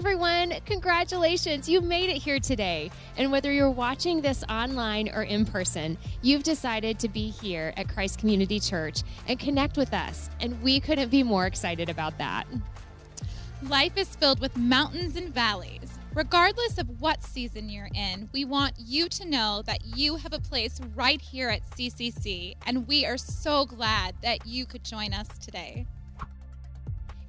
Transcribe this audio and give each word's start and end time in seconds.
everyone. 0.00 0.54
Congratulations. 0.64 1.68
You 1.68 1.82
made 1.82 2.08
it 2.08 2.16
here 2.16 2.38
today. 2.38 2.90
And 3.18 3.30
whether 3.30 3.52
you're 3.52 3.68
watching 3.68 4.22
this 4.22 4.42
online 4.48 5.10
or 5.10 5.24
in 5.24 5.44
person, 5.44 5.98
you've 6.22 6.42
decided 6.42 6.98
to 7.00 7.08
be 7.10 7.28
here 7.28 7.74
at 7.76 7.86
Christ 7.86 8.18
Community 8.18 8.58
Church 8.58 9.02
and 9.28 9.38
connect 9.38 9.76
with 9.76 9.92
us. 9.92 10.30
And 10.40 10.58
we 10.62 10.80
couldn't 10.80 11.10
be 11.10 11.22
more 11.22 11.44
excited 11.44 11.90
about 11.90 12.16
that. 12.16 12.46
Life 13.64 13.92
is 13.98 14.16
filled 14.16 14.40
with 14.40 14.56
mountains 14.56 15.16
and 15.16 15.34
valleys. 15.34 15.90
Regardless 16.14 16.78
of 16.78 16.98
what 16.98 17.22
season 17.22 17.68
you're 17.68 17.90
in, 17.94 18.30
we 18.32 18.46
want 18.46 18.72
you 18.78 19.06
to 19.10 19.28
know 19.28 19.60
that 19.66 19.84
you 19.84 20.16
have 20.16 20.32
a 20.32 20.40
place 20.40 20.80
right 20.96 21.20
here 21.20 21.50
at 21.50 21.60
CCC, 21.72 22.56
and 22.64 22.88
we 22.88 23.04
are 23.04 23.18
so 23.18 23.66
glad 23.66 24.14
that 24.22 24.46
you 24.46 24.64
could 24.64 24.82
join 24.82 25.12
us 25.12 25.28
today. 25.38 25.86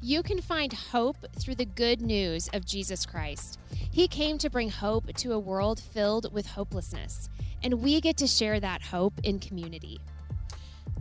You 0.04 0.24
can 0.24 0.42
find 0.42 0.74
hope 0.74 1.28
through 1.38 1.54
the 1.56 1.66
good 1.66 2.02
news 2.02 2.50
of 2.54 2.66
Jesus 2.66 3.06
Christ. 3.06 3.60
He 3.92 4.08
came 4.08 4.40
to 4.40 4.50
bring 4.50 4.72
hope 4.72 5.14
to 5.18 5.34
a 5.34 5.38
world 5.38 5.80
filled 5.80 6.34
with 6.34 6.48
hopelessness, 6.48 7.30
and 7.62 7.84
we 7.84 8.02
get 8.02 8.18
to 8.18 8.26
share 8.26 8.60
that 8.60 8.82
hope 8.82 9.14
in 9.22 9.38
community. 9.38 10.00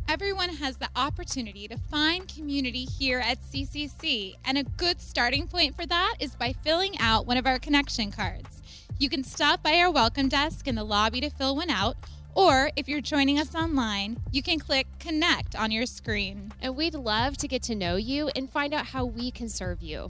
Everyone 0.06 0.50
has 0.50 0.76
the 0.76 0.90
opportunity 0.96 1.66
to 1.68 1.78
find 1.78 2.28
community 2.28 2.84
here 2.84 3.20
at 3.20 3.38
CCC, 3.40 4.34
and 4.44 4.58
a 4.58 4.64
good 4.64 5.00
starting 5.00 5.48
point 5.48 5.74
for 5.74 5.86
that 5.86 6.16
is 6.20 6.34
by 6.34 6.52
filling 6.52 6.98
out 6.98 7.26
one 7.26 7.38
of 7.38 7.46
our 7.46 7.58
connection 7.58 8.12
cards. 8.12 8.60
You 8.98 9.08
can 9.08 9.24
stop 9.24 9.62
by 9.62 9.78
our 9.78 9.90
welcome 9.90 10.28
desk 10.28 10.68
in 10.68 10.74
the 10.74 10.84
lobby 10.84 11.22
to 11.22 11.30
fill 11.30 11.56
one 11.56 11.70
out, 11.70 11.96
or 12.40 12.70
if 12.74 12.88
you're 12.88 13.02
joining 13.02 13.38
us 13.38 13.54
online, 13.54 14.16
you 14.32 14.42
can 14.42 14.58
click 14.58 14.86
Connect 14.98 15.54
on 15.54 15.70
your 15.70 15.84
screen. 15.84 16.50
And 16.62 16.74
we'd 16.74 16.94
love 16.94 17.36
to 17.36 17.46
get 17.46 17.62
to 17.64 17.74
know 17.74 17.96
you 17.96 18.30
and 18.34 18.48
find 18.48 18.72
out 18.72 18.86
how 18.86 19.04
we 19.04 19.30
can 19.30 19.50
serve 19.50 19.82
you. 19.82 20.08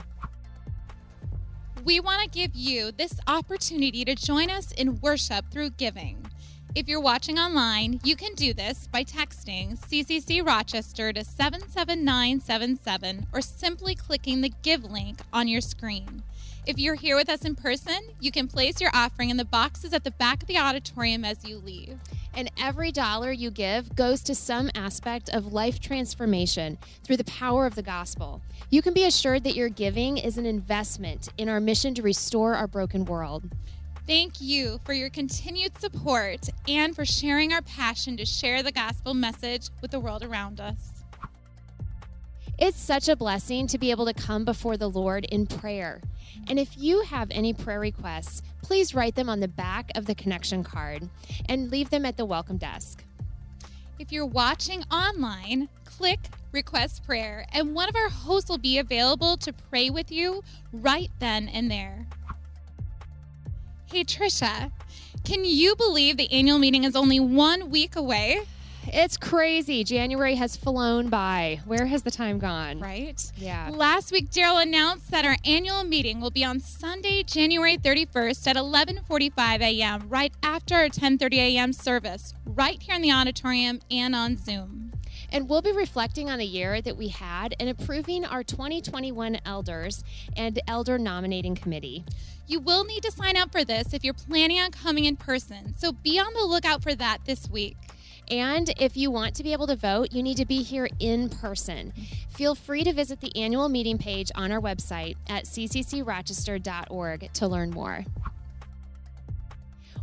We 1.83 1.99
want 1.99 2.21
to 2.21 2.29
give 2.29 2.55
you 2.55 2.93
this 2.93 3.19
opportunity 3.27 4.05
to 4.05 4.15
join 4.15 4.49
us 4.49 4.71
in 4.71 5.01
worship 5.01 5.51
through 5.51 5.71
giving. 5.71 6.25
If 6.73 6.87
you're 6.87 7.01
watching 7.01 7.37
online, 7.37 7.99
you 8.05 8.15
can 8.15 8.33
do 8.35 8.53
this 8.53 8.87
by 8.87 9.03
texting 9.03 9.77
CCC 9.77 10.45
Rochester 10.45 11.11
to 11.11 11.25
77977 11.25 13.27
or 13.33 13.41
simply 13.41 13.93
clicking 13.93 14.39
the 14.39 14.53
Give 14.61 14.85
link 14.85 15.19
on 15.33 15.49
your 15.49 15.59
screen. 15.59 16.23
If 16.67 16.77
you're 16.77 16.93
here 16.93 17.15
with 17.15 17.27
us 17.27 17.43
in 17.43 17.55
person, 17.55 17.99
you 18.19 18.31
can 18.31 18.47
place 18.47 18.79
your 18.79 18.91
offering 18.93 19.31
in 19.31 19.37
the 19.37 19.45
boxes 19.45 19.93
at 19.93 20.03
the 20.03 20.11
back 20.11 20.43
of 20.43 20.47
the 20.47 20.59
auditorium 20.59 21.25
as 21.25 21.43
you 21.43 21.57
leave. 21.57 21.97
And 22.35 22.51
every 22.55 22.91
dollar 22.91 23.31
you 23.31 23.49
give 23.49 23.95
goes 23.95 24.21
to 24.23 24.35
some 24.35 24.69
aspect 24.75 25.27
of 25.29 25.51
life 25.51 25.79
transformation 25.79 26.77
through 27.03 27.17
the 27.17 27.23
power 27.23 27.65
of 27.65 27.73
the 27.73 27.81
gospel. 27.81 28.43
You 28.69 28.83
can 28.83 28.93
be 28.93 29.05
assured 29.05 29.43
that 29.45 29.55
your 29.55 29.69
giving 29.69 30.19
is 30.19 30.37
an 30.37 30.45
investment 30.45 31.29
in 31.35 31.49
our 31.49 31.59
mission 31.59 31.95
to 31.95 32.03
restore 32.03 32.53
our 32.53 32.67
broken 32.67 33.05
world. 33.05 33.49
Thank 34.05 34.39
you 34.39 34.79
for 34.85 34.93
your 34.93 35.09
continued 35.09 35.79
support 35.79 36.47
and 36.67 36.95
for 36.95 37.05
sharing 37.05 37.53
our 37.53 37.63
passion 37.63 38.17
to 38.17 38.25
share 38.25 38.61
the 38.61 38.71
gospel 38.71 39.15
message 39.15 39.69
with 39.81 39.89
the 39.89 39.99
world 39.99 40.23
around 40.23 40.61
us. 40.61 41.00
It's 42.63 42.79
such 42.79 43.09
a 43.09 43.15
blessing 43.15 43.65
to 43.65 43.79
be 43.79 43.89
able 43.89 44.05
to 44.05 44.13
come 44.13 44.45
before 44.45 44.77
the 44.77 44.87
Lord 44.87 45.25
in 45.25 45.47
prayer. 45.47 45.99
And 46.47 46.59
if 46.59 46.77
you 46.77 47.01
have 47.01 47.29
any 47.31 47.55
prayer 47.55 47.79
requests, 47.79 48.43
please 48.61 48.93
write 48.93 49.15
them 49.15 49.29
on 49.29 49.39
the 49.39 49.47
back 49.47 49.89
of 49.95 50.05
the 50.05 50.13
connection 50.13 50.63
card 50.63 51.09
and 51.49 51.71
leave 51.71 51.89
them 51.89 52.05
at 52.05 52.17
the 52.17 52.25
welcome 52.25 52.57
desk. 52.57 53.03
If 53.97 54.11
you're 54.11 54.27
watching 54.27 54.83
online, 54.91 55.69
click 55.85 56.19
Request 56.51 57.03
Prayer, 57.03 57.47
and 57.51 57.73
one 57.73 57.89
of 57.89 57.95
our 57.95 58.09
hosts 58.09 58.47
will 58.47 58.59
be 58.59 58.77
available 58.77 59.37
to 59.37 59.51
pray 59.53 59.89
with 59.89 60.11
you 60.11 60.43
right 60.71 61.09
then 61.17 61.47
and 61.47 61.71
there. 61.71 62.05
Hey, 63.87 64.03
Trisha, 64.03 64.71
can 65.23 65.45
you 65.45 65.75
believe 65.75 66.15
the 66.15 66.31
annual 66.31 66.59
meeting 66.59 66.83
is 66.83 66.95
only 66.95 67.19
one 67.19 67.71
week 67.71 67.95
away? 67.95 68.41
It's 68.87 69.15
crazy. 69.15 69.83
January 69.83 70.35
has 70.35 70.55
flown 70.57 71.09
by. 71.09 71.59
Where 71.65 71.85
has 71.85 72.01
the 72.01 72.09
time 72.11 72.39
gone? 72.39 72.79
Right? 72.79 73.31
Yeah. 73.37 73.69
Last 73.71 74.11
week, 74.11 74.31
Daryl 74.31 74.61
announced 74.61 75.11
that 75.11 75.23
our 75.23 75.37
annual 75.45 75.83
meeting 75.83 76.19
will 76.19 76.31
be 76.31 76.43
on 76.43 76.59
Sunday, 76.59 77.21
January 77.23 77.77
31st 77.77 78.47
at 78.47 78.55
11:45 78.55 79.61
a.m. 79.61 80.09
right 80.09 80.33
after 80.41 80.75
our 80.75 80.89
10:30 80.89 81.33
a.m. 81.37 81.73
service, 81.73 82.33
right 82.45 82.81
here 82.81 82.95
in 82.95 83.01
the 83.01 83.11
auditorium 83.11 83.81
and 83.91 84.15
on 84.15 84.35
Zoom. 84.35 84.91
And 85.31 85.47
we'll 85.47 85.61
be 85.61 85.71
reflecting 85.71 86.29
on 86.29 86.39
the 86.39 86.45
year 86.45 86.81
that 86.81 86.97
we 86.97 87.09
had 87.09 87.55
and 87.59 87.69
approving 87.69 88.25
our 88.25 88.43
2021 88.43 89.39
elders 89.45 90.03
and 90.35 90.59
elder 90.67 90.97
nominating 90.97 91.55
committee. 91.55 92.03
You 92.47 92.59
will 92.59 92.83
need 92.83 93.03
to 93.03 93.11
sign 93.11 93.37
up 93.37 93.51
for 93.51 93.63
this 93.63 93.93
if 93.93 94.03
you're 94.03 94.13
planning 94.13 94.59
on 94.59 94.71
coming 94.71 95.05
in 95.05 95.15
person, 95.15 95.73
so 95.77 95.93
be 95.93 96.19
on 96.19 96.33
the 96.33 96.43
lookout 96.43 96.83
for 96.83 96.95
that 96.95 97.19
this 97.25 97.49
week. 97.49 97.77
And 98.31 98.73
if 98.79 98.95
you 98.95 99.11
want 99.11 99.35
to 99.35 99.43
be 99.43 99.51
able 99.51 99.67
to 99.67 99.75
vote, 99.75 100.13
you 100.13 100.23
need 100.23 100.37
to 100.37 100.45
be 100.45 100.63
here 100.63 100.87
in 100.99 101.27
person. 101.27 101.91
Feel 102.29 102.55
free 102.55 102.85
to 102.85 102.93
visit 102.93 103.19
the 103.19 103.35
annual 103.35 103.67
meeting 103.67 103.97
page 103.97 104.31
on 104.35 104.53
our 104.53 104.61
website 104.61 105.17
at 105.27 105.43
cccrochester.org 105.43 107.33
to 107.33 107.47
learn 107.47 107.71
more. 107.71 108.05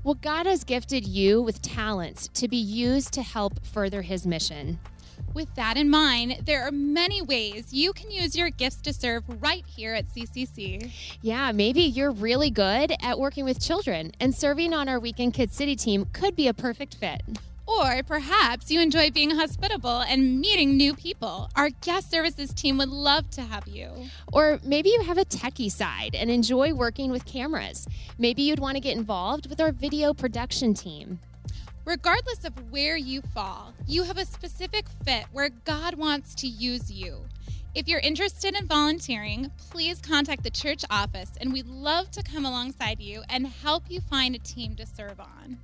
Well, 0.05 0.15
God 0.15 0.47
has 0.47 0.63
gifted 0.63 1.07
you 1.07 1.41
with 1.41 1.63
talents 1.63 2.29
to 2.35 2.49
be 2.49 2.59
used 2.59 3.13
to 3.15 3.23
help 3.23 3.65
further 3.65 4.03
His 4.03 4.27
mission. 4.27 4.79
With 5.35 5.55
that 5.57 5.77
in 5.77 5.91
mind, 5.91 6.43
there 6.45 6.63
are 6.63 6.71
many 6.71 7.23
ways 7.23 7.73
you 7.73 7.93
can 7.93 8.11
use 8.11 8.37
your 8.37 8.51
gifts 8.51 8.81
to 8.83 8.93
serve 8.93 9.25
right 9.43 9.65
here 9.67 9.95
at 9.95 10.07
CCC. 10.07 10.91
Yeah, 11.23 11.53
maybe 11.53 11.81
you're 11.81 12.13
really 12.13 12.51
good 12.51 12.93
at 13.03 13.19
working 13.19 13.45
with 13.45 13.61
children, 13.61 14.13
and 14.21 14.35
serving 14.35 14.73
on 14.73 14.89
our 14.89 15.01
Weekend 15.01 15.35
Kids 15.35 15.57
City 15.57 15.77
team 15.77 16.07
could 16.13 16.37
be 16.37 16.49
a 16.49 16.55
perfect 16.55 16.97
fit. 16.97 17.23
Or 17.69 18.03
perhaps 18.03 18.71
you 18.71 18.81
enjoy 18.81 19.11
being 19.11 19.29
hospitable 19.29 20.01
and 20.01 20.41
meeting 20.41 20.79
new 20.79 20.95
people. 20.95 21.51
Our 21.55 21.69
guest 21.69 22.11
services 22.11 22.55
team 22.55 22.79
would 22.79 22.89
love 22.89 23.29
to 23.33 23.43
have 23.43 23.69
you. 23.69 23.91
Or 24.33 24.59
maybe 24.65 24.89
you 24.89 25.03
have 25.03 25.19
a 25.19 25.27
techie 25.27 25.71
side 25.71 26.15
and 26.15 26.31
enjoy 26.31 26.73
working 26.73 27.11
with 27.11 27.27
cameras. 27.27 27.87
Maybe 28.17 28.41
you'd 28.41 28.59
want 28.59 28.77
to 28.77 28.81
get 28.81 28.97
involved 28.97 29.51
with 29.51 29.61
our 29.61 29.71
video 29.71 30.15
production 30.15 30.73
team. 30.73 31.19
Regardless 31.85 32.43
of 32.45 32.73
where 32.73 32.97
you 32.97 33.21
fall, 33.21 33.75
you 33.87 34.03
have 34.05 34.17
a 34.17 34.25
specific 34.25 34.87
fit 35.05 35.27
where 35.31 35.51
God 35.67 35.95
wants 35.95 36.35
to 36.37 36.47
use 36.47 36.91
you. 36.91 37.19
If 37.75 37.87
you're 37.87 38.01
interested 38.01 38.57
in 38.57 38.67
volunteering, 38.67 39.51
please 39.71 40.01
contact 40.01 40.43
the 40.43 40.51
church 40.51 40.85
office 40.89 41.33
and 41.39 41.53
we'd 41.53 41.67
love 41.67 42.11
to 42.13 42.23
come 42.23 42.47
alongside 42.47 42.99
you 42.99 43.25
and 43.29 43.47
help 43.47 43.85
you 43.91 44.01
find 44.01 44.35
a 44.35 44.39
team 44.39 44.75
to 44.77 44.87
serve 44.87 45.21
on. 45.21 45.59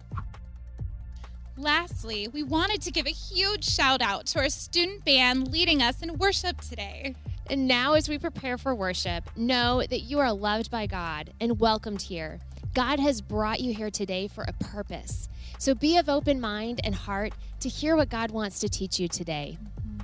Lastly, 1.56 2.26
we 2.26 2.42
wanted 2.42 2.82
to 2.82 2.90
give 2.90 3.06
a 3.06 3.10
huge 3.10 3.64
shout 3.64 4.02
out 4.02 4.26
to 4.26 4.40
our 4.40 4.48
student 4.48 5.04
band 5.04 5.52
leading 5.52 5.82
us 5.82 6.02
in 6.02 6.18
worship 6.18 6.60
today. 6.60 7.14
And 7.48 7.68
now, 7.68 7.92
as 7.92 8.08
we 8.08 8.18
prepare 8.18 8.58
for 8.58 8.74
worship, 8.74 9.30
know 9.36 9.80
that 9.88 10.00
you 10.00 10.18
are 10.18 10.32
loved 10.32 10.68
by 10.68 10.86
God 10.86 11.32
and 11.40 11.60
welcomed 11.60 12.02
here. 12.02 12.40
God 12.74 12.98
has 12.98 13.20
brought 13.20 13.60
you 13.60 13.72
here 13.72 13.90
today 13.90 14.26
for 14.26 14.44
a 14.48 14.52
purpose. 14.64 15.28
So 15.58 15.76
be 15.76 15.96
of 15.96 16.08
open 16.08 16.40
mind 16.40 16.80
and 16.82 16.92
heart 16.92 17.34
to 17.60 17.68
hear 17.68 17.94
what 17.94 18.08
God 18.08 18.32
wants 18.32 18.58
to 18.58 18.68
teach 18.68 18.98
you 18.98 19.06
today. 19.06 19.56
Mm-hmm. 19.62 20.00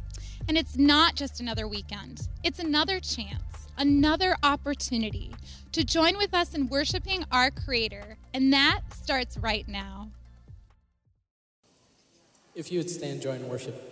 And 0.48 0.56
it's 0.56 0.76
not 0.76 1.16
just 1.16 1.40
another 1.40 1.66
weekend, 1.66 2.28
it's 2.44 2.60
another 2.60 3.00
chance, 3.00 3.66
another 3.76 4.36
opportunity 4.44 5.34
to 5.72 5.82
join 5.82 6.16
with 6.16 6.32
us 6.32 6.54
in 6.54 6.68
worshiping 6.68 7.24
our 7.32 7.50
Creator. 7.50 8.18
And 8.32 8.52
that 8.52 8.82
starts 8.94 9.36
right 9.36 9.66
now. 9.66 10.10
If 12.54 12.72
you 12.72 12.80
would 12.80 12.90
stand, 12.90 13.22
join 13.22 13.48
worship. 13.48 13.90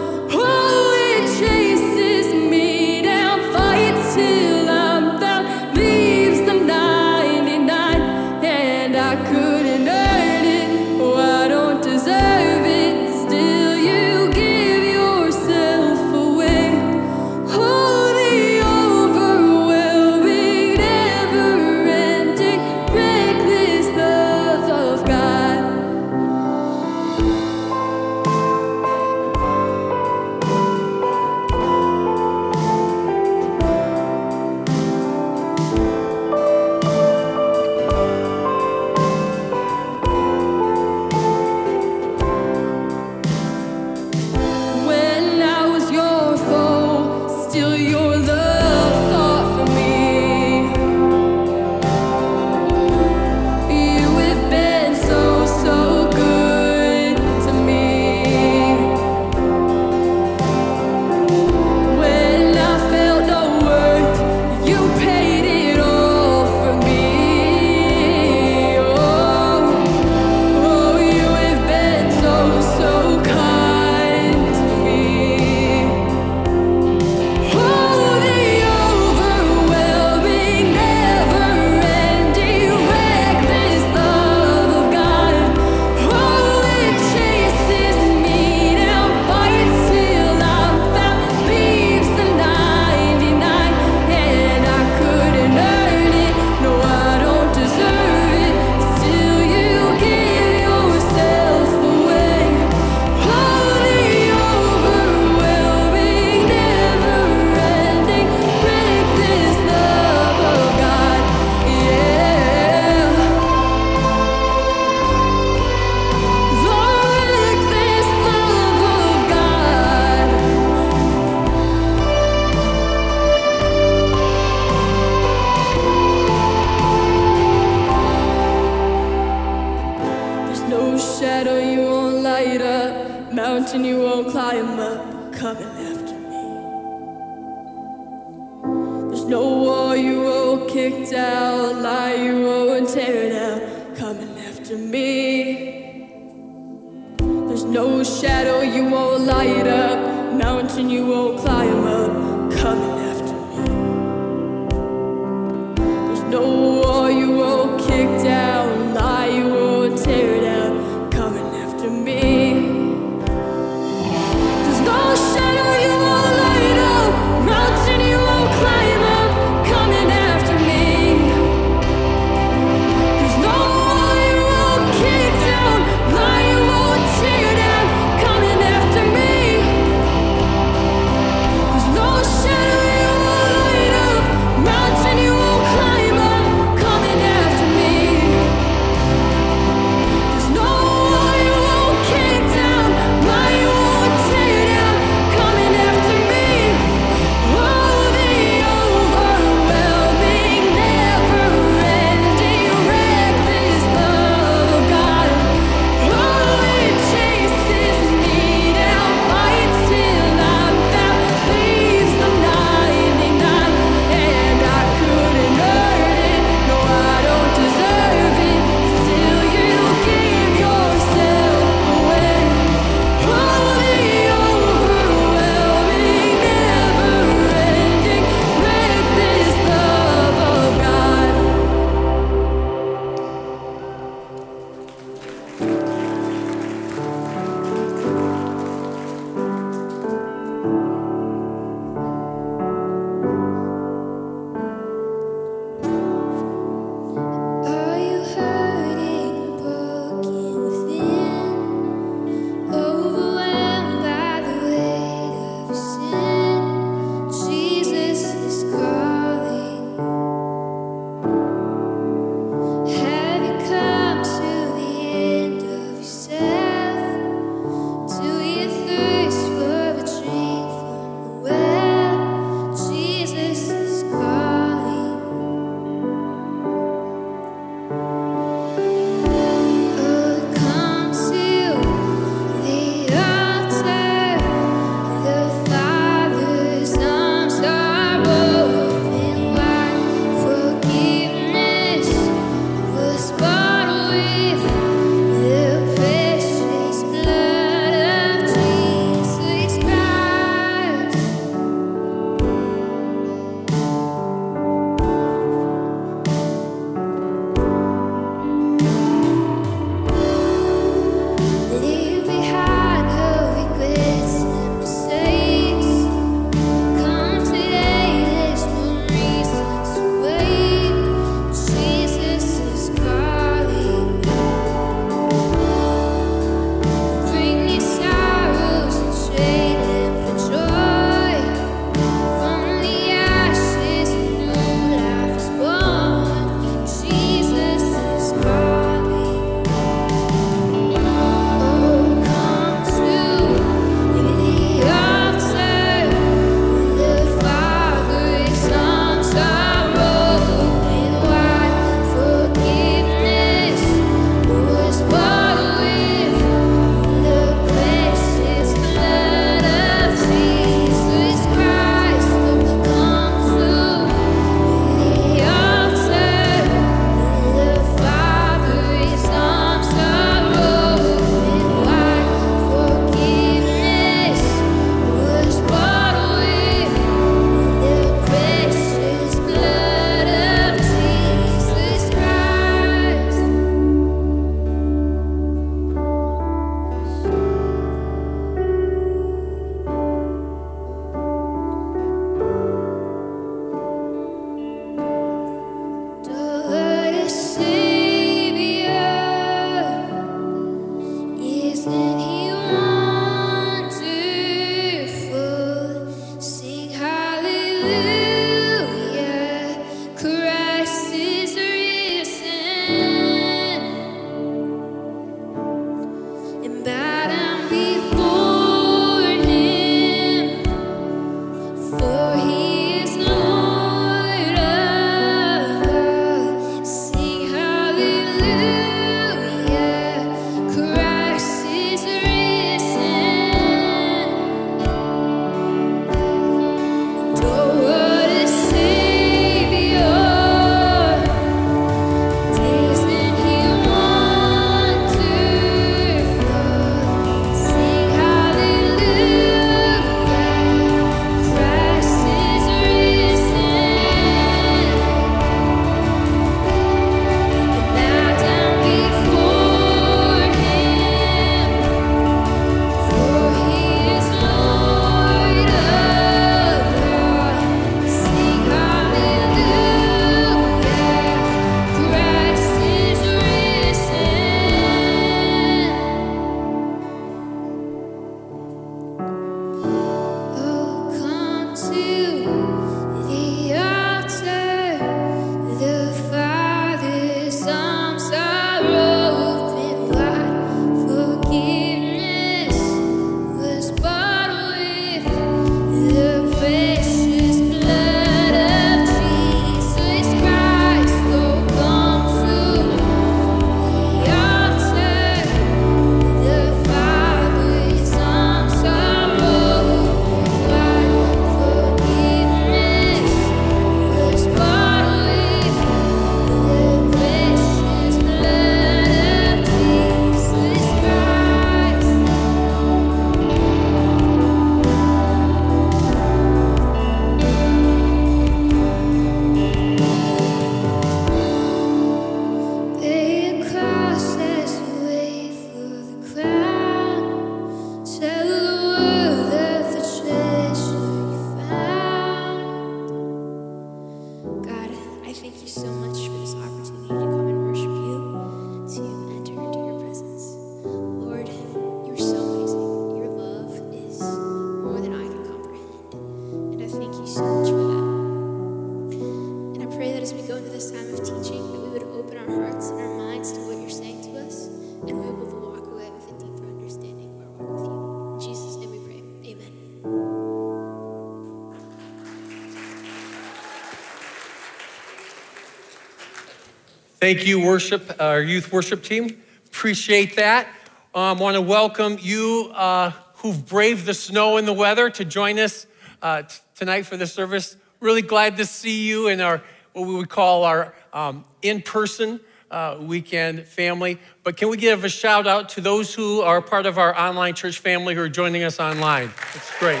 Thank 577.28 577.46
you, 577.46 577.60
worship, 577.60 578.22
our 578.22 578.40
youth 578.40 578.72
worship 578.72 579.02
team. 579.02 579.42
Appreciate 579.66 580.36
that. 580.36 580.66
I 581.14 581.32
um, 581.32 581.38
want 581.38 581.56
to 581.56 581.60
welcome 581.60 582.16
you 582.18 582.72
uh, 582.74 583.10
who've 583.34 583.66
braved 583.66 584.06
the 584.06 584.14
snow 584.14 584.56
and 584.56 584.66
the 584.66 584.72
weather 584.72 585.10
to 585.10 585.26
join 585.26 585.58
us 585.58 585.86
uh, 586.22 586.44
t- 586.44 586.56
tonight 586.74 587.04
for 587.04 587.18
this 587.18 587.34
service. 587.34 587.76
Really 588.00 588.22
glad 588.22 588.56
to 588.56 588.64
see 588.64 589.06
you 589.06 589.28
in 589.28 589.42
our 589.42 589.62
what 589.92 590.08
we 590.08 590.14
would 590.14 590.30
call 590.30 590.64
our 590.64 590.94
um, 591.12 591.44
in-person 591.60 592.40
uh, 592.70 592.96
weekend 592.98 593.66
family. 593.66 594.18
But 594.42 594.56
can 594.56 594.70
we 594.70 594.78
give 594.78 595.04
a 595.04 595.10
shout 595.10 595.46
out 595.46 595.68
to 595.70 595.82
those 595.82 596.14
who 596.14 596.40
are 596.40 596.62
part 596.62 596.86
of 596.86 596.96
our 596.96 597.14
online 597.14 597.52
church 597.52 597.78
family 597.78 598.14
who 598.14 598.22
are 598.22 598.30
joining 598.30 598.62
us 598.62 598.80
online? 598.80 599.30
It's 599.54 599.78
great. 599.78 600.00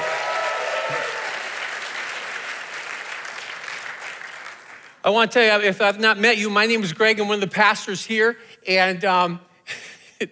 I 5.08 5.10
want 5.10 5.32
to 5.32 5.38
tell 5.38 5.62
you, 5.62 5.66
if 5.66 5.80
I've 5.80 5.98
not 5.98 6.18
met 6.18 6.36
you, 6.36 6.50
my 6.50 6.66
name 6.66 6.82
is 6.82 6.92
Greg. 6.92 7.18
I'm 7.18 7.28
one 7.28 7.36
of 7.36 7.40
the 7.40 7.46
pastors 7.46 8.04
here. 8.04 8.36
And 8.66 9.02
um, 9.06 9.40
I 10.20 10.28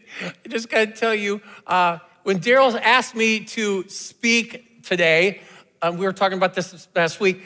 just 0.49 0.69
got 0.69 0.81
to 0.81 0.93
tell 0.93 1.15
you, 1.15 1.41
uh, 1.67 1.97
when 2.25 2.41
Daryl 2.41 2.79
asked 2.79 3.15
me 3.15 3.43
to 3.47 3.89
speak 3.89 4.83
today, 4.83 5.41
um, 5.81 5.97
we 5.97 6.05
were 6.05 6.13
talking 6.13 6.37
about 6.37 6.53
this 6.53 6.89
last 6.95 7.21
week, 7.21 7.41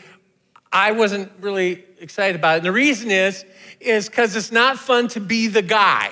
I 0.72 0.90
wasn't 0.90 1.30
really 1.40 1.84
excited 2.00 2.34
about 2.34 2.54
it. 2.54 2.56
And 2.56 2.66
the 2.66 2.72
reason 2.72 3.12
is, 3.12 3.44
is 3.78 4.08
because 4.08 4.34
it's 4.34 4.50
not 4.50 4.76
fun 4.76 5.06
to 5.10 5.20
be 5.20 5.46
the 5.46 5.62
guy 5.62 6.10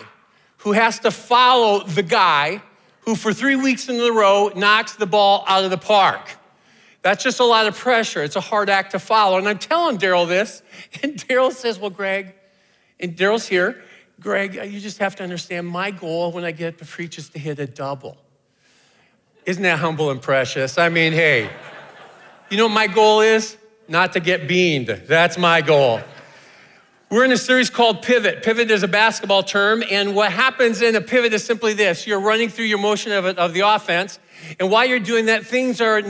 who 0.58 0.70
has 0.70 1.00
to 1.00 1.10
follow 1.10 1.82
the 1.82 2.04
guy 2.04 2.62
who 3.00 3.16
for 3.16 3.34
three 3.34 3.56
weeks 3.56 3.88
in 3.88 3.96
a 3.96 4.12
row 4.12 4.52
knocks 4.54 4.94
the 4.94 5.06
ball 5.06 5.42
out 5.48 5.64
of 5.64 5.72
the 5.72 5.78
park. 5.78 6.37
That's 7.08 7.24
just 7.24 7.40
a 7.40 7.44
lot 7.44 7.66
of 7.66 7.74
pressure. 7.74 8.22
It's 8.22 8.36
a 8.36 8.40
hard 8.40 8.68
act 8.68 8.90
to 8.90 8.98
follow. 8.98 9.38
And 9.38 9.48
I'm 9.48 9.58
telling 9.58 9.96
Daryl 9.96 10.28
this, 10.28 10.62
and 11.02 11.14
Daryl 11.14 11.50
says, 11.50 11.78
Well, 11.78 11.88
Greg, 11.88 12.34
and 13.00 13.16
Daryl's 13.16 13.48
here, 13.48 13.82
Greg, 14.20 14.58
uh, 14.58 14.64
you 14.64 14.78
just 14.78 14.98
have 14.98 15.16
to 15.16 15.22
understand 15.22 15.66
my 15.66 15.90
goal 15.90 16.32
when 16.32 16.44
I 16.44 16.50
get 16.50 16.74
up 16.74 16.78
to 16.80 16.84
preach 16.84 17.16
is 17.16 17.30
to 17.30 17.38
hit 17.38 17.58
a 17.60 17.66
double. 17.66 18.18
Isn't 19.46 19.62
that 19.62 19.78
humble 19.78 20.10
and 20.10 20.20
precious? 20.20 20.76
I 20.76 20.90
mean, 20.90 21.14
hey, 21.14 21.48
you 22.50 22.58
know 22.58 22.66
what 22.66 22.74
my 22.74 22.88
goal 22.88 23.22
is? 23.22 23.56
Not 23.88 24.12
to 24.12 24.20
get 24.20 24.46
beamed. 24.46 24.88
That's 24.88 25.38
my 25.38 25.62
goal. 25.62 26.00
We're 27.08 27.24
in 27.24 27.32
a 27.32 27.38
series 27.38 27.70
called 27.70 28.02
Pivot. 28.02 28.42
Pivot 28.42 28.70
is 28.70 28.82
a 28.82 28.88
basketball 28.88 29.44
term, 29.44 29.82
and 29.90 30.14
what 30.14 30.30
happens 30.30 30.82
in 30.82 30.94
a 30.94 31.00
pivot 31.00 31.32
is 31.32 31.42
simply 31.42 31.72
this 31.72 32.06
you're 32.06 32.20
running 32.20 32.50
through 32.50 32.66
your 32.66 32.76
motion 32.76 33.12
of, 33.12 33.24
of 33.24 33.54
the 33.54 33.60
offense, 33.60 34.18
and 34.60 34.70
while 34.70 34.84
you're 34.84 35.00
doing 35.00 35.24
that, 35.26 35.46
things 35.46 35.80
are 35.80 36.02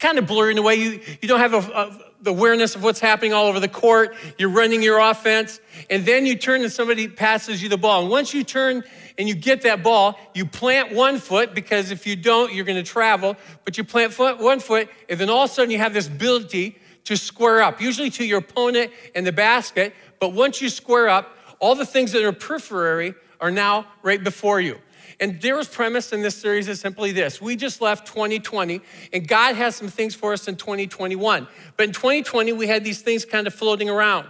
kind 0.00 0.18
of 0.18 0.26
blurry 0.26 0.52
in 0.52 0.58
a 0.58 0.62
way. 0.62 0.74
You, 0.74 1.00
you 1.20 1.28
don't 1.28 1.40
have 1.40 1.54
a, 1.54 1.58
a, 1.58 1.98
the 2.22 2.30
awareness 2.30 2.74
of 2.74 2.82
what's 2.82 3.00
happening 3.00 3.32
all 3.32 3.46
over 3.46 3.60
the 3.60 3.68
court. 3.68 4.14
You're 4.38 4.50
running 4.50 4.82
your 4.82 4.98
offense, 4.98 5.60
and 5.88 6.04
then 6.04 6.26
you 6.26 6.36
turn 6.36 6.62
and 6.62 6.72
somebody 6.72 7.06
passes 7.06 7.62
you 7.62 7.68
the 7.68 7.78
ball. 7.78 8.02
And 8.02 8.10
once 8.10 8.34
you 8.34 8.42
turn 8.42 8.82
and 9.18 9.28
you 9.28 9.34
get 9.34 9.62
that 9.62 9.82
ball, 9.82 10.18
you 10.34 10.46
plant 10.46 10.92
one 10.92 11.18
foot 11.18 11.54
because 11.54 11.90
if 11.90 12.06
you 12.06 12.16
don't, 12.16 12.52
you're 12.52 12.64
going 12.64 12.82
to 12.82 12.90
travel. 12.90 13.36
But 13.64 13.78
you 13.78 13.84
plant 13.84 14.12
foot, 14.12 14.38
one 14.38 14.60
foot, 14.60 14.88
and 15.08 15.20
then 15.20 15.30
all 15.30 15.44
of 15.44 15.50
a 15.50 15.52
sudden 15.52 15.70
you 15.70 15.78
have 15.78 15.94
this 15.94 16.08
ability 16.08 16.78
to 17.04 17.16
square 17.16 17.62
up, 17.62 17.80
usually 17.80 18.10
to 18.10 18.24
your 18.24 18.38
opponent 18.38 18.92
and 19.14 19.26
the 19.26 19.32
basket. 19.32 19.94
But 20.18 20.32
once 20.32 20.60
you 20.60 20.68
square 20.68 21.08
up, 21.08 21.36
all 21.58 21.74
the 21.74 21.86
things 21.86 22.12
that 22.12 22.22
are 22.24 22.32
periphery 22.32 23.14
are 23.40 23.50
now 23.50 23.86
right 24.02 24.22
before 24.22 24.60
you. 24.60 24.78
And 25.20 25.38
Daryl's 25.38 25.68
premise 25.68 26.14
in 26.14 26.22
this 26.22 26.34
series 26.34 26.66
is 26.66 26.80
simply 26.80 27.12
this 27.12 27.40
We 27.40 27.54
just 27.54 27.82
left 27.82 28.06
2020, 28.06 28.80
and 29.12 29.28
God 29.28 29.54
has 29.54 29.76
some 29.76 29.88
things 29.88 30.14
for 30.14 30.32
us 30.32 30.48
in 30.48 30.56
2021. 30.56 31.46
But 31.76 31.84
in 31.84 31.92
2020, 31.92 32.54
we 32.54 32.66
had 32.66 32.82
these 32.82 33.02
things 33.02 33.26
kind 33.26 33.46
of 33.46 33.54
floating 33.54 33.90
around. 33.90 34.28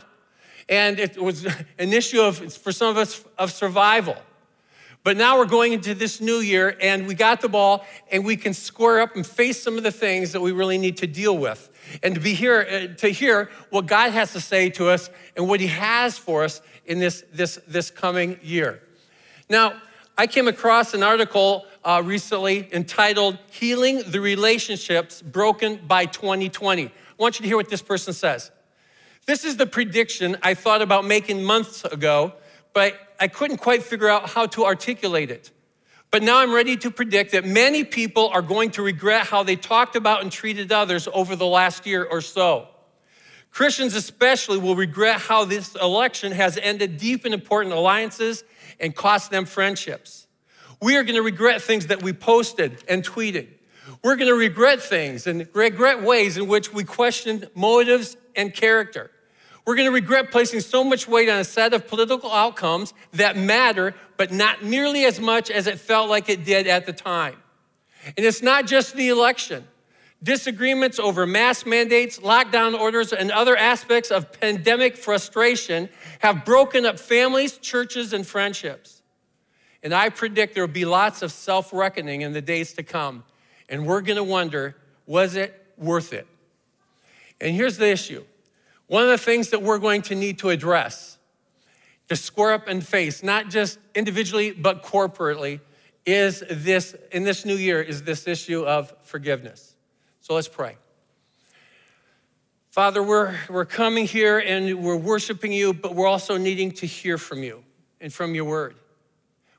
And 0.69 0.99
it 0.99 1.17
was 1.17 1.47
an 1.79 1.93
issue 1.93 2.21
of, 2.21 2.39
for 2.55 2.73
some 2.73 2.89
of 2.89 2.97
us, 2.97 3.25
of 3.39 3.53
survival. 3.53 4.17
But 5.03 5.17
now 5.17 5.39
we're 5.39 5.47
going 5.47 5.73
into 5.73 5.95
this 5.95 6.21
new 6.21 6.41
year, 6.41 6.77
and 6.81 7.07
we 7.07 7.15
got 7.15 7.41
the 7.41 7.49
ball, 7.49 7.87
and 8.11 8.25
we 8.25 8.37
can 8.37 8.53
square 8.53 9.01
up 9.01 9.17
and 9.17 9.27
face 9.27 9.63
some 9.63 9.79
of 9.79 9.83
the 9.83 9.93
things 9.93 10.33
that 10.33 10.41
we 10.41 10.53
really 10.53 10.77
need 10.77 10.99
to 10.99 11.07
deal 11.07 11.39
with. 11.39 11.71
And 12.03 12.15
to 12.17 12.21
be 12.21 12.35
here, 12.35 12.61
uh, 12.93 12.95
to 12.97 13.09
hear 13.09 13.49
what 13.71 13.87
God 13.87 14.11
has 14.11 14.33
to 14.35 14.41
say 14.41 14.69
to 14.71 14.89
us 14.91 15.09
and 15.37 15.49
what 15.49 15.61
He 15.61 15.69
has 15.69 16.19
for 16.19 16.45
us 16.45 16.61
in 16.85 16.99
this, 16.99 17.25
this, 17.33 17.59
this 17.67 17.91
coming 17.91 18.39
year. 18.43 18.83
Now, 19.49 19.81
I 20.21 20.27
came 20.27 20.49
across 20.49 20.93
an 20.93 21.03
article 21.03 21.65
uh, 21.83 22.03
recently 22.05 22.69
entitled 22.75 23.39
Healing 23.53 24.03
the 24.07 24.21
Relationships 24.21 25.23
Broken 25.23 25.77
by 25.89 26.05
2020. 26.05 26.85
I 26.85 26.91
want 27.17 27.39
you 27.39 27.45
to 27.45 27.49
hear 27.49 27.57
what 27.57 27.71
this 27.71 27.81
person 27.81 28.13
says. 28.13 28.51
This 29.25 29.47
is 29.47 29.57
the 29.57 29.65
prediction 29.65 30.37
I 30.43 30.53
thought 30.53 30.83
about 30.83 31.07
making 31.07 31.43
months 31.43 31.87
ago, 31.87 32.35
but 32.75 32.97
I 33.19 33.29
couldn't 33.29 33.57
quite 33.57 33.83
figure 33.83 34.11
out 34.11 34.29
how 34.29 34.45
to 34.49 34.67
articulate 34.67 35.31
it. 35.31 35.53
But 36.11 36.23
now 36.23 36.41
I'm 36.41 36.53
ready 36.53 36.77
to 36.77 36.91
predict 36.91 37.33
that 37.33 37.47
many 37.47 37.83
people 37.83 38.29
are 38.29 38.43
going 38.43 38.73
to 38.73 38.83
regret 38.83 39.27
how 39.27 39.43
they 39.43 39.57
talked 39.57 39.97
about 39.97 40.21
and 40.21 40.31
treated 40.31 40.71
others 40.71 41.09
over 41.15 41.35
the 41.35 41.47
last 41.47 41.87
year 41.87 42.05
or 42.05 42.21
so. 42.21 42.69
Christians, 43.51 43.95
especially, 43.95 44.59
will 44.59 44.77
regret 44.77 45.19
how 45.19 45.47
this 45.47 45.75
election 45.77 46.33
has 46.33 46.59
ended 46.59 46.99
deep 46.99 47.25
and 47.25 47.33
important 47.33 47.75
alliances 47.75 48.45
and 48.81 48.95
cost 48.95 49.31
them 49.31 49.45
friendships. 49.45 50.27
We 50.81 50.97
are 50.97 51.03
going 51.03 51.17
to 51.17 51.23
regret 51.23 51.63
things 51.63 51.89
that 51.89 52.03
we 52.03 52.13
posted 52.13 52.83
and 52.89 53.05
tweeted. 53.05 53.49
We're 54.03 54.17
going 54.17 54.29
to 54.29 54.35
regret 54.35 54.81
things 54.81 55.27
and 55.27 55.47
regret 55.53 56.03
ways 56.03 56.37
in 56.37 56.49
which 56.49 56.73
we 56.73 56.85
questioned 56.85 57.51
motives 57.55 58.17
and 58.35 58.55
character. 58.55 59.11
We're 59.67 59.77
going 59.77 59.89
to 59.89 59.93
regret 59.93 60.31
placing 60.31 60.61
so 60.61 60.83
much 60.83 61.07
weight 61.07 61.29
on 61.29 61.39
a 61.39 61.45
set 61.45 61.75
of 61.75 61.87
political 61.87 62.33
outcomes 62.33 62.95
that 63.13 63.37
matter, 63.37 63.95
but 64.17 64.33
not 64.33 64.65
nearly 64.65 65.05
as 65.05 65.21
much 65.21 65.51
as 65.51 65.67
it 65.67 65.79
felt 65.79 66.09
like 66.09 66.29
it 66.29 66.45
did 66.45 66.67
at 66.67 66.87
the 66.87 66.93
time. 66.93 67.37
And 68.17 68.25
it's 68.25 68.43
not 68.43 68.67
just 68.67 68.95
the 68.95 69.11
election. 69.11 69.67
Disagreements 70.23 70.99
over 70.99 71.27
mask 71.27 71.67
mandates, 71.67 72.19
lockdown 72.19 72.79
orders, 72.79 73.13
and 73.13 73.31
other 73.31 73.57
aspects 73.57 74.11
of 74.11 74.33
pandemic 74.39 74.97
frustration 74.97 75.89
have 76.19 76.45
broken 76.45 76.85
up 76.85 76.99
families, 76.99 77.57
churches, 77.57 78.13
and 78.13 78.27
friendships. 78.27 79.03
And 79.83 79.95
I 79.95 80.11
predict 80.11 80.55
there 80.55 80.67
will 80.67 80.73
be 80.73 80.85
lots 80.85 81.23
of 81.23 81.33
self 81.33 81.73
reckoning 81.73 82.21
in 82.21 82.33
the 82.33 82.43
days 82.43 82.75
to 82.75 82.83
come. 82.83 83.25
And 83.69 83.87
we're 83.87 84.03
going 84.03 84.17
to 84.17 84.25
wonder 84.25 84.77
was 85.07 85.37
it 85.37 85.55
worth 85.79 86.13
it? 86.13 86.27
And 87.41 87.55
here's 87.55 87.79
the 87.79 87.89
issue 87.89 88.25
one 88.87 89.05
of 89.05 89.09
the 89.09 89.19
things 89.19 89.51
that 89.51 89.63
we're 89.63 89.79
going 89.79 90.03
to 90.03 90.15
need 90.15 90.41
to 90.41 90.51
address 90.51 91.17
to 92.09 92.17
square 92.17 92.53
up 92.53 92.67
and 92.67 92.85
face, 92.85 93.23
not 93.23 93.49
just 93.49 93.79
individually, 93.95 94.51
but 94.51 94.83
corporately, 94.83 95.61
is 96.05 96.43
this, 96.51 96.97
in 97.13 97.23
this 97.23 97.45
new 97.45 97.55
year, 97.55 97.81
is 97.81 98.03
this 98.03 98.27
issue 98.27 98.65
of 98.65 98.93
forgiveness. 99.03 99.70
So 100.31 100.35
let's 100.37 100.47
pray. 100.47 100.77
Father, 102.71 103.03
we're, 103.03 103.35
we're 103.49 103.65
coming 103.65 104.07
here 104.07 104.39
and 104.39 104.81
we're 104.81 104.95
worshiping 104.95 105.51
you, 105.51 105.75
but 105.75 105.97
we're 105.97 106.07
also 106.07 106.37
needing 106.37 106.71
to 106.71 106.87
hear 106.87 107.19
from 107.19 107.43
you 107.43 107.65
and 108.01 108.13
from 108.13 108.37
your 108.37 108.45
word. 108.45 108.77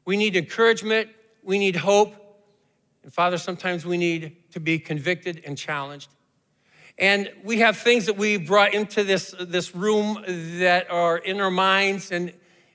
We 0.05 0.15
need 0.15 0.37
encouragement, 0.37 1.09
we 1.43 1.59
need 1.59 1.75
hope, 1.75 2.15
and 3.03 3.13
Father, 3.13 3.37
sometimes 3.37 3.85
we 3.85 3.97
need 3.97 4.49
to 4.51 4.61
be 4.61 4.79
convicted 4.79 5.41
and 5.45 5.57
challenged. 5.57 6.09
And 6.97 7.29
we 7.43 7.59
have 7.59 7.75
things 7.75 8.05
that 8.05 8.15
we 8.15 8.37
brought 8.37 8.73
into 8.73 9.03
this, 9.03 9.35
this 9.41 9.75
room 9.75 10.23
that 10.59 10.89
are 10.89 11.17
in 11.17 11.41
our 11.41 11.51
minds 11.51 12.13
and 12.13 12.31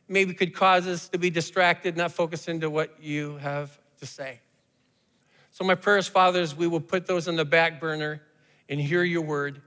maybe 0.06 0.34
could 0.34 0.54
cause 0.54 0.86
us 0.86 1.08
to 1.08 1.18
be 1.18 1.30
distracted, 1.30 1.96
not 1.96 2.12
focus 2.12 2.46
into 2.46 2.68
what 2.68 3.02
you 3.02 3.38
have 3.38 3.78
to 4.00 4.04
say. 4.04 4.40
So, 5.56 5.64
my 5.64 5.74
prayers, 5.74 6.06
Father, 6.06 6.42
is 6.42 6.54
we 6.54 6.66
will 6.66 6.82
put 6.82 7.06
those 7.06 7.28
on 7.28 7.36
the 7.36 7.44
back 7.46 7.80
burner 7.80 8.20
and 8.68 8.78
hear 8.78 9.02
your 9.02 9.22
word 9.22 9.62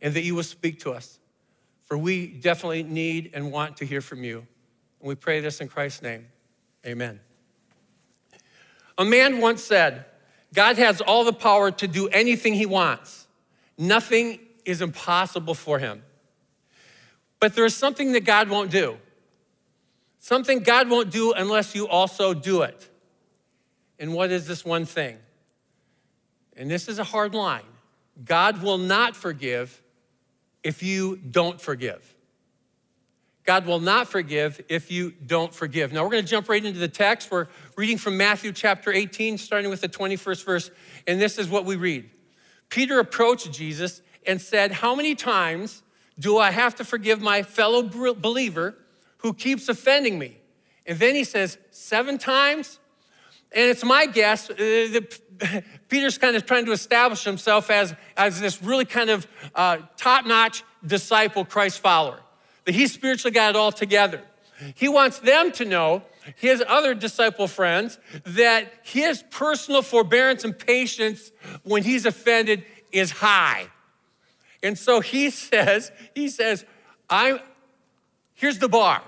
and 0.00 0.14
that 0.14 0.22
you 0.22 0.34
will 0.34 0.42
speak 0.42 0.80
to 0.80 0.92
us. 0.92 1.18
For 1.82 1.98
we 1.98 2.28
definitely 2.28 2.82
need 2.82 3.32
and 3.34 3.52
want 3.52 3.76
to 3.76 3.84
hear 3.84 4.00
from 4.00 4.24
you. 4.24 4.38
And 4.38 5.08
we 5.08 5.14
pray 5.14 5.40
this 5.40 5.60
in 5.60 5.68
Christ's 5.68 6.00
name. 6.00 6.28
Amen. 6.86 7.20
A 8.96 9.04
man 9.04 9.38
once 9.42 9.62
said, 9.62 10.06
God 10.54 10.78
has 10.78 11.02
all 11.02 11.24
the 11.24 11.32
power 11.34 11.70
to 11.72 11.86
do 11.86 12.08
anything 12.08 12.54
he 12.54 12.64
wants. 12.64 13.26
Nothing 13.76 14.40
is 14.64 14.80
impossible 14.80 15.52
for 15.52 15.78
him. 15.78 16.04
But 17.38 17.54
there 17.54 17.66
is 17.66 17.76
something 17.76 18.12
that 18.12 18.24
God 18.24 18.48
won't 18.48 18.70
do. 18.70 18.96
Something 20.20 20.60
God 20.60 20.88
won't 20.88 21.10
do 21.10 21.34
unless 21.34 21.74
you 21.74 21.86
also 21.86 22.32
do 22.32 22.62
it. 22.62 22.88
And 23.98 24.14
what 24.14 24.30
is 24.30 24.46
this 24.46 24.64
one 24.64 24.86
thing? 24.86 25.18
And 26.56 26.70
this 26.70 26.88
is 26.88 26.98
a 26.98 27.04
hard 27.04 27.34
line 27.34 27.64
God 28.24 28.62
will 28.62 28.78
not 28.78 29.16
forgive 29.16 29.82
if 30.62 30.82
you 30.82 31.16
don't 31.16 31.60
forgive. 31.60 32.14
God 33.44 33.66
will 33.66 33.80
not 33.80 34.08
forgive 34.08 34.64
if 34.70 34.90
you 34.90 35.10
don't 35.10 35.52
forgive. 35.54 35.92
Now, 35.92 36.02
we're 36.02 36.10
going 36.10 36.24
to 36.24 36.30
jump 36.30 36.48
right 36.48 36.64
into 36.64 36.78
the 36.78 36.88
text. 36.88 37.30
We're 37.30 37.48
reading 37.76 37.98
from 37.98 38.16
Matthew 38.16 38.52
chapter 38.52 38.90
18, 38.90 39.36
starting 39.36 39.68
with 39.68 39.82
the 39.82 39.88
21st 39.88 40.44
verse, 40.44 40.70
and 41.06 41.20
this 41.20 41.36
is 41.38 41.46
what 41.48 41.66
we 41.66 41.76
read. 41.76 42.08
Peter 42.70 42.98
approached 42.98 43.52
Jesus 43.52 44.00
and 44.26 44.40
said, 44.40 44.72
How 44.72 44.94
many 44.94 45.14
times 45.14 45.82
do 46.18 46.38
I 46.38 46.50
have 46.50 46.74
to 46.76 46.84
forgive 46.84 47.20
my 47.20 47.42
fellow 47.42 47.82
believer 47.82 48.76
who 49.18 49.32
keeps 49.32 49.68
offending 49.68 50.18
me. 50.18 50.36
And 50.86 50.98
then 50.98 51.14
he 51.14 51.24
says, 51.24 51.58
Seven 51.70 52.18
times? 52.18 52.78
And 53.52 53.70
it's 53.70 53.84
my 53.84 54.06
guess 54.06 54.50
uh, 54.50 54.54
that 54.56 55.20
Peter's 55.88 56.18
kind 56.18 56.36
of 56.36 56.46
trying 56.46 56.66
to 56.66 56.72
establish 56.72 57.24
himself 57.24 57.70
as, 57.70 57.94
as 58.16 58.40
this 58.40 58.62
really 58.62 58.84
kind 58.84 59.10
of 59.10 59.26
uh, 59.54 59.78
top 59.96 60.26
notch 60.26 60.62
disciple, 60.86 61.44
Christ 61.44 61.80
follower, 61.80 62.20
that 62.64 62.74
he's 62.74 62.92
spiritually 62.92 63.32
got 63.32 63.50
it 63.50 63.56
all 63.56 63.72
together. 63.72 64.22
He 64.74 64.88
wants 64.88 65.18
them 65.18 65.52
to 65.52 65.64
know, 65.64 66.02
his 66.36 66.62
other 66.66 66.94
disciple 66.94 67.48
friends, 67.48 67.98
that 68.24 68.72
his 68.82 69.22
personal 69.30 69.82
forbearance 69.82 70.44
and 70.44 70.56
patience 70.56 71.32
when 71.64 71.82
he's 71.82 72.06
offended 72.06 72.64
is 72.92 73.10
high. 73.10 73.66
And 74.62 74.78
so 74.78 75.00
he 75.00 75.30
says, 75.30 75.90
he 76.14 76.28
says, 76.28 76.64
I'm, 77.10 77.40
here's 78.34 78.58
the 78.58 78.68
bar. 78.68 79.02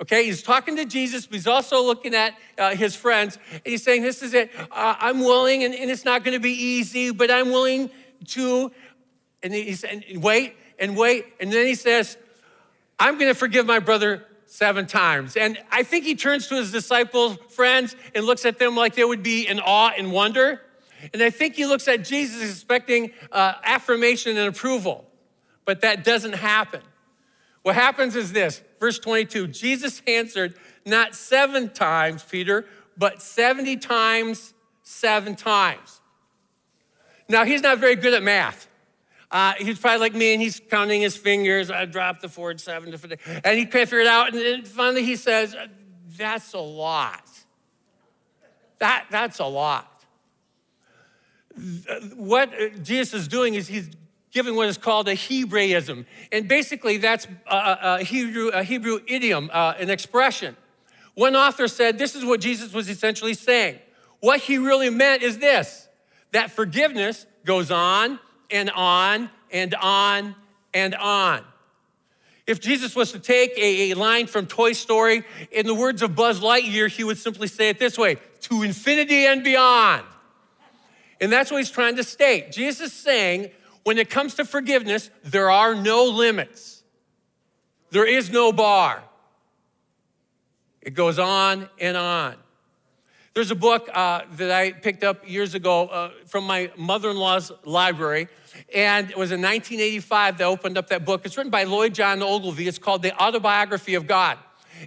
Okay, 0.00 0.24
he's 0.24 0.42
talking 0.42 0.76
to 0.76 0.84
Jesus, 0.84 1.26
but 1.26 1.34
he's 1.34 1.46
also 1.48 1.82
looking 1.82 2.14
at 2.14 2.34
uh, 2.56 2.74
his 2.74 2.94
friends. 2.94 3.36
And 3.52 3.62
he's 3.64 3.82
saying, 3.82 4.02
This 4.02 4.22
is 4.22 4.32
it. 4.32 4.50
Uh, 4.58 4.94
I'm 4.98 5.20
willing, 5.20 5.64
and, 5.64 5.74
and 5.74 5.90
it's 5.90 6.04
not 6.04 6.22
going 6.22 6.34
to 6.34 6.40
be 6.40 6.52
easy, 6.52 7.10
but 7.10 7.30
I'm 7.30 7.50
willing 7.50 7.90
to. 8.28 8.70
And 9.42 9.52
he's 9.52 9.84
and 9.84 10.04
wait 10.22 10.56
and 10.78 10.96
wait. 10.96 11.26
And 11.40 11.52
then 11.52 11.66
he 11.66 11.74
says, 11.74 12.16
I'm 12.98 13.18
going 13.18 13.30
to 13.30 13.38
forgive 13.38 13.66
my 13.66 13.78
brother 13.78 14.24
seven 14.46 14.86
times. 14.86 15.36
And 15.36 15.58
I 15.70 15.82
think 15.82 16.04
he 16.04 16.14
turns 16.14 16.48
to 16.48 16.56
his 16.56 16.72
disciples, 16.72 17.36
friends, 17.50 17.94
and 18.14 18.24
looks 18.24 18.44
at 18.44 18.58
them 18.58 18.76
like 18.76 18.94
they 18.94 19.04
would 19.04 19.22
be 19.22 19.46
in 19.46 19.60
awe 19.60 19.92
and 19.96 20.10
wonder. 20.10 20.62
And 21.12 21.22
I 21.22 21.30
think 21.30 21.54
he 21.54 21.66
looks 21.66 21.86
at 21.86 22.04
Jesus 22.04 22.42
expecting 22.50 23.12
uh, 23.30 23.54
affirmation 23.62 24.36
and 24.36 24.48
approval, 24.48 25.06
but 25.64 25.82
that 25.82 26.02
doesn't 26.02 26.34
happen. 26.34 26.80
What 27.68 27.74
happens 27.74 28.16
is 28.16 28.32
this 28.32 28.62
verse 28.80 28.98
22 28.98 29.48
Jesus 29.48 30.00
answered, 30.06 30.54
Not 30.86 31.14
seven 31.14 31.68
times, 31.68 32.22
Peter, 32.22 32.64
but 32.96 33.20
70 33.20 33.76
times, 33.76 34.54
seven 34.82 35.36
times. 35.36 36.00
Now, 37.28 37.44
he's 37.44 37.60
not 37.60 37.76
very 37.76 37.94
good 37.94 38.14
at 38.14 38.22
math. 38.22 38.68
Uh, 39.30 39.52
he's 39.58 39.78
probably 39.78 40.00
like 40.00 40.14
me 40.14 40.32
and 40.32 40.40
he's 40.40 40.62
counting 40.70 41.02
his 41.02 41.14
fingers. 41.14 41.70
I 41.70 41.84
dropped 41.84 42.22
the 42.22 42.30
four 42.30 42.50
and 42.52 42.58
seven, 42.58 42.90
and 43.44 43.58
he 43.58 43.66
can't 43.66 43.86
figure 43.86 44.00
it 44.00 44.06
out. 44.06 44.32
And 44.32 44.38
then 44.38 44.64
finally 44.64 45.04
he 45.04 45.16
says, 45.16 45.54
uh, 45.54 45.66
That's 46.16 46.54
a 46.54 46.60
lot. 46.60 47.28
That, 48.78 49.08
that's 49.10 49.40
a 49.40 49.44
lot. 49.44 50.06
Uh, 51.54 52.00
what 52.16 52.48
uh, 52.54 52.70
Jesus 52.82 53.12
is 53.12 53.28
doing 53.28 53.52
is 53.52 53.68
he's 53.68 53.90
giving 54.32 54.56
what 54.56 54.68
is 54.68 54.78
called 54.78 55.08
a 55.08 55.14
Hebraism. 55.14 56.06
And 56.32 56.48
basically, 56.48 56.98
that's 56.98 57.26
a, 57.46 57.78
a 57.82 58.04
Hebrew, 58.04 58.48
a 58.48 58.62
Hebrew 58.62 59.00
idiom, 59.06 59.50
uh, 59.52 59.74
an 59.78 59.90
expression. 59.90 60.56
One 61.14 61.34
author 61.34 61.66
said 61.68 61.98
this 61.98 62.14
is 62.14 62.24
what 62.24 62.40
Jesus 62.40 62.72
was 62.72 62.88
essentially 62.88 63.34
saying. 63.34 63.78
What 64.20 64.40
he 64.40 64.58
really 64.58 64.90
meant 64.90 65.22
is 65.22 65.38
this 65.38 65.88
that 66.32 66.50
forgiveness 66.50 67.26
goes 67.44 67.70
on 67.70 68.18
and 68.50 68.70
on 68.70 69.30
and 69.50 69.74
on 69.74 70.34
and 70.74 70.94
on. 70.94 71.42
If 72.46 72.60
Jesus 72.60 72.96
was 72.96 73.12
to 73.12 73.18
take 73.18 73.52
a, 73.58 73.90
a, 73.90 73.94
line 73.94 74.26
from 74.26 74.46
Toy 74.46 74.72
Story, 74.72 75.22
in 75.50 75.66
the 75.66 75.74
words 75.74 76.00
of 76.00 76.14
Buzz 76.14 76.40
Lightyear, 76.40 76.88
he 76.88 77.04
would 77.04 77.18
simply 77.18 77.46
say 77.46 77.68
it 77.68 77.78
this 77.78 77.98
way 77.98 78.16
to 78.42 78.62
infinity 78.62 79.26
and 79.26 79.44
beyond. 79.44 80.04
And 81.20 81.30
that's 81.30 81.50
what 81.50 81.58
he's 81.58 81.70
trying 81.70 81.96
to 81.96 82.04
state. 82.04 82.52
Jesus 82.52 82.92
is 82.92 82.92
saying, 82.92 83.50
when 83.84 83.98
it 83.98 84.10
comes 84.10 84.34
to 84.34 84.44
forgiveness, 84.44 85.10
there 85.24 85.50
are 85.50 85.74
no 85.74 86.04
limits, 86.04 86.82
there 87.90 88.06
is 88.06 88.30
no 88.30 88.52
bar. 88.52 89.02
It 90.80 90.94
goes 90.94 91.18
on 91.18 91.68
and 91.78 91.96
on. 91.96 92.36
There's 93.34 93.50
a 93.50 93.56
book 93.56 93.88
uh, 93.92 94.22
that 94.36 94.50
I 94.50 94.72
picked 94.72 95.04
up 95.04 95.28
years 95.28 95.54
ago 95.54 95.86
uh, 95.86 96.10
from 96.26 96.44
my 96.44 96.72
mother 96.76 97.10
in 97.10 97.16
law's 97.16 97.52
library, 97.64 98.28
and 98.74 99.10
it 99.10 99.16
was 99.16 99.30
in 99.32 99.40
1985 99.40 100.38
that 100.38 100.44
opened 100.44 100.78
up 100.78 100.88
that 100.88 101.04
book. 101.04 101.22
It's 101.24 101.36
written 101.36 101.50
by 101.50 101.64
Lloyd 101.64 101.94
John 101.94 102.22
Ogilvie. 102.22 102.66
It's 102.66 102.78
called 102.78 103.02
The 103.02 103.14
Autobiography 103.22 103.94
of 103.94 104.06
God. 104.06 104.38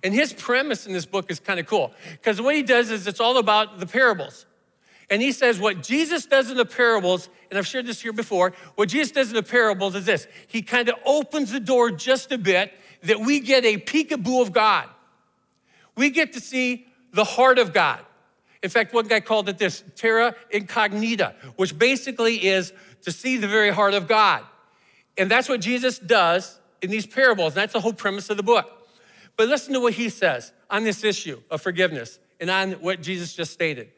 And 0.03 0.13
his 0.13 0.33
premise 0.33 0.85
in 0.85 0.93
this 0.93 1.05
book 1.05 1.31
is 1.31 1.39
kind 1.39 1.59
of 1.59 1.65
cool 1.65 1.93
because 2.11 2.41
what 2.41 2.55
he 2.55 2.63
does 2.63 2.91
is 2.91 3.07
it's 3.07 3.19
all 3.19 3.37
about 3.37 3.79
the 3.79 3.85
parables. 3.85 4.45
And 5.09 5.21
he 5.21 5.31
says 5.31 5.59
what 5.59 5.83
Jesus 5.83 6.25
does 6.25 6.49
in 6.49 6.57
the 6.57 6.65
parables, 6.65 7.29
and 7.51 7.57
I've 7.57 7.67
shared 7.67 7.85
this 7.85 8.01
here 8.01 8.13
before, 8.13 8.53
what 8.75 8.87
Jesus 8.87 9.11
does 9.11 9.27
in 9.27 9.35
the 9.35 9.43
parables 9.43 9.93
is 9.93 10.05
this 10.05 10.25
He 10.47 10.61
kind 10.61 10.89
of 10.89 10.95
opens 11.05 11.51
the 11.51 11.59
door 11.59 11.91
just 11.91 12.31
a 12.31 12.37
bit 12.37 12.73
that 13.03 13.19
we 13.19 13.41
get 13.41 13.65
a 13.65 13.77
peekaboo 13.77 14.41
of 14.41 14.53
God. 14.53 14.87
We 15.95 16.09
get 16.09 16.33
to 16.33 16.39
see 16.39 16.87
the 17.11 17.25
heart 17.25 17.59
of 17.59 17.73
God. 17.73 17.99
In 18.63 18.69
fact, 18.69 18.93
one 18.93 19.07
guy 19.07 19.19
called 19.19 19.49
it 19.49 19.57
this 19.57 19.83
terra 19.95 20.35
incognita, 20.49 21.35
which 21.57 21.77
basically 21.77 22.47
is 22.47 22.71
to 23.01 23.11
see 23.11 23.37
the 23.37 23.47
very 23.47 23.71
heart 23.71 23.95
of 23.95 24.07
God. 24.07 24.43
And 25.17 25.29
that's 25.29 25.49
what 25.49 25.59
Jesus 25.59 25.99
does 25.99 26.59
in 26.81 26.89
these 26.89 27.05
parables. 27.05 27.53
That's 27.53 27.73
the 27.73 27.81
whole 27.81 27.93
premise 27.93 28.29
of 28.29 28.37
the 28.37 28.43
book. 28.43 28.69
But 29.35 29.49
listen 29.49 29.73
to 29.73 29.79
what 29.79 29.93
he 29.93 30.09
says 30.09 30.53
on 30.69 30.83
this 30.83 31.03
issue 31.03 31.41
of 31.49 31.61
forgiveness 31.61 32.19
and 32.39 32.49
on 32.49 32.73
what 32.73 33.01
Jesus 33.01 33.33
just 33.33 33.51
stated. 33.51 33.91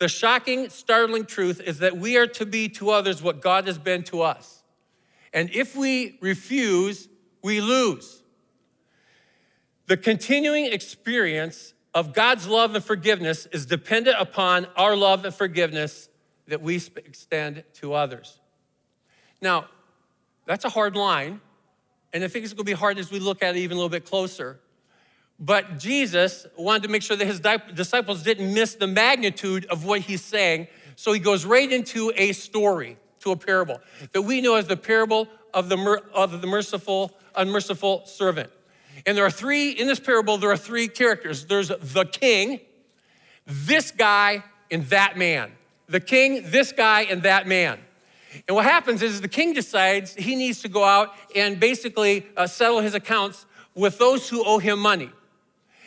The 0.00 0.08
shocking, 0.08 0.70
startling 0.70 1.26
truth 1.26 1.60
is 1.60 1.78
that 1.80 1.98
we 1.98 2.16
are 2.16 2.26
to 2.28 2.46
be 2.46 2.70
to 2.70 2.90
others 2.90 3.22
what 3.22 3.42
God 3.42 3.66
has 3.66 3.76
been 3.76 4.02
to 4.04 4.22
us. 4.22 4.64
And 5.32 5.50
if 5.50 5.76
we 5.76 6.18
refuse, 6.22 7.06
we 7.42 7.60
lose. 7.60 8.22
The 9.86 9.98
continuing 9.98 10.64
experience 10.64 11.74
of 11.92 12.14
God's 12.14 12.46
love 12.46 12.74
and 12.74 12.82
forgiveness 12.82 13.46
is 13.52 13.66
dependent 13.66 14.16
upon 14.18 14.66
our 14.74 14.96
love 14.96 15.26
and 15.26 15.34
forgiveness 15.34 16.08
that 16.48 16.62
we 16.62 16.76
extend 16.76 17.64
to 17.74 17.92
others. 17.92 18.40
Now, 19.42 19.66
that's 20.46 20.64
a 20.64 20.70
hard 20.70 20.96
line, 20.96 21.42
and 22.14 22.24
I 22.24 22.28
think 22.28 22.44
it's 22.44 22.54
gonna 22.54 22.64
be 22.64 22.72
hard 22.72 22.98
as 22.98 23.10
we 23.10 23.18
look 23.18 23.42
at 23.42 23.54
it 23.54 23.58
even 23.58 23.74
a 23.74 23.76
little 23.76 23.90
bit 23.90 24.06
closer. 24.06 24.60
But 25.40 25.78
Jesus 25.78 26.46
wanted 26.56 26.82
to 26.82 26.88
make 26.90 27.02
sure 27.02 27.16
that 27.16 27.26
his 27.26 27.40
disciples 27.74 28.22
didn't 28.22 28.52
miss 28.52 28.74
the 28.74 28.86
magnitude 28.86 29.64
of 29.66 29.86
what 29.86 30.02
he's 30.02 30.22
saying. 30.22 30.68
So 30.96 31.14
he 31.14 31.18
goes 31.18 31.46
right 31.46 31.70
into 31.72 32.12
a 32.14 32.32
story, 32.32 32.98
to 33.20 33.32
a 33.32 33.36
parable 33.36 33.80
that 34.12 34.22
we 34.22 34.42
know 34.42 34.56
as 34.56 34.66
the 34.66 34.76
parable 34.76 35.28
of 35.54 35.70
the, 35.70 36.02
of 36.12 36.42
the 36.42 36.46
merciful, 36.46 37.16
unmerciful 37.34 38.04
servant. 38.04 38.50
And 39.06 39.16
there 39.16 39.24
are 39.24 39.30
three, 39.30 39.70
in 39.70 39.86
this 39.86 39.98
parable, 39.98 40.36
there 40.36 40.50
are 40.50 40.58
three 40.58 40.88
characters 40.88 41.46
there's 41.46 41.68
the 41.68 42.04
king, 42.04 42.60
this 43.46 43.90
guy, 43.90 44.44
and 44.70 44.84
that 44.86 45.16
man. 45.16 45.52
The 45.88 46.00
king, 46.00 46.42
this 46.50 46.72
guy, 46.72 47.02
and 47.02 47.22
that 47.22 47.48
man. 47.48 47.78
And 48.46 48.54
what 48.54 48.64
happens 48.64 49.02
is 49.02 49.20
the 49.20 49.28
king 49.28 49.54
decides 49.54 50.14
he 50.14 50.36
needs 50.36 50.60
to 50.62 50.68
go 50.68 50.84
out 50.84 51.14
and 51.34 51.58
basically 51.58 52.26
uh, 52.36 52.46
settle 52.46 52.80
his 52.80 52.94
accounts 52.94 53.46
with 53.74 53.98
those 53.98 54.28
who 54.28 54.44
owe 54.44 54.58
him 54.58 54.78
money. 54.78 55.10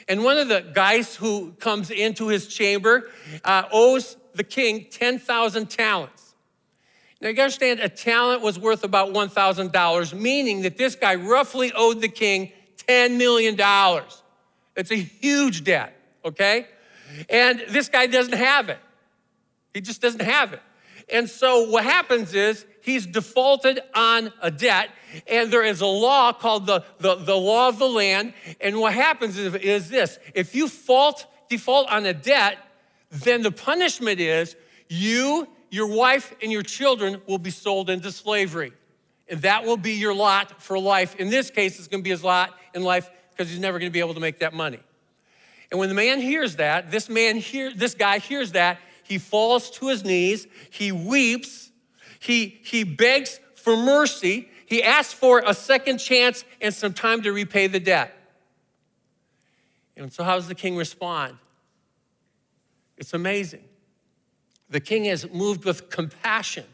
And 0.08 0.24
one 0.24 0.38
of 0.38 0.48
the 0.48 0.62
guys 0.74 1.16
who 1.16 1.54
comes 1.60 1.90
into 1.92 2.28
his 2.28 2.48
chamber 2.48 3.10
uh, 3.44 3.64
owes 3.72 4.18
the 4.36 4.44
king 4.44 4.88
10,000 4.90 5.70
talents. 5.70 6.36
Now, 7.22 7.30
you 7.30 7.42
understand, 7.42 7.80
a 7.80 7.88
talent 7.88 8.42
was 8.42 8.60
worth 8.60 8.84
about 8.84 9.14
$1,000, 9.14 10.14
meaning 10.14 10.64
that 10.64 10.78
this 10.78 10.96
guy 10.96 11.16
roughly 11.16 11.72
owed 11.74 12.02
the 12.02 12.10
king 12.10 12.52
$10 12.90 13.18
million. 13.18 13.56
It's 14.76 14.92
a 14.92 14.96
huge 14.96 15.64
debt, 15.64 15.98
okay? 16.26 16.68
And 17.30 17.64
this 17.70 17.88
guy 17.88 18.08
doesn't 18.08 18.38
have 18.38 18.70
it. 18.70 18.80
He 19.74 19.82
just 19.82 20.02
doesn't 20.02 20.22
have 20.22 20.54
it. 20.54 20.62
And 21.12 21.30
so 21.30 21.70
what 21.70 21.84
happens 21.84 22.34
is 22.34 22.66
he's 22.84 23.08
defaulted 23.08 23.80
on 23.96 24.32
a 24.42 24.52
debt, 24.52 24.90
and 25.28 25.52
there 25.52 25.64
is 25.64 25.82
a 25.82 25.88
law 25.88 26.34
called 26.34 26.68
the, 26.68 26.84
the, 27.00 27.16
the 27.16 27.36
law 27.36 27.70
of 27.70 27.80
the 27.80 27.88
land. 27.88 28.34
And 28.62 28.80
what 28.80 28.94
happens 28.94 29.38
is, 29.38 29.56
is 29.56 29.90
this 29.90 30.20
if 30.36 30.54
you 30.54 30.68
fault, 30.68 31.26
default 31.50 31.90
on 31.90 32.06
a 32.06 32.14
debt, 32.14 32.58
then 33.10 33.42
the 33.42 33.52
punishment 33.52 34.20
is 34.20 34.56
you, 34.90 35.48
your 35.70 35.88
wife, 35.88 36.36
and 36.42 36.52
your 36.52 36.62
children 36.62 37.22
will 37.28 37.38
be 37.40 37.50
sold 37.50 37.90
into 37.90 38.12
slavery. 38.12 38.74
And 39.30 39.42
that 39.42 39.64
will 39.64 39.78
be 39.78 39.94
your 39.94 40.14
lot 40.14 40.62
for 40.62 40.78
life. 40.78 41.16
In 41.16 41.30
this 41.30 41.50
case, 41.50 41.80
it's 41.80 41.88
gonna 41.88 42.04
be 42.04 42.10
his 42.10 42.24
lot 42.24 42.54
in 42.76 42.84
life 42.84 43.10
because 43.32 43.50
he's 43.50 43.60
never 43.60 43.80
gonna 43.80 43.90
be 43.90 44.02
able 44.02 44.14
to 44.14 44.20
make 44.20 44.40
that 44.40 44.54
money. 44.54 44.80
And 45.72 45.80
when 45.80 45.90
the 45.90 45.96
man 45.96 46.20
hears 46.20 46.58
that, 46.58 46.92
this 46.92 47.10
man 47.10 47.38
here, 47.38 47.74
this 47.74 47.96
guy 47.96 48.20
hears 48.20 48.52
that, 48.52 48.80
he 49.04 49.18
falls 49.18 49.70
to 49.72 49.88
his 49.88 50.04
knees, 50.04 50.48
he 50.70 50.92
weeps, 50.92 51.72
he, 52.24 52.62
he 52.64 52.84
begs 52.84 53.40
for 53.56 53.76
mercy, 53.76 54.50
he 54.66 54.82
asks 54.82 55.14
for 55.14 55.44
a 55.46 55.54
second 55.54 55.98
chance 55.98 56.46
and 56.62 56.74
some 56.74 56.94
time 56.94 57.22
to 57.24 57.32
repay 57.32 57.68
the 57.68 57.80
debt. 57.80 58.14
And 59.98 60.12
so, 60.12 60.24
how 60.24 60.36
does 60.36 60.48
the 60.48 60.56
king 60.56 60.76
respond? 60.78 61.38
It's 62.98 63.14
amazing. 63.14 63.64
The 64.70 64.80
king 64.80 65.06
is 65.06 65.30
moved 65.32 65.66
with 65.66 65.90
compassion. 65.90 66.66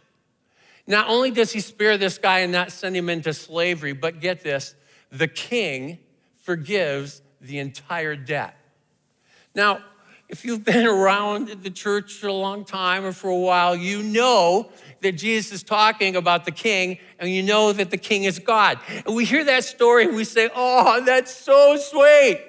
Not 0.85 1.09
only 1.09 1.31
does 1.31 1.51
he 1.51 1.59
spare 1.59 1.97
this 1.97 2.17
guy 2.17 2.39
and 2.39 2.51
not 2.51 2.71
send 2.71 2.95
him 2.95 3.09
into 3.09 3.33
slavery, 3.33 3.93
but 3.93 4.21
get 4.21 4.43
this 4.43 4.75
the 5.12 5.27
king 5.27 5.97
forgives 6.43 7.21
the 7.41 7.57
entire 7.57 8.15
debt. 8.15 8.55
Now, 9.55 9.79
if 10.29 10.45
you've 10.45 10.63
been 10.63 10.85
around 10.99 11.49
the 11.63 11.71
church 11.71 12.13
for 12.13 12.27
a 12.27 12.33
long 12.33 12.63
time 12.63 13.03
or 13.03 13.12
for 13.12 13.29
a 13.29 13.38
while, 13.38 13.75
you 13.75 14.03
know 14.03 14.71
that 15.01 15.13
Jesus 15.13 15.51
is 15.51 15.63
talking 15.63 16.15
about 16.15 16.45
the 16.45 16.51
king 16.51 16.97
and 17.19 17.29
you 17.29 17.43
know 17.43 17.71
that 17.73 17.91
the 17.91 17.97
king 17.97 18.23
is 18.23 18.39
God. 18.39 18.79
And 19.05 19.15
we 19.15 19.25
hear 19.25 19.43
that 19.45 19.63
story 19.63 20.05
and 20.05 20.15
we 20.15 20.23
say, 20.23 20.49
oh, 20.55 21.03
that's 21.05 21.33
so 21.35 21.77
sweet. 21.77 22.45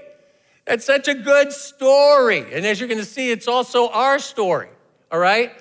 That's 0.67 0.85
such 0.85 1.09
a 1.09 1.15
good 1.15 1.53
story. 1.53 2.55
And 2.55 2.65
as 2.65 2.79
you're 2.79 2.89
going 2.89 3.01
to 3.01 3.05
see, 3.07 3.31
it's 3.31 3.49
also 3.49 3.89
our 3.89 4.19
story, 4.19 4.69
all 5.11 5.19
right? 5.19 5.53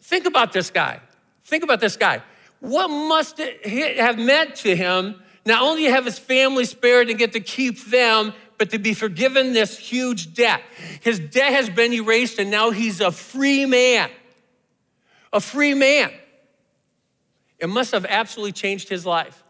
Think 0.00 0.26
about 0.26 0.52
this 0.52 0.70
guy. 0.70 1.00
Think 1.44 1.62
about 1.62 1.80
this 1.80 1.96
guy. 1.96 2.22
What 2.60 2.88
must 2.88 3.40
it 3.40 3.98
have 3.98 4.18
meant 4.18 4.56
to 4.56 4.74
him 4.74 5.22
not 5.46 5.62
only 5.62 5.84
to 5.84 5.90
have 5.90 6.04
his 6.04 6.18
family 6.18 6.64
spared 6.64 7.08
and 7.08 7.18
get 7.18 7.32
to 7.32 7.40
keep 7.40 7.84
them, 7.86 8.34
but 8.58 8.70
to 8.70 8.78
be 8.78 8.92
forgiven 8.92 9.52
this 9.52 9.78
huge 9.78 10.34
debt? 10.34 10.62
His 11.00 11.18
debt 11.18 11.52
has 11.52 11.70
been 11.70 11.92
erased 11.92 12.38
and 12.38 12.50
now 12.50 12.70
he's 12.70 13.00
a 13.00 13.10
free 13.10 13.66
man. 13.66 14.10
A 15.32 15.40
free 15.40 15.74
man. 15.74 16.10
It 17.60 17.68
must 17.68 17.92
have 17.92 18.06
absolutely 18.08 18.52
changed 18.52 18.88
his 18.88 19.04
life. 19.04 19.44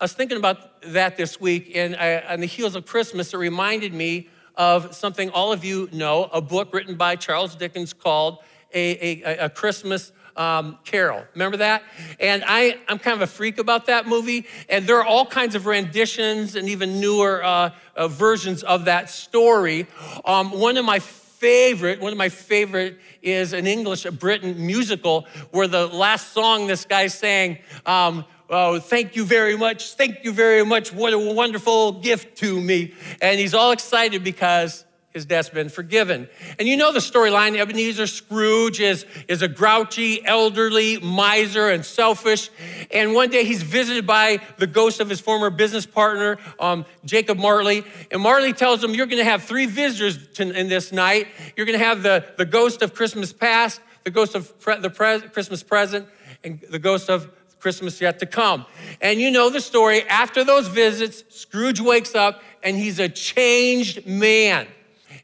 I 0.00 0.04
was 0.04 0.12
thinking 0.12 0.36
about 0.36 0.82
that 0.82 1.16
this 1.16 1.40
week, 1.40 1.72
and 1.74 1.96
I, 1.96 2.18
on 2.20 2.40
the 2.40 2.46
heels 2.46 2.74
of 2.74 2.84
Christmas, 2.86 3.32
it 3.32 3.36
reminded 3.36 3.94
me 3.94 4.28
of 4.56 4.94
something 4.94 5.30
all 5.30 5.52
of 5.52 5.64
you 5.64 5.88
know 5.92 6.24
a 6.24 6.40
book 6.40 6.74
written 6.74 6.96
by 6.96 7.16
Charles 7.16 7.54
Dickens 7.54 7.92
called 7.92 8.38
A, 8.74 9.22
a, 9.22 9.44
a 9.44 9.48
Christmas 9.48 10.12
um, 10.36 10.78
Carol. 10.84 11.24
Remember 11.34 11.58
that? 11.58 11.82
And 12.20 12.42
I, 12.46 12.78
I'm 12.88 12.98
kind 12.98 13.14
of 13.14 13.22
a 13.22 13.26
freak 13.26 13.58
about 13.58 13.86
that 13.86 14.06
movie. 14.06 14.46
And 14.68 14.86
there 14.86 14.96
are 14.98 15.04
all 15.04 15.26
kinds 15.26 15.54
of 15.54 15.66
renditions 15.66 16.56
and 16.56 16.68
even 16.68 17.00
newer 17.00 17.42
uh, 17.44 17.70
uh, 17.96 18.08
versions 18.08 18.62
of 18.62 18.86
that 18.86 19.10
story. 19.10 19.86
Um, 20.24 20.50
one 20.50 20.76
of 20.76 20.84
my 20.84 20.98
favorite, 21.42 22.00
one 22.00 22.12
of 22.12 22.18
my 22.18 22.28
favorite 22.28 23.00
is 23.20 23.52
an 23.52 23.66
English 23.66 24.04
a 24.04 24.12
Britain 24.12 24.64
musical 24.64 25.26
where 25.50 25.66
the 25.66 25.88
last 25.88 26.32
song 26.32 26.68
this 26.68 26.84
guy 26.84 27.08
sang, 27.08 27.58
um, 27.84 28.24
Oh, 28.48 28.78
thank 28.78 29.16
you 29.16 29.24
very 29.24 29.56
much. 29.56 29.94
Thank 29.94 30.24
you 30.24 30.30
very 30.30 30.64
much. 30.64 30.92
What 30.92 31.14
a 31.14 31.18
wonderful 31.18 31.92
gift 31.92 32.36
to 32.38 32.60
me. 32.60 32.92
And 33.22 33.40
he's 33.40 33.54
all 33.54 33.72
excited 33.72 34.22
because 34.22 34.84
his 35.12 35.26
debt's 35.26 35.50
been 35.50 35.68
forgiven. 35.68 36.28
And 36.58 36.66
you 36.66 36.76
know 36.76 36.92
the 36.92 36.98
storyline 36.98 37.56
Ebenezer 37.56 38.06
Scrooge 38.06 38.80
is, 38.80 39.04
is 39.28 39.42
a 39.42 39.48
grouchy, 39.48 40.24
elderly 40.24 40.98
miser 40.98 41.68
and 41.68 41.84
selfish. 41.84 42.50
And 42.90 43.14
one 43.14 43.28
day 43.28 43.44
he's 43.44 43.62
visited 43.62 44.06
by 44.06 44.40
the 44.56 44.66
ghost 44.66 45.00
of 45.00 45.10
his 45.10 45.20
former 45.20 45.50
business 45.50 45.84
partner, 45.84 46.38
um, 46.58 46.86
Jacob 47.04 47.38
Marley. 47.38 47.84
And 48.10 48.22
Marley 48.22 48.54
tells 48.54 48.82
him, 48.82 48.94
You're 48.94 49.06
going 49.06 49.22
to 49.22 49.30
have 49.30 49.42
three 49.42 49.66
visitors 49.66 50.28
to, 50.34 50.50
in 50.50 50.68
this 50.68 50.92
night. 50.92 51.28
You're 51.56 51.66
going 51.66 51.78
to 51.78 51.84
have 51.84 52.02
the, 52.02 52.24
the 52.38 52.46
ghost 52.46 52.80
of 52.80 52.94
Christmas 52.94 53.32
past, 53.32 53.80
the 54.04 54.10
ghost 54.10 54.34
of 54.34 54.58
pre- 54.60 54.78
the 54.78 54.90
pre- 54.90 55.20
Christmas 55.20 55.62
present, 55.62 56.08
and 56.42 56.60
the 56.70 56.78
ghost 56.78 57.10
of 57.10 57.30
Christmas 57.60 58.00
yet 58.00 58.18
to 58.18 58.26
come. 58.26 58.66
And 59.00 59.20
you 59.20 59.30
know 59.30 59.50
the 59.50 59.60
story. 59.60 60.02
After 60.08 60.42
those 60.42 60.68
visits, 60.68 61.22
Scrooge 61.28 61.80
wakes 61.80 62.14
up 62.14 62.42
and 62.62 62.76
he's 62.76 62.98
a 62.98 63.08
changed 63.08 64.06
man. 64.06 64.66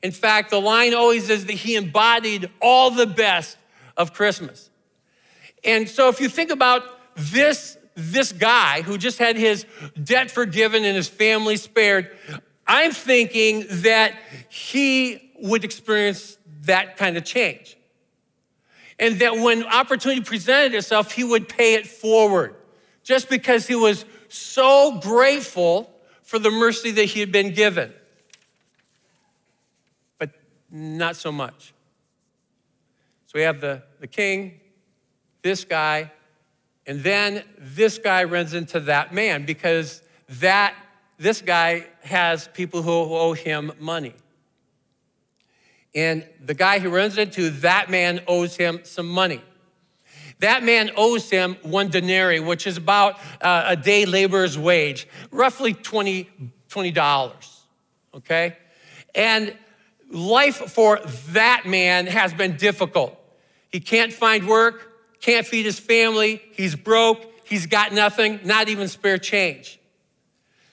In 0.02 0.12
fact, 0.12 0.50
the 0.50 0.60
line 0.60 0.94
always 0.94 1.28
is 1.28 1.46
that 1.46 1.54
he 1.54 1.76
embodied 1.76 2.50
all 2.60 2.90
the 2.90 3.06
best 3.06 3.56
of 3.96 4.12
Christmas. 4.12 4.70
And 5.64 5.88
so 5.88 6.08
if 6.08 6.20
you 6.20 6.28
think 6.28 6.50
about 6.50 6.82
this, 7.16 7.76
this 7.94 8.32
guy 8.32 8.82
who 8.82 8.96
just 8.96 9.18
had 9.18 9.36
his 9.36 9.66
debt 10.00 10.30
forgiven 10.30 10.84
and 10.84 10.96
his 10.96 11.08
family 11.08 11.56
spared, 11.56 12.16
I'm 12.66 12.92
thinking 12.92 13.66
that 13.68 14.14
he 14.48 15.32
would 15.40 15.64
experience 15.64 16.38
that 16.62 16.96
kind 16.96 17.16
of 17.16 17.24
change 17.24 17.76
and 18.98 19.20
that 19.20 19.36
when 19.36 19.64
opportunity 19.64 20.20
presented 20.20 20.74
itself, 20.74 21.12
he 21.12 21.24
would 21.24 21.48
pay 21.48 21.74
it 21.74 21.86
forward 21.86 22.54
just 23.02 23.30
because 23.30 23.66
he 23.66 23.74
was 23.74 24.04
so 24.28 24.98
grateful 25.00 25.90
for 26.22 26.38
the 26.38 26.50
mercy 26.50 26.90
that 26.90 27.04
he 27.04 27.20
had 27.20 27.32
been 27.32 27.54
given. 27.54 27.92
Not 30.70 31.16
so 31.16 31.32
much. 31.32 31.72
So 33.26 33.32
we 33.34 33.42
have 33.42 33.60
the, 33.60 33.82
the 34.00 34.06
king, 34.06 34.60
this 35.42 35.64
guy, 35.64 36.10
and 36.86 37.02
then 37.02 37.44
this 37.58 37.98
guy 37.98 38.24
runs 38.24 38.54
into 38.54 38.80
that 38.80 39.12
man 39.12 39.44
because 39.44 40.02
that 40.40 40.74
this 41.18 41.42
guy 41.42 41.86
has 42.02 42.48
people 42.48 42.82
who 42.82 42.90
owe 42.90 43.34
him 43.34 43.72
money. 43.78 44.14
And 45.94 46.24
the 46.44 46.54
guy 46.54 46.78
who 46.78 46.90
runs 46.90 47.18
into, 47.18 47.50
that 47.50 47.90
man 47.90 48.20
owes 48.26 48.56
him 48.56 48.80
some 48.84 49.08
money. 49.08 49.42
That 50.40 50.62
man 50.62 50.90
owes 50.96 51.28
him 51.28 51.56
one 51.62 51.88
denarii, 51.88 52.40
which 52.40 52.66
is 52.66 52.76
about 52.76 53.18
uh, 53.40 53.64
a 53.66 53.76
day 53.76 54.06
laborer's 54.06 54.56
wage, 54.56 55.08
roughly 55.30 55.74
20, 55.74 56.30
$20, 56.70 57.62
okay? 58.14 58.56
And 59.14 59.56
life 60.10 60.56
for 60.70 61.00
that 61.30 61.66
man 61.66 62.06
has 62.06 62.32
been 62.32 62.56
difficult. 62.56 63.18
He 63.70 63.80
can't 63.80 64.12
find 64.12 64.46
work, 64.46 65.20
can't 65.20 65.46
feed 65.46 65.64
his 65.64 65.78
family, 65.78 66.42
he's 66.52 66.74
broke, 66.74 67.20
he's 67.44 67.66
got 67.66 67.92
nothing, 67.92 68.40
not 68.44 68.68
even 68.68 68.88
spare 68.88 69.18
change. 69.18 69.78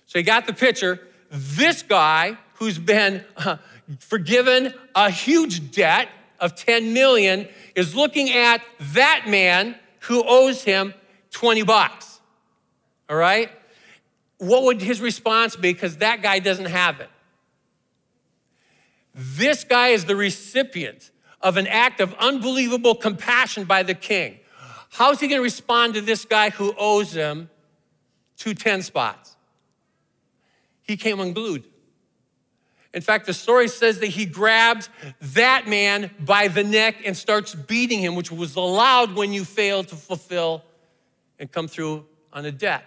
So 0.06 0.20
you 0.20 0.26
got 0.26 0.46
the 0.46 0.54
picture. 0.54 1.00
This 1.30 1.82
guy 1.82 2.38
who's 2.56 2.78
been 2.78 3.24
uh, 3.38 3.58
forgiven 4.00 4.74
a 4.94 5.10
huge 5.10 5.72
debt 5.72 6.08
of 6.40 6.56
10 6.56 6.94
million 6.94 7.48
is 7.76 7.96
looking 7.96 8.32
at 8.32 8.62
that 8.94 9.26
man 9.28 9.76
who 10.02 10.24
owes 10.26 10.64
him 10.64 10.94
20 11.32 11.64
bucks. 11.64 12.22
All 13.10 13.16
right? 13.16 13.52
What 14.38 14.64
would 14.64 14.82
his 14.82 15.02
response 15.02 15.56
be? 15.56 15.74
Because 15.74 15.98
that 15.98 16.22
guy 16.22 16.40
doesn't 16.40 16.66
have 16.66 17.00
it. 17.00 17.10
This 19.16 19.64
guy 19.64 19.90
is 19.90 20.06
the 20.06 20.16
recipient 20.16 21.10
of 21.42 21.56
an 21.56 21.68
act 21.68 22.02
of 22.02 22.14
unbelievable 22.16 22.96
compassion 22.96 23.64
by 23.64 23.82
the 23.82 23.94
king. 23.94 24.40
How's 24.92 25.22
he 25.22 25.28
going 25.28 25.40
to 25.40 25.44
respond 25.44 25.94
to 25.94 26.02
this 26.02 26.26
guy 26.26 26.50
who 26.50 26.74
owes 26.78 27.14
him 27.14 27.50
two 28.38 28.54
10 28.54 28.82
spots? 28.82 29.38
He 30.82 30.98
came 30.98 31.20
unglued. 31.22 31.64
In 32.94 33.02
fact, 33.02 33.26
the 33.26 33.34
story 33.34 33.68
says 33.68 34.00
that 34.00 34.08
he 34.08 34.26
grabs 34.26 34.90
that 35.20 35.68
man 35.68 36.12
by 36.20 36.48
the 36.48 36.64
neck 36.64 36.96
and 37.06 37.16
starts 37.16 37.54
beating 37.54 38.00
him, 38.00 38.16
which 38.16 38.32
was 38.32 38.56
allowed 38.56 39.16
when 39.16 39.34
you 39.34 39.44
fail 39.44 39.84
to 39.84 39.96
fulfill 39.96 40.64
and 41.40 41.52
come 41.52 41.68
through 41.68 42.06
on 42.32 42.46
a 42.46 42.52
debt. 42.52 42.86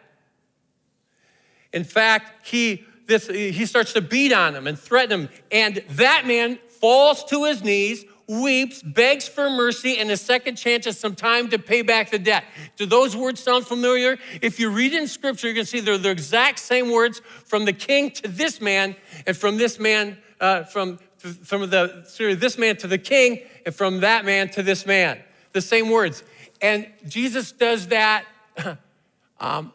In 1.73 1.85
fact, 1.85 2.47
he, 2.47 2.85
this, 3.09 3.27
he 3.27 3.65
starts 3.65 3.95
to 3.95 4.03
beat 4.03 4.35
on 4.35 4.55
him 4.55 4.67
and 4.67 4.79
threaten 4.79 5.23
him, 5.23 5.29
and 5.51 5.83
that 5.93 6.27
man 6.27 6.59
falls 6.69 7.25
to 7.25 7.45
his 7.45 7.65
knees, 7.65 8.05
weeps, 8.29 8.83
begs 8.83 9.27
for 9.27 9.49
mercy, 9.49 9.97
and 9.97 10.11
a 10.11 10.17
second 10.17 10.57
chance 10.57 10.87
at 10.87 10.95
some 10.95 11.15
time 11.15 11.49
to 11.49 11.59
pay 11.59 11.81
back 11.81 12.11
the 12.11 12.19
debt. 12.19 12.45
Do 12.77 12.85
those 12.85 13.17
words 13.17 13.43
sound 13.43 13.67
familiar? 13.67 14.19
If 14.43 14.61
you 14.61 14.69
read 14.69 14.93
in 14.93 15.07
scripture, 15.07 15.49
you 15.49 15.55
can 15.55 15.65
see 15.65 15.81
they're 15.81 15.97
the 15.97 16.11
exact 16.11 16.59
same 16.59 16.91
words 16.91 17.23
from 17.47 17.65
the 17.65 17.73
king 17.73 18.11
to 18.11 18.29
this 18.29 18.61
man, 18.61 18.95
and 19.27 19.35
from 19.35 19.57
this 19.57 19.81
man, 19.81 20.19
uh, 20.39 20.65
from, 20.65 20.99
from 21.17 21.71
the, 21.71 22.05
sorry, 22.07 22.35
this 22.35 22.59
man 22.59 22.77
to 22.77 22.87
the 22.87 22.99
king, 22.99 23.41
and 23.65 23.75
from 23.75 24.01
that 24.01 24.27
man 24.27 24.51
to 24.51 24.63
this 24.63 24.85
man. 24.85 25.19
The 25.53 25.63
same 25.63 25.89
words. 25.89 26.23
And 26.61 26.87
Jesus 27.07 27.53
does 27.53 27.87
that 27.87 28.27
um, 29.41 29.73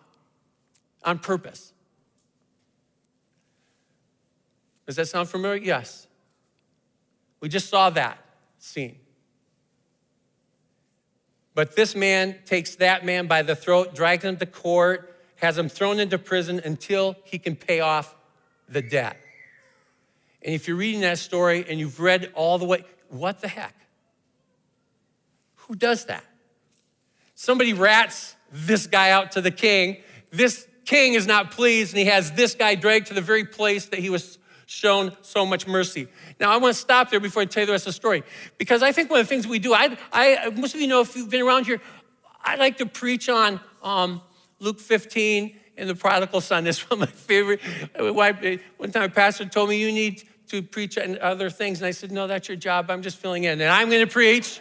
on 1.04 1.18
purpose. 1.18 1.73
Does 4.86 4.96
that 4.98 5.08
sound 5.08 5.30
familiar? 5.30 5.62
Yes. 5.62 6.08
We 7.40 7.50
just 7.50 7.70
saw 7.70 7.90
that 7.92 8.18
scene. 8.58 8.98
But 11.56 11.76
this 11.76 11.96
man 11.96 12.38
takes 12.46 12.76
that 12.78 13.06
man 13.06 13.28
by 13.28 13.44
the 13.44 13.56
throat, 13.56 13.94
drags 13.94 14.24
him 14.24 14.38
to 14.38 14.46
court, 14.46 15.16
has 15.36 15.58
him 15.58 15.70
thrown 15.70 16.00
into 16.00 16.18
prison 16.18 16.62
until 16.64 17.16
he 17.26 17.38
can 17.38 17.56
pay 17.56 17.80
off 17.80 18.16
the 18.68 18.82
debt. 18.82 19.18
And 20.42 20.54
if 20.54 20.68
you're 20.68 20.78
reading 20.78 21.02
that 21.02 21.20
story 21.20 21.66
and 21.68 21.80
you've 21.80 22.00
read 22.00 22.32
all 22.34 22.58
the 22.58 22.66
way, 22.66 22.84
what 23.10 23.42
the 23.42 23.48
heck? 23.48 23.76
Who 25.68 25.76
does 25.76 26.06
that? 26.06 26.24
Somebody 27.36 27.74
rats 27.74 28.36
this 28.52 28.88
guy 28.88 29.12
out 29.12 29.34
to 29.34 29.42
the 29.42 29.52
king. 29.52 29.98
This 30.32 30.68
king 30.86 31.14
is 31.14 31.28
not 31.28 31.52
pleased, 31.52 31.94
and 31.94 32.00
he 32.00 32.06
has 32.06 32.32
this 32.32 32.56
guy 32.56 32.76
dragged 32.76 33.08
to 33.08 33.14
the 33.14 33.22
very 33.22 33.46
place 33.46 33.86
that 33.88 34.00
he 34.00 34.10
was 34.10 34.38
shown 34.66 35.16
so 35.22 35.46
much 35.46 35.68
mercy. 35.68 36.08
Now, 36.40 36.52
I 36.52 36.58
want 36.58 36.76
to 36.76 36.80
stop 36.80 37.10
there 37.10 37.20
before 37.20 37.42
I 37.42 37.46
tell 37.46 37.62
you 37.62 37.68
the 37.68 37.72
rest 37.74 37.88
of 37.88 37.94
the 37.94 37.98
story, 37.98 38.24
because 38.58 38.84
I 38.84 38.92
think 38.92 39.10
one 39.10 39.20
of 39.20 39.26
the 39.26 39.30
things 39.30 39.48
we 39.48 39.60
do, 39.60 39.74
I, 39.74 39.98
I 40.12 40.50
most 40.50 40.76
of 40.76 40.82
you 40.82 40.88
know 40.88 41.02
if 41.02 41.16
you've 41.16 41.30
been 41.30 41.42
around 41.42 41.66
here, 41.66 41.82
I 42.44 42.56
like 42.56 42.78
to 42.78 42.86
preach 42.86 43.30
on 43.30 43.60
um, 43.82 44.22
Luke 44.60 44.80
15 44.80 45.60
and 45.78 45.90
the 45.90 45.96
prodigal 45.96 46.42
son. 46.42 46.64
This 46.64 46.80
is 46.80 46.84
one 46.90 47.02
of 47.02 47.10
my 47.10 47.14
favorite. 47.14 47.62
One 48.78 48.92
time, 48.92 49.04
a 49.04 49.10
pastor 49.10 49.46
told 49.46 49.70
me, 49.70 49.80
You 49.80 49.92
need 49.92 50.24
to 50.48 50.62
preach 50.62 50.98
on 50.98 51.18
other 51.20 51.50
things. 51.50 51.80
And 51.80 51.88
I 51.88 51.92
said, 51.92 52.12
No, 52.12 52.28
that's 52.28 52.48
your 52.48 52.58
job. 52.58 52.90
I'm 52.90 53.02
just 53.02 53.18
filling 53.18 53.46
in. 53.46 53.62
And 53.62 53.70
I'm 53.70 53.90
going 53.90 54.06
to 54.06 54.12
preach. 54.12 54.60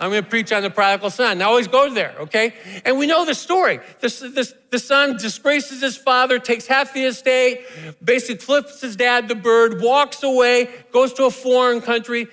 I'm 0.00 0.10
going 0.10 0.22
to 0.22 0.28
preach 0.28 0.52
on 0.52 0.62
the 0.62 0.70
prodigal 0.70 1.10
son. 1.10 1.38
Now, 1.38 1.48
always 1.48 1.68
go 1.68 1.92
there, 1.92 2.14
okay? 2.20 2.54
And 2.84 2.98
we 2.98 3.06
know 3.06 3.24
the 3.24 3.34
story. 3.34 3.80
This, 4.00 4.20
this, 4.20 4.54
the 4.70 4.78
son 4.78 5.16
disgraces 5.16 5.80
his 5.80 5.96
father, 5.96 6.38
takes 6.38 6.66
half 6.66 6.94
the 6.94 7.04
estate, 7.04 7.64
basically 8.02 8.36
flips 8.36 8.80
his 8.80 8.96
dad 8.96 9.28
the 9.28 9.34
bird, 9.34 9.80
walks 9.80 10.22
away, 10.22 10.68
goes 10.92 11.12
to 11.14 11.24
a 11.24 11.30
foreign 11.30 11.80
country, 11.80 12.28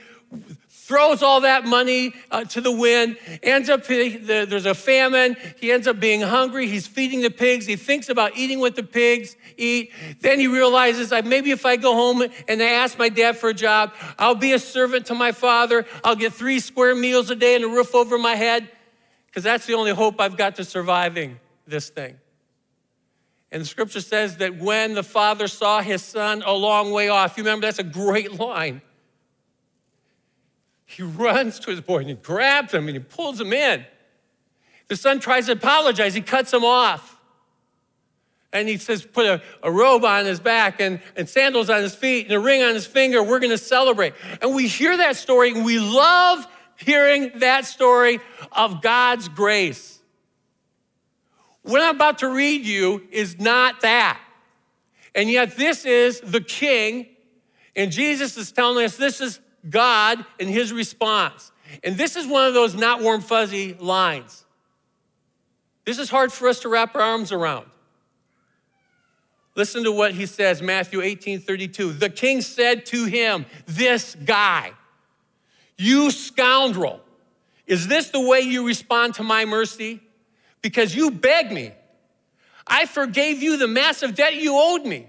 throws 0.86 1.24
all 1.24 1.42
that 1.42 1.66
money 1.66 2.14
uh, 2.30 2.44
to 2.44 2.62
the 2.62 2.72
wind, 2.72 3.18
ends 3.42 3.70
up, 3.70 3.84
there's 3.88 4.68
a 4.68 4.76
famine. 4.76 5.36
He 5.60 5.72
ends 5.72 5.88
up 5.88 6.00
being 6.00 6.22
hungry. 6.22 6.68
He's 6.68 6.86
feeding 6.86 7.22
the 7.22 7.32
pigs. 7.32 7.66
He 7.66 7.76
thinks 7.76 8.08
about 8.08 8.38
eating 8.38 8.60
what 8.60 8.76
the 8.76 8.84
pigs 8.84 9.36
eat. 9.58 9.92
Then 10.20 10.40
he 10.40 10.46
realizes, 10.46 11.12
like, 11.12 11.26
maybe 11.26 11.50
if 11.50 11.66
I 11.66 11.78
go 11.78 11.94
home 11.94 12.22
and 12.48 12.62
I 12.62 12.66
ask 12.66 13.00
my 13.00 13.10
dad 13.10 13.36
for 13.36 13.50
a 13.50 13.54
job, 13.54 13.94
I'll 14.20 14.36
be 14.36 14.54
a 14.54 14.60
servant 14.60 15.08
to 15.08 15.16
my 15.16 15.32
father. 15.32 15.88
I'll 16.04 16.16
get 16.16 16.34
three 16.34 16.60
square 16.60 16.94
meals 16.94 17.32
a 17.32 17.36
day 17.36 17.56
and 17.56 17.66
a 17.66 17.68
roof 17.68 17.96
over 17.96 18.20
my 18.20 18.36
head, 18.36 18.70
because 19.26 19.44
that's 19.44 19.66
the 19.66 19.74
only 19.74 19.92
hope 19.92 20.22
I've 20.22 20.38
got 20.38 20.58
to 20.58 20.64
surviving 20.64 21.40
this 21.66 21.90
thing. 21.90 22.18
And 23.52 23.62
the 23.62 23.66
scripture 23.66 24.02
says 24.02 24.38
that 24.38 24.58
when 24.58 24.94
the 24.94 25.04
father 25.04 25.48
saw 25.48 25.82
his 25.82 26.04
son 26.04 26.44
a 26.46 26.54
long 26.54 26.92
way 26.92 27.10
off, 27.10 27.38
you 27.38 27.44
remember 27.44 27.66
that's 27.66 27.80
a 27.80 27.84
great 27.84 28.34
line. 28.40 28.84
He 30.86 31.04
runs 31.04 31.60
to 31.60 31.72
his 31.72 31.82
boy 31.82 32.00
and 32.00 32.10
he 32.10 32.16
grabs 32.16 32.74
him 32.74 32.88
and 32.88 32.96
he 32.96 33.04
pulls 33.04 33.42
him 33.42 33.52
in. 33.54 33.86
The 34.88 34.96
son 34.96 35.20
tries 35.20 35.48
to 35.48 35.54
apologize, 35.54 36.14
he 36.14 36.22
cuts 36.22 36.54
him 36.54 36.64
off. 36.64 37.14
And 38.54 38.70
he 38.70 38.78
says, 38.78 39.04
put 39.04 39.26
a, 39.26 39.42
a 39.64 39.72
robe 39.72 40.06
on 40.06 40.26
his 40.26 40.40
back 40.40 40.80
and, 40.80 41.02
and 41.18 41.28
sandals 41.28 41.70
on 41.70 41.82
his 41.82 41.94
feet 41.94 42.28
and 42.28 42.36
a 42.36 42.40
ring 42.40 42.64
on 42.64 42.74
his 42.74 42.86
finger. 42.86 43.22
We're 43.22 43.40
going 43.40 43.52
to 43.52 43.58
celebrate. 43.58 44.14
And 44.42 44.56
we 44.56 44.68
hear 44.68 44.96
that 44.96 45.18
story 45.18 45.52
and 45.52 45.66
we 45.66 45.80
love 45.80 46.48
hearing 46.78 47.32
that 47.40 47.66
story 47.66 48.20
of 48.52 48.82
God's 48.82 49.28
grace. 49.28 50.00
What 51.64 51.82
I'm 51.82 51.96
about 51.96 52.20
to 52.20 52.30
read 52.30 52.66
you 52.66 53.04
is 53.12 53.40
not 53.40 53.82
that. 53.82 54.22
And 55.16 55.32
yet, 55.32 55.56
this 55.56 55.86
is 55.86 56.20
the 56.20 56.42
king, 56.42 57.08
and 57.76 57.92
Jesus 57.92 58.38
is 58.38 58.52
telling 58.52 58.84
us 58.84 58.98
this 58.98 59.22
is 59.22 59.40
God 59.70 60.24
and 60.40 60.50
his 60.50 60.72
response. 60.72 61.52
And 61.84 61.98
this 61.98 62.16
is 62.16 62.28
one 62.28 62.48
of 62.48 62.54
those 62.54 62.76
not 62.76 63.02
warm, 63.02 63.22
fuzzy 63.22 63.74
lines. 63.74 64.46
This 65.86 66.00
is 66.00 66.10
hard 66.10 66.32
for 66.32 66.48
us 66.48 66.62
to 66.62 66.70
wrap 66.70 66.96
our 66.96 67.02
arms 67.02 67.32
around. 67.32 67.66
Listen 69.56 69.84
to 69.86 69.92
what 69.92 70.14
he 70.14 70.26
says, 70.26 70.62
Matthew 70.62 71.02
18 71.02 71.40
32. 71.40 71.94
The 71.94 72.10
king 72.10 72.42
said 72.42 72.86
to 72.88 73.06
him, 73.06 73.46
This 73.66 74.16
guy, 74.16 74.74
you 75.78 76.12
scoundrel, 76.12 77.00
is 77.66 77.88
this 77.88 78.10
the 78.10 78.20
way 78.20 78.42
you 78.42 78.68
respond 78.68 79.16
to 79.16 79.24
my 79.24 79.46
mercy? 79.46 80.02
Because 80.62 80.96
you 80.96 81.12
begged 81.12 81.52
me. 81.52 81.72
I 82.68 82.86
forgave 82.86 83.42
you 83.42 83.58
the 83.58 83.68
massive 83.68 84.16
debt 84.16 84.36
you 84.36 84.56
owed 84.56 84.86
me. 84.86 85.08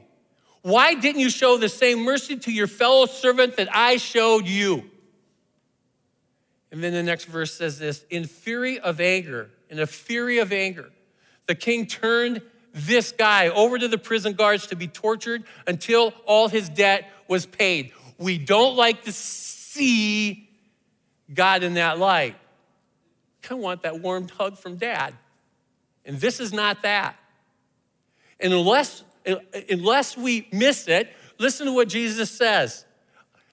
Why 0.67 0.95
didn't 0.95 1.21
you 1.21 1.31
show 1.31 1.59
the 1.59 1.69
same 1.69 2.01
mercy 2.01 2.39
to 2.39 2.51
your 2.51 2.67
fellow 2.67 3.07
servant 3.07 3.57
that 3.59 3.69
I 3.73 3.99
showed 3.99 4.49
you? 4.49 4.91
And 6.73 6.83
then 6.83 6.93
the 6.93 7.05
next 7.05 7.27
verse 7.27 7.55
says 7.55 7.79
this 7.79 8.05
In 8.11 8.25
fury 8.25 8.81
of 8.81 9.01
anger, 9.01 9.49
in 9.71 9.79
a 9.79 9.87
fury 9.87 10.39
of 10.39 10.53
anger, 10.53 10.91
the 11.47 11.55
king 11.55 11.87
turned 11.87 12.43
this 12.73 13.13
guy 13.13 13.47
over 13.47 13.79
to 13.79 13.87
the 13.87 13.97
prison 13.97 14.33
guards 14.33 14.67
to 14.67 14.75
be 14.75 14.89
tortured 14.89 15.45
until 15.69 16.13
all 16.25 16.49
his 16.49 16.69
debt 16.69 17.09
was 17.29 17.47
paid. 17.47 17.93
We 18.19 18.37
don't 18.37 18.75
like 18.75 19.05
to 19.05 19.13
see 19.13 20.51
God 21.33 21.63
in 21.63 21.75
that 21.75 22.01
light. 22.01 22.35
I 23.49 23.55
want 23.55 23.83
that 23.83 24.01
warm 24.01 24.27
hug 24.27 24.59
from 24.59 24.79
dad. 24.79 25.15
And 26.05 26.19
this 26.19 26.41
is 26.41 26.53
not 26.53 26.83
that. 26.83 27.15
And 28.41 28.53
unless 28.53 29.05
unless 29.69 30.17
we 30.17 30.49
miss 30.53 30.89
it, 30.89 31.13
listen 31.39 31.67
to 31.67 31.73
what 31.73 31.89
Jesus 31.89 32.31
says. 32.31 32.85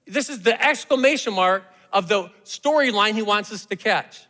This 0.05 0.29
is 0.29 0.41
the 0.41 0.61
exclamation 0.63 1.33
mark 1.33 1.63
of 1.91 2.07
the 2.07 2.29
storyline 2.45 3.13
he 3.13 3.21
wants 3.21 3.51
us 3.51 3.65
to 3.67 3.75
catch. 3.75 4.25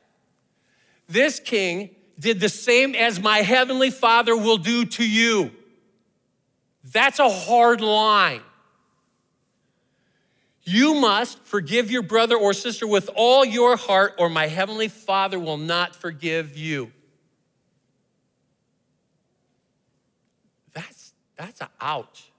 This 1.08 1.40
king 1.40 1.90
did 2.20 2.40
the 2.40 2.50
same 2.50 2.96
as 2.96 3.20
my 3.20 3.40
heavenly 3.40 3.90
father 3.90 4.36
will 4.36 4.58
do 4.58 4.86
to 4.86 5.08
you. 5.08 5.52
That's 6.92 7.20
a 7.20 7.30
hard 7.30 7.82
line. 7.82 8.42
You 10.64 10.96
must 10.96 11.44
forgive 11.44 11.92
your 11.92 12.04
brother 12.04 12.38
or 12.38 12.54
sister 12.54 12.88
with 12.88 13.10
all 13.16 13.44
your 13.44 13.76
heart, 13.76 14.16
or 14.18 14.30
my 14.30 14.48
heavenly 14.48 14.88
father 14.88 15.38
will 15.38 15.58
not 15.58 15.96
forgive 15.96 16.56
you. 16.56 16.92
That's 21.44 21.60
a 21.60 21.70
ouch. 21.82 22.32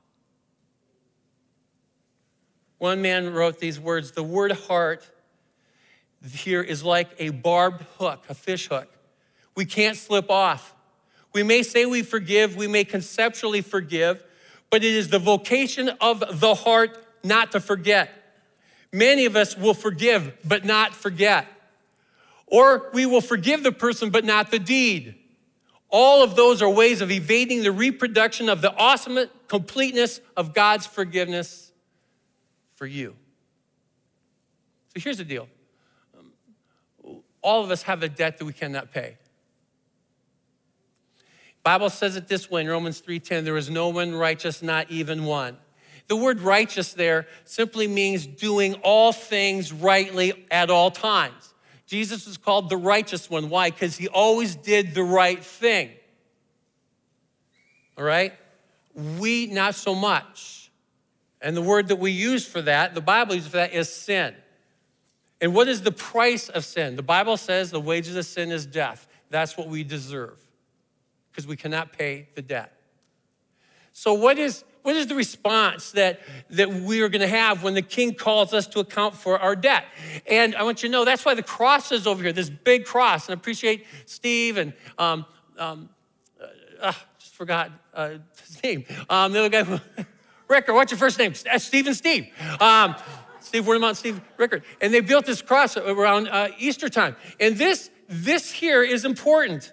One 2.78 3.02
man 3.02 3.34
wrote 3.34 3.60
these 3.60 3.78
words 3.78 4.12
The 4.12 4.22
word 4.22 4.52
heart 4.52 5.06
here 6.32 6.62
is 6.62 6.82
like 6.82 7.10
a 7.18 7.28
barbed 7.28 7.84
hook, 7.98 8.24
a 8.30 8.34
fish 8.34 8.68
hook. 8.68 8.88
We 9.54 9.66
can't 9.66 9.98
slip 9.98 10.30
off. 10.30 10.74
We 11.34 11.42
may 11.42 11.62
say 11.62 11.84
we 11.84 12.02
forgive, 12.02 12.56
we 12.56 12.66
may 12.66 12.84
conceptually 12.84 13.60
forgive, 13.60 14.24
but 14.70 14.82
it 14.82 14.94
is 14.94 15.08
the 15.08 15.18
vocation 15.18 15.90
of 16.00 16.40
the 16.40 16.54
heart 16.54 16.96
not 17.22 17.52
to 17.52 17.60
forget. 17.60 18.10
Many 18.90 19.26
of 19.26 19.36
us 19.36 19.54
will 19.54 19.74
forgive, 19.74 20.32
but 20.46 20.64
not 20.64 20.94
forget. 20.94 21.46
Or 22.46 22.88
we 22.94 23.04
will 23.04 23.20
forgive 23.20 23.64
the 23.64 23.72
person, 23.72 24.08
but 24.08 24.24
not 24.24 24.50
the 24.50 24.58
deed. 24.58 25.16
All 25.96 26.24
of 26.24 26.34
those 26.34 26.60
are 26.60 26.68
ways 26.68 27.00
of 27.00 27.12
evading 27.12 27.62
the 27.62 27.70
reproduction 27.70 28.48
of 28.48 28.60
the 28.60 28.74
awesome 28.76 29.26
completeness 29.46 30.20
of 30.36 30.52
God's 30.52 30.86
forgiveness 30.86 31.70
for 32.74 32.84
you. 32.84 33.14
So 34.88 35.00
here's 35.00 35.18
the 35.18 35.24
deal 35.24 35.46
um, 36.18 37.22
all 37.42 37.62
of 37.62 37.70
us 37.70 37.82
have 37.82 38.02
a 38.02 38.08
debt 38.08 38.38
that 38.38 38.44
we 38.44 38.52
cannot 38.52 38.90
pay. 38.90 39.18
Bible 41.62 41.90
says 41.90 42.16
it 42.16 42.26
this 42.26 42.50
way 42.50 42.62
in 42.62 42.68
Romans 42.68 43.00
3:10 43.00 43.44
there 43.44 43.56
is 43.56 43.70
no 43.70 43.90
one 43.90 44.16
righteous 44.16 44.62
not 44.64 44.90
even 44.90 45.24
one. 45.24 45.56
The 46.08 46.16
word 46.16 46.40
righteous 46.40 46.92
there 46.92 47.28
simply 47.44 47.86
means 47.86 48.26
doing 48.26 48.74
all 48.82 49.12
things 49.12 49.72
rightly 49.72 50.44
at 50.50 50.70
all 50.70 50.90
times. 50.90 51.53
Jesus 51.94 52.26
was 52.26 52.36
called 52.36 52.68
the 52.68 52.76
righteous 52.76 53.30
one. 53.30 53.48
Why? 53.48 53.70
Because 53.70 53.96
he 53.96 54.08
always 54.08 54.56
did 54.56 54.94
the 54.94 55.04
right 55.04 55.42
thing. 55.44 55.90
All 57.96 58.02
right? 58.02 58.32
We, 58.96 59.46
not 59.46 59.76
so 59.76 59.94
much. 59.94 60.72
And 61.40 61.56
the 61.56 61.62
word 61.62 61.86
that 61.88 62.00
we 62.00 62.10
use 62.10 62.44
for 62.44 62.60
that, 62.62 62.96
the 62.96 63.00
Bible 63.00 63.36
uses 63.36 63.48
for 63.48 63.58
that, 63.58 63.72
is 63.72 63.88
sin. 63.88 64.34
And 65.40 65.54
what 65.54 65.68
is 65.68 65.82
the 65.82 65.92
price 65.92 66.48
of 66.48 66.64
sin? 66.64 66.96
The 66.96 67.02
Bible 67.04 67.36
says 67.36 67.70
the 67.70 67.80
wages 67.80 68.16
of 68.16 68.26
sin 68.26 68.50
is 68.50 68.66
death. 68.66 69.06
That's 69.30 69.56
what 69.56 69.68
we 69.68 69.84
deserve 69.84 70.44
because 71.30 71.46
we 71.46 71.54
cannot 71.54 71.92
pay 71.92 72.26
the 72.34 72.42
debt. 72.42 72.72
So, 73.92 74.14
what 74.14 74.36
is 74.36 74.64
what 74.84 74.96
is 74.96 75.06
the 75.06 75.14
response 75.14 75.92
that, 75.92 76.20
that 76.50 76.68
we 76.70 77.00
are 77.00 77.08
going 77.08 77.22
to 77.22 77.26
have 77.26 77.62
when 77.62 77.72
the 77.72 77.80
king 77.80 78.12
calls 78.12 78.52
us 78.52 78.66
to 78.66 78.80
account 78.80 79.14
for 79.14 79.38
our 79.38 79.56
debt? 79.56 79.86
And 80.26 80.54
I 80.54 80.62
want 80.62 80.82
you 80.82 80.90
to 80.90 80.92
know 80.92 81.06
that's 81.06 81.24
why 81.24 81.32
the 81.32 81.42
cross 81.42 81.90
is 81.90 82.06
over 82.06 82.22
here, 82.22 82.34
this 82.34 82.50
big 82.50 82.84
cross. 82.84 83.26
And 83.26 83.34
I 83.34 83.40
appreciate 83.40 83.86
Steve 84.04 84.58
and 84.58 84.74
um, 84.98 85.24
um, 85.56 85.88
uh, 86.38 86.46
uh, 86.82 86.92
just 87.18 87.34
forgot 87.34 87.72
uh, 87.94 88.18
his 88.46 88.62
name. 88.62 88.84
Um, 89.08 89.32
the 89.32 89.46
other 89.46 89.48
guy, 89.48 89.80
Rickard, 90.48 90.74
what's 90.74 90.92
your 90.92 90.98
first 90.98 91.18
name? 91.18 91.32
Uh, 91.50 91.58
Steve 91.58 91.86
and 91.86 91.96
Steve. 91.96 92.28
Um, 92.60 92.94
Steve 93.40 93.64
Wordemont, 93.64 93.96
Steve 93.96 94.20
Rickard. 94.36 94.64
And 94.82 94.92
they 94.92 95.00
built 95.00 95.24
this 95.24 95.40
cross 95.40 95.78
around 95.78 96.28
uh, 96.28 96.48
Easter 96.58 96.90
time. 96.90 97.16
And 97.40 97.56
this, 97.56 97.88
this 98.06 98.52
here 98.52 98.82
is 98.82 99.06
important 99.06 99.72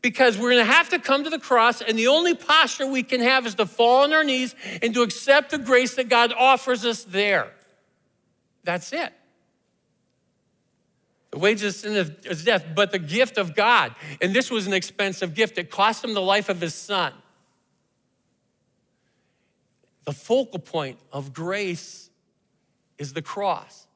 because 0.00 0.38
we're 0.38 0.50
going 0.52 0.64
to 0.64 0.72
have 0.72 0.90
to 0.90 0.98
come 0.98 1.24
to 1.24 1.30
the 1.30 1.38
cross, 1.38 1.80
and 1.80 1.98
the 1.98 2.06
only 2.08 2.34
posture 2.34 2.86
we 2.86 3.02
can 3.02 3.20
have 3.20 3.46
is 3.46 3.56
to 3.56 3.66
fall 3.66 4.04
on 4.04 4.12
our 4.12 4.24
knees 4.24 4.54
and 4.80 4.94
to 4.94 5.02
accept 5.02 5.50
the 5.50 5.58
grace 5.58 5.96
that 5.96 6.08
God 6.08 6.32
offers 6.32 6.84
us 6.84 7.04
there. 7.04 7.50
That's 8.64 8.92
it. 8.92 9.12
The 11.30 11.38
wages 11.38 11.84
of 11.84 11.94
sin 11.94 12.16
is 12.24 12.44
death, 12.44 12.64
but 12.74 12.90
the 12.90 12.98
gift 12.98 13.38
of 13.38 13.54
God, 13.54 13.94
and 14.22 14.34
this 14.34 14.50
was 14.50 14.66
an 14.66 14.72
expensive 14.72 15.34
gift, 15.34 15.58
it 15.58 15.70
cost 15.70 16.04
him 16.04 16.14
the 16.14 16.22
life 16.22 16.48
of 16.48 16.60
his 16.60 16.74
son. 16.74 17.12
The 20.04 20.12
focal 20.12 20.58
point 20.58 20.98
of 21.12 21.34
grace 21.34 22.08
is 22.96 23.12
the 23.12 23.20
cross. 23.20 23.86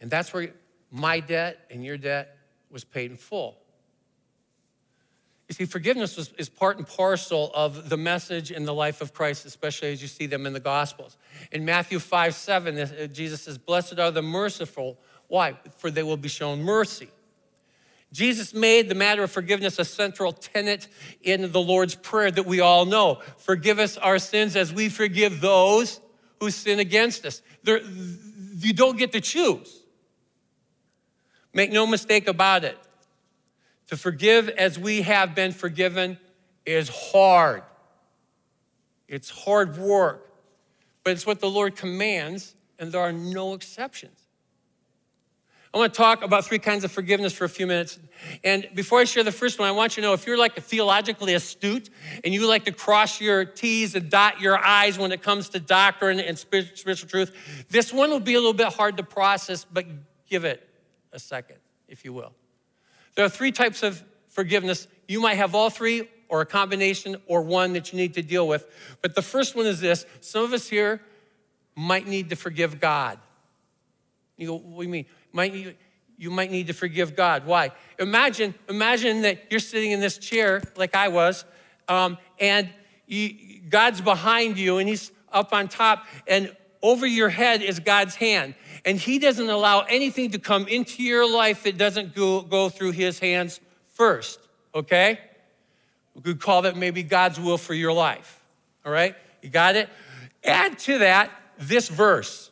And 0.00 0.10
that's 0.10 0.32
where 0.32 0.50
my 0.90 1.20
debt 1.20 1.58
and 1.70 1.84
your 1.84 1.96
debt 1.96 2.36
was 2.72 2.84
paid 2.84 3.10
in 3.10 3.16
full. 3.16 3.58
You 5.48 5.54
see, 5.54 5.64
forgiveness 5.66 6.16
is, 6.16 6.32
is 6.38 6.48
part 6.48 6.78
and 6.78 6.86
parcel 6.86 7.50
of 7.54 7.90
the 7.90 7.98
message 7.98 8.50
in 8.50 8.64
the 8.64 8.72
life 8.72 9.02
of 9.02 9.12
Christ, 9.12 9.44
especially 9.44 9.92
as 9.92 10.00
you 10.00 10.08
see 10.08 10.24
them 10.24 10.46
in 10.46 10.54
the 10.54 10.60
Gospels. 10.60 11.18
In 11.50 11.66
Matthew 11.66 11.98
5 11.98 12.34
7, 12.34 12.78
uh, 12.78 13.06
Jesus 13.08 13.42
says, 13.42 13.58
Blessed 13.58 13.98
are 13.98 14.10
the 14.10 14.22
merciful. 14.22 14.98
Why? 15.28 15.58
For 15.76 15.90
they 15.90 16.02
will 16.02 16.16
be 16.16 16.28
shown 16.28 16.62
mercy. 16.62 17.08
Jesus 18.12 18.52
made 18.52 18.88
the 18.88 18.94
matter 18.94 19.22
of 19.22 19.30
forgiveness 19.30 19.78
a 19.78 19.84
central 19.84 20.32
tenet 20.32 20.88
in 21.22 21.50
the 21.52 21.60
Lord's 21.60 21.94
Prayer 21.94 22.30
that 22.30 22.46
we 22.46 22.60
all 22.60 22.84
know. 22.84 23.20
Forgive 23.38 23.78
us 23.78 23.96
our 23.96 24.18
sins 24.18 24.54
as 24.56 24.72
we 24.72 24.88
forgive 24.88 25.40
those 25.40 26.00
who 26.40 26.50
sin 26.50 26.78
against 26.78 27.24
us. 27.26 27.42
There, 27.62 27.80
you 28.58 28.72
don't 28.72 28.98
get 28.98 29.12
to 29.12 29.20
choose. 29.20 29.81
Make 31.54 31.70
no 31.70 31.86
mistake 31.86 32.28
about 32.28 32.64
it. 32.64 32.78
To 33.88 33.96
forgive 33.96 34.48
as 34.48 34.78
we 34.78 35.02
have 35.02 35.34
been 35.34 35.52
forgiven 35.52 36.18
is 36.64 36.88
hard. 36.88 37.62
It's 39.06 39.28
hard 39.28 39.76
work, 39.76 40.32
but 41.04 41.12
it's 41.12 41.26
what 41.26 41.40
the 41.40 41.50
Lord 41.50 41.76
commands, 41.76 42.54
and 42.78 42.90
there 42.90 43.02
are 43.02 43.12
no 43.12 43.52
exceptions. 43.52 44.18
I 45.74 45.78
want 45.78 45.92
to 45.92 45.96
talk 45.96 46.22
about 46.22 46.44
three 46.44 46.58
kinds 46.58 46.84
of 46.84 46.92
forgiveness 46.92 47.32
for 47.32 47.44
a 47.44 47.48
few 47.48 47.66
minutes. 47.66 47.98
And 48.44 48.68
before 48.74 49.00
I 49.00 49.04
share 49.04 49.24
the 49.24 49.32
first 49.32 49.58
one, 49.58 49.68
I 49.68 49.72
want 49.72 49.96
you 49.96 50.02
to 50.02 50.08
know 50.08 50.12
if 50.12 50.26
you're 50.26 50.38
like 50.38 50.56
a 50.58 50.60
theologically 50.60 51.32
astute 51.32 51.88
and 52.24 52.32
you 52.32 52.46
like 52.46 52.64
to 52.66 52.72
cross 52.72 53.20
your 53.20 53.46
T's 53.46 53.94
and 53.94 54.10
dot 54.10 54.40
your 54.40 54.58
I's 54.58 54.98
when 54.98 55.12
it 55.12 55.22
comes 55.22 55.48
to 55.50 55.60
doctrine 55.60 56.20
and 56.20 56.38
spiritual 56.38 57.08
truth, 57.08 57.66
this 57.70 57.92
one 57.92 58.10
will 58.10 58.20
be 58.20 58.34
a 58.34 58.38
little 58.38 58.52
bit 58.52 58.68
hard 58.68 58.98
to 58.98 59.02
process, 59.02 59.64
but 59.64 59.86
give 60.28 60.44
it 60.44 60.68
a 61.12 61.18
second, 61.18 61.56
if 61.88 62.04
you 62.04 62.12
will. 62.12 62.32
There 63.14 63.24
are 63.24 63.30
three 63.30 63.52
types 63.52 63.82
of 63.82 64.02
forgiveness. 64.28 64.88
You 65.08 65.20
might 65.20 65.34
have 65.34 65.54
all 65.54 65.70
three 65.70 66.08
or 66.28 66.40
a 66.40 66.46
combination 66.46 67.16
or 67.26 67.42
one 67.42 67.74
that 67.74 67.92
you 67.92 67.98
need 67.98 68.14
to 68.14 68.22
deal 68.22 68.48
with. 68.48 68.66
But 69.02 69.14
the 69.14 69.22
first 69.22 69.54
one 69.54 69.66
is 69.66 69.80
this 69.80 70.06
some 70.20 70.44
of 70.44 70.52
us 70.52 70.68
here 70.68 71.02
might 71.74 72.06
need 72.06 72.30
to 72.30 72.36
forgive 72.36 72.80
God. 72.80 73.18
You 74.36 74.48
go, 74.48 74.56
what 74.56 74.78
do 74.78 74.82
you 74.84 74.88
mean? 74.88 75.06
Might 75.32 75.52
you, 75.52 75.74
you 76.16 76.30
might 76.30 76.50
need 76.50 76.68
to 76.68 76.72
forgive 76.72 77.16
God. 77.16 77.46
Why? 77.46 77.70
Imagine, 77.98 78.54
imagine 78.68 79.22
that 79.22 79.44
you're 79.50 79.60
sitting 79.60 79.90
in 79.90 80.00
this 80.00 80.18
chair 80.18 80.62
like 80.76 80.94
I 80.94 81.08
was, 81.08 81.44
um, 81.88 82.16
and 82.38 82.68
you, 83.06 83.60
God's 83.68 84.00
behind 84.00 84.58
you, 84.58 84.78
and 84.78 84.88
He's 84.88 85.10
up 85.32 85.52
on 85.52 85.68
top, 85.68 86.06
and 86.26 86.54
over 86.82 87.06
your 87.06 87.28
head 87.28 87.62
is 87.62 87.80
God's 87.80 88.14
hand. 88.16 88.54
And 88.84 88.98
He 88.98 89.18
doesn't 89.18 89.48
allow 89.48 89.80
anything 89.80 90.30
to 90.32 90.38
come 90.38 90.66
into 90.66 91.02
your 91.02 91.30
life 91.30 91.62
that 91.62 91.78
doesn't 91.78 92.14
go, 92.14 92.42
go 92.42 92.68
through 92.68 92.92
His 92.92 93.18
hands 93.18 93.60
first, 93.88 94.40
okay? 94.74 95.20
We 96.14 96.22
could 96.22 96.40
call 96.40 96.62
that 96.62 96.76
maybe 96.76 97.02
God's 97.02 97.38
will 97.38 97.58
for 97.58 97.74
your 97.74 97.92
life, 97.92 98.42
all 98.84 98.92
right? 98.92 99.14
You 99.40 99.50
got 99.50 99.76
it? 99.76 99.88
Add 100.44 100.78
to 100.80 100.98
that 100.98 101.30
this 101.58 101.88
verse, 101.88 102.50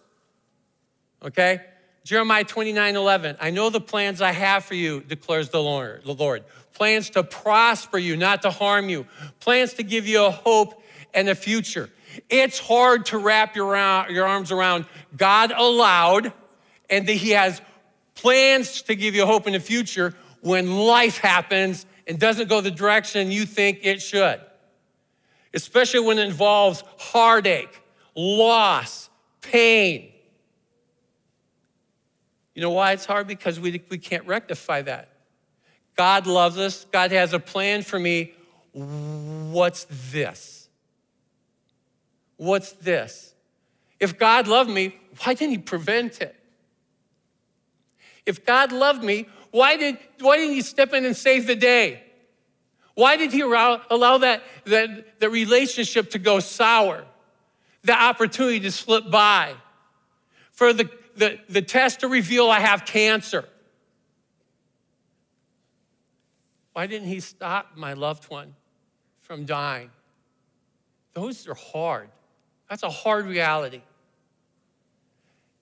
okay? 1.22 1.60
Jeremiah 2.04 2.44
29 2.44 2.96
11. 2.96 3.36
I 3.40 3.50
know 3.50 3.70
the 3.70 3.80
plans 3.80 4.22
I 4.22 4.32
have 4.32 4.64
for 4.64 4.74
you, 4.74 5.00
declares 5.00 5.50
the 5.50 5.62
Lord. 5.62 6.02
The 6.04 6.14
Lord. 6.14 6.44
Plans 6.72 7.10
to 7.10 7.22
prosper 7.22 7.98
you, 7.98 8.16
not 8.16 8.42
to 8.42 8.50
harm 8.50 8.88
you. 8.88 9.06
Plans 9.40 9.74
to 9.74 9.82
give 9.82 10.06
you 10.06 10.24
a 10.24 10.30
hope 10.30 10.82
and 11.12 11.28
a 11.28 11.34
future. 11.34 11.90
It's 12.28 12.58
hard 12.58 13.06
to 13.06 13.18
wrap 13.18 13.56
your, 13.56 13.74
your 14.10 14.26
arms 14.26 14.50
around 14.50 14.86
God 15.16 15.52
allowed 15.54 16.32
and 16.88 17.06
that 17.06 17.14
He 17.14 17.30
has 17.30 17.60
plans 18.14 18.82
to 18.82 18.94
give 18.94 19.14
you 19.14 19.26
hope 19.26 19.46
in 19.46 19.52
the 19.52 19.60
future 19.60 20.14
when 20.40 20.70
life 20.76 21.18
happens 21.18 21.86
and 22.06 22.18
doesn't 22.18 22.48
go 22.48 22.60
the 22.60 22.70
direction 22.70 23.30
you 23.30 23.46
think 23.46 23.80
it 23.82 24.02
should. 24.02 24.40
Especially 25.54 26.00
when 26.00 26.18
it 26.18 26.26
involves 26.26 26.82
heartache, 26.98 27.82
loss, 28.14 29.10
pain. 29.40 30.12
You 32.54 32.62
know 32.62 32.70
why 32.70 32.92
it's 32.92 33.06
hard? 33.06 33.26
Because 33.26 33.58
we, 33.58 33.82
we 33.88 33.98
can't 33.98 34.26
rectify 34.26 34.82
that. 34.82 35.08
God 35.96 36.26
loves 36.26 36.58
us, 36.58 36.86
God 36.92 37.10
has 37.10 37.32
a 37.32 37.40
plan 37.40 37.82
for 37.82 37.98
me. 37.98 38.34
What's 38.72 39.86
this? 40.12 40.59
What's 42.40 42.72
this? 42.72 43.34
If 44.00 44.18
God 44.18 44.48
loved 44.48 44.70
me, 44.70 44.96
why 45.22 45.34
didn't 45.34 45.50
He 45.50 45.58
prevent 45.58 46.22
it? 46.22 46.34
If 48.24 48.46
God 48.46 48.72
loved 48.72 49.04
me, 49.04 49.28
why, 49.50 49.76
did, 49.76 49.98
why 50.20 50.38
didn't 50.38 50.54
He 50.54 50.62
step 50.62 50.94
in 50.94 51.04
and 51.04 51.14
save 51.14 51.46
the 51.46 51.54
day? 51.54 52.02
Why 52.94 53.18
did 53.18 53.30
He 53.30 53.42
allow, 53.42 53.82
allow 53.90 54.16
that, 54.16 54.42
that, 54.64 55.20
that 55.20 55.28
relationship 55.28 56.12
to 56.12 56.18
go 56.18 56.40
sour? 56.40 57.04
The 57.82 57.92
opportunity 57.92 58.60
to 58.60 58.70
slip 58.70 59.10
by? 59.10 59.52
For 60.52 60.72
the, 60.72 60.88
the, 61.16 61.40
the 61.50 61.60
test 61.60 62.00
to 62.00 62.08
reveal 62.08 62.48
I 62.48 62.60
have 62.60 62.86
cancer? 62.86 63.44
Why 66.72 66.86
didn't 66.86 67.08
He 67.08 67.20
stop 67.20 67.72
my 67.76 67.92
loved 67.92 68.30
one 68.30 68.54
from 69.20 69.44
dying? 69.44 69.90
Those 71.12 71.46
are 71.46 71.54
hard. 71.54 72.08
That's 72.70 72.84
a 72.84 72.88
hard 72.88 73.26
reality. 73.26 73.82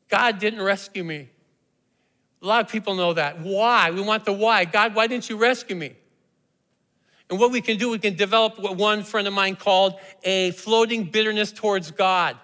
God 0.09 0.39
didn't 0.39 0.63
rescue 0.63 1.03
me. 1.03 1.31
A 2.43 2.47
lot 2.47 2.65
of 2.65 2.71
people 2.71 2.95
know 2.95 3.15
that. 3.15 3.41
Why? 3.41 3.91
We 3.91 4.03
want 4.03 4.27
the 4.27 4.33
why. 4.33 4.67
God, 4.67 4.95
why 4.95 5.07
didn't 5.07 5.29
you 5.29 5.37
rescue 5.37 5.75
me? 5.75 5.97
And 7.31 7.39
what 7.39 7.51
we 7.51 7.61
can 7.61 7.79
do, 7.79 7.91
we 7.91 7.99
can 7.99 8.15
develop 8.15 8.59
what 8.59 8.77
one 8.77 9.03
friend 9.03 9.27
of 9.27 9.35
mine 9.35 9.57
called 9.57 9.95
a 10.23 10.53
floating 10.53 11.05
bitterness 11.05 11.51
towards 11.51 11.91
God. 11.91 12.37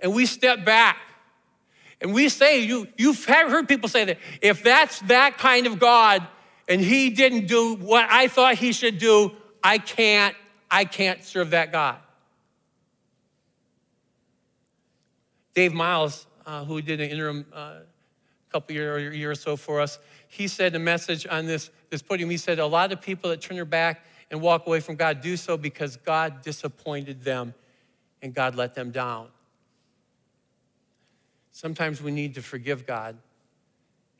And 0.00 0.14
we 0.14 0.26
step 0.26 0.64
back 0.64 0.96
and 2.00 2.12
we 2.12 2.28
say, 2.28 2.60
you, 2.60 2.88
you've 2.96 3.24
heard 3.24 3.68
people 3.68 3.88
say 3.88 4.04
that 4.06 4.18
if 4.40 4.62
that's 4.62 5.00
that 5.02 5.38
kind 5.38 5.66
of 5.66 5.78
God 5.78 6.26
and 6.68 6.80
he 6.80 7.10
didn't 7.10 7.46
do 7.46 7.76
what 7.76 8.06
I 8.10 8.28
thought 8.28 8.56
he 8.56 8.72
should 8.72 8.98
do, 8.98 9.32
I 9.62 9.78
can't, 9.78 10.34
I 10.70 10.84
can't 10.84 11.22
serve 11.22 11.50
that 11.50 11.72
God. 11.72 11.98
Dave 15.54 15.72
Miles, 15.72 16.26
uh, 16.46 16.64
who 16.64 16.80
did 16.80 17.00
an 17.00 17.10
interim 17.10 17.46
uh, 17.52 17.80
couple 18.52 18.74
year, 18.74 18.94
or 18.94 18.98
year 18.98 19.30
or 19.30 19.34
so 19.34 19.56
for 19.56 19.80
us, 19.80 19.98
he 20.28 20.46
said 20.46 20.74
a 20.74 20.78
message 20.78 21.26
on 21.26 21.46
this, 21.46 21.70
this 21.90 22.02
podium. 22.02 22.30
He 22.30 22.36
said, 22.36 22.58
A 22.58 22.66
lot 22.66 22.92
of 22.92 23.00
people 23.00 23.30
that 23.30 23.40
turn 23.40 23.56
their 23.56 23.64
back 23.64 24.04
and 24.30 24.40
walk 24.40 24.66
away 24.66 24.80
from 24.80 24.96
God 24.96 25.20
do 25.20 25.36
so 25.36 25.56
because 25.56 25.96
God 25.96 26.42
disappointed 26.42 27.22
them 27.22 27.54
and 28.20 28.34
God 28.34 28.54
let 28.54 28.74
them 28.74 28.90
down. 28.90 29.28
Sometimes 31.50 32.02
we 32.02 32.10
need 32.10 32.34
to 32.34 32.42
forgive 32.42 32.86
God. 32.86 33.16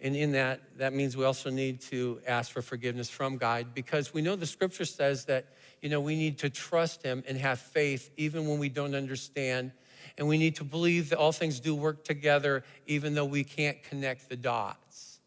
And 0.01 0.17
in 0.17 0.33
that, 0.33 0.61
that 0.79 0.93
means 0.93 1.17
we 1.17 1.25
also 1.25 1.49
need 1.49 1.81
to 1.83 2.21
ask 2.27 2.51
for 2.51 2.61
forgiveness 2.61 3.09
from 3.09 3.37
God 3.37 3.69
because 3.73 4.13
we 4.13 4.21
know 4.21 4.35
the 4.35 4.47
scripture 4.47 4.85
says 4.85 5.27
that, 5.27 5.47
you 5.81 5.89
know, 5.89 6.01
we 6.01 6.17
need 6.17 6.39
to 6.39 6.51
trust 6.51 7.03
Him 7.03 7.23
and 7.27 7.39
have 7.39 7.61
faith 7.61 8.11
even 8.17 8.49
when 8.49 8.59
we 8.59 8.69
don't 8.69 8.95
understand 8.95 9.71
and 10.19 10.29
we 10.29 10.39
need 10.39 10.57
to 10.57 10.65
believe 10.65 11.11
that 11.11 11.19
all 11.19 11.33
things 11.33 11.61
do 11.61 11.75
work 11.75 12.05
together, 12.05 12.65
even 12.87 13.15
though 13.15 13.25
we 13.25 13.45
can't 13.45 13.83
connect 13.83 14.29
the 14.29 14.37
dots. 14.37 15.21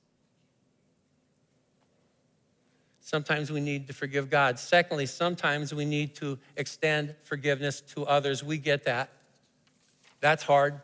Sometimes 3.00 3.52
we 3.52 3.60
need 3.60 3.88
to 3.88 3.94
forgive 3.94 4.32
God. 4.32 4.58
Secondly, 4.58 5.06
sometimes 5.06 5.74
we 5.74 5.86
need 5.86 6.16
to 6.16 6.40
extend 6.56 7.14
forgiveness 7.22 7.82
to 7.82 8.06
others. 8.06 8.44
We 8.44 8.58
get 8.58 8.86
that. 8.86 9.12
That's 10.22 10.42
hard. 10.42 10.82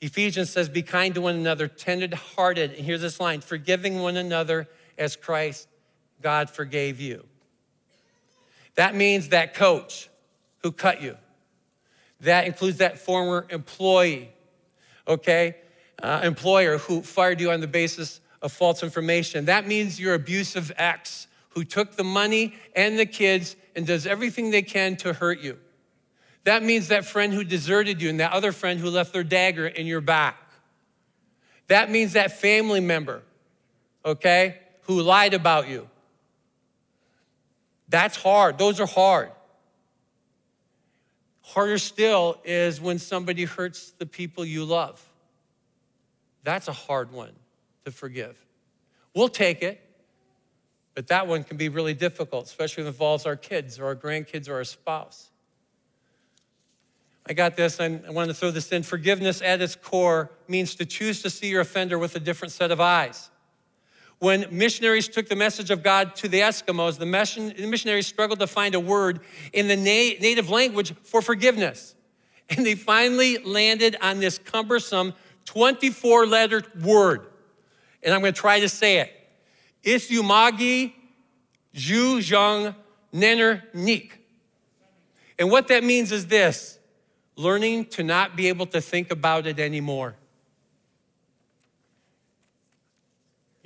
Ephesians 0.00 0.50
says, 0.50 0.68
Be 0.68 0.82
kind 0.82 1.14
to 1.16 1.20
one 1.20 1.34
another, 1.34 1.66
tender 1.66 2.14
hearted. 2.14 2.72
And 2.74 2.86
here's 2.86 3.00
this 3.00 3.18
line 3.18 3.40
forgiving 3.40 4.00
one 4.00 4.16
another 4.16 4.68
as 4.96 5.16
Christ, 5.16 5.66
God, 6.22 6.50
forgave 6.50 7.00
you. 7.00 7.24
That 8.76 8.94
means 8.94 9.30
that 9.30 9.54
coach 9.54 10.08
who 10.62 10.70
cut 10.70 11.02
you, 11.02 11.16
that 12.20 12.46
includes 12.46 12.78
that 12.78 12.98
former 12.98 13.46
employee, 13.50 14.30
okay? 15.06 15.56
Uh, 16.02 16.20
employer 16.24 16.78
who 16.78 17.02
fired 17.02 17.40
you 17.40 17.50
on 17.50 17.60
the 17.60 17.66
basis 17.66 18.20
of 18.42 18.52
false 18.52 18.82
information. 18.82 19.46
That 19.46 19.66
means 19.66 20.00
your 20.00 20.14
abusive 20.14 20.72
ex 20.76 21.26
who 21.50 21.64
took 21.64 21.96
the 21.96 22.04
money 22.04 22.54
and 22.74 22.98
the 22.98 23.06
kids 23.06 23.56
and 23.74 23.86
does 23.86 24.06
everything 24.06 24.50
they 24.50 24.62
can 24.62 24.96
to 24.96 25.12
hurt 25.12 25.40
you. 25.40 25.58
That 26.44 26.62
means 26.62 26.88
that 26.88 27.04
friend 27.04 27.32
who 27.32 27.44
deserted 27.44 28.00
you 28.00 28.08
and 28.08 28.20
that 28.20 28.32
other 28.32 28.52
friend 28.52 28.80
who 28.80 28.90
left 28.90 29.12
their 29.12 29.24
dagger 29.24 29.66
in 29.66 29.86
your 29.86 30.00
back. 30.00 30.36
That 31.66 31.90
means 31.90 32.14
that 32.14 32.40
family 32.40 32.80
member, 32.80 33.22
okay, 34.04 34.58
who 34.82 35.02
lied 35.02 35.34
about 35.34 35.68
you. 35.68 35.88
That's 37.88 38.16
hard. 38.16 38.58
Those 38.58 38.80
are 38.80 38.86
hard. 38.86 39.30
Harder 41.48 41.78
still 41.78 42.38
is 42.44 42.78
when 42.78 42.98
somebody 42.98 43.44
hurts 43.44 43.92
the 43.92 44.04
people 44.04 44.44
you 44.44 44.66
love. 44.66 45.02
That's 46.44 46.68
a 46.68 46.72
hard 46.72 47.10
one 47.10 47.32
to 47.86 47.90
forgive. 47.90 48.36
We'll 49.14 49.30
take 49.30 49.62
it, 49.62 49.80
But 50.98 51.06
that 51.06 51.28
one 51.28 51.44
can 51.44 51.56
be 51.56 51.68
really 51.68 51.94
difficult, 51.94 52.46
especially 52.46 52.82
if 52.82 52.86
it 52.86 52.90
involves 52.90 53.24
our 53.24 53.36
kids 53.36 53.78
or 53.78 53.86
our 53.86 53.94
grandkids 53.94 54.48
or 54.48 54.54
our 54.54 54.64
spouse. 54.64 55.30
I 57.24 57.34
got 57.34 57.56
this, 57.56 57.78
and 57.78 58.04
I 58.04 58.10
wanted 58.10 58.32
to 58.32 58.34
throw 58.34 58.50
this 58.50 58.72
in. 58.72 58.82
Forgiveness 58.82 59.40
at 59.40 59.62
its 59.62 59.76
core 59.76 60.32
means 60.48 60.74
to 60.74 60.84
choose 60.84 61.22
to 61.22 61.30
see 61.30 61.50
your 61.50 61.60
offender 61.60 62.00
with 62.00 62.16
a 62.16 62.18
different 62.18 62.50
set 62.50 62.72
of 62.72 62.80
eyes. 62.80 63.30
When 64.18 64.46
missionaries 64.50 65.08
took 65.08 65.28
the 65.28 65.36
message 65.36 65.70
of 65.70 65.82
God 65.82 66.16
to 66.16 66.28
the 66.28 66.40
Eskimos, 66.40 66.98
the 66.98 67.06
missionaries 67.06 68.06
struggled 68.06 68.40
to 68.40 68.48
find 68.48 68.74
a 68.74 68.80
word 68.80 69.20
in 69.52 69.68
the 69.68 69.76
na- 69.76 70.20
native 70.20 70.50
language 70.50 70.92
for 71.04 71.22
forgiveness. 71.22 71.94
And 72.50 72.64
they 72.64 72.74
finally 72.74 73.38
landed 73.38 73.96
on 74.00 74.20
this 74.20 74.38
cumbersome 74.38 75.14
24 75.44 76.26
letter 76.26 76.62
word. 76.82 77.26
And 78.02 78.14
I'm 78.14 78.20
going 78.20 78.32
to 78.32 78.40
try 78.40 78.60
to 78.60 78.68
say 78.68 78.98
it. 78.98 79.12
Isyumagi 79.84 80.92
Zhu 81.74 82.18
Zhang 82.18 82.74
Nenner 83.14 83.62
Nik. 83.74 84.20
And 85.38 85.50
what 85.50 85.68
that 85.68 85.84
means 85.84 86.10
is 86.10 86.26
this 86.26 86.78
learning 87.36 87.86
to 87.86 88.02
not 88.02 88.36
be 88.36 88.48
able 88.48 88.66
to 88.66 88.80
think 88.80 89.12
about 89.12 89.46
it 89.46 89.60
anymore. 89.60 90.16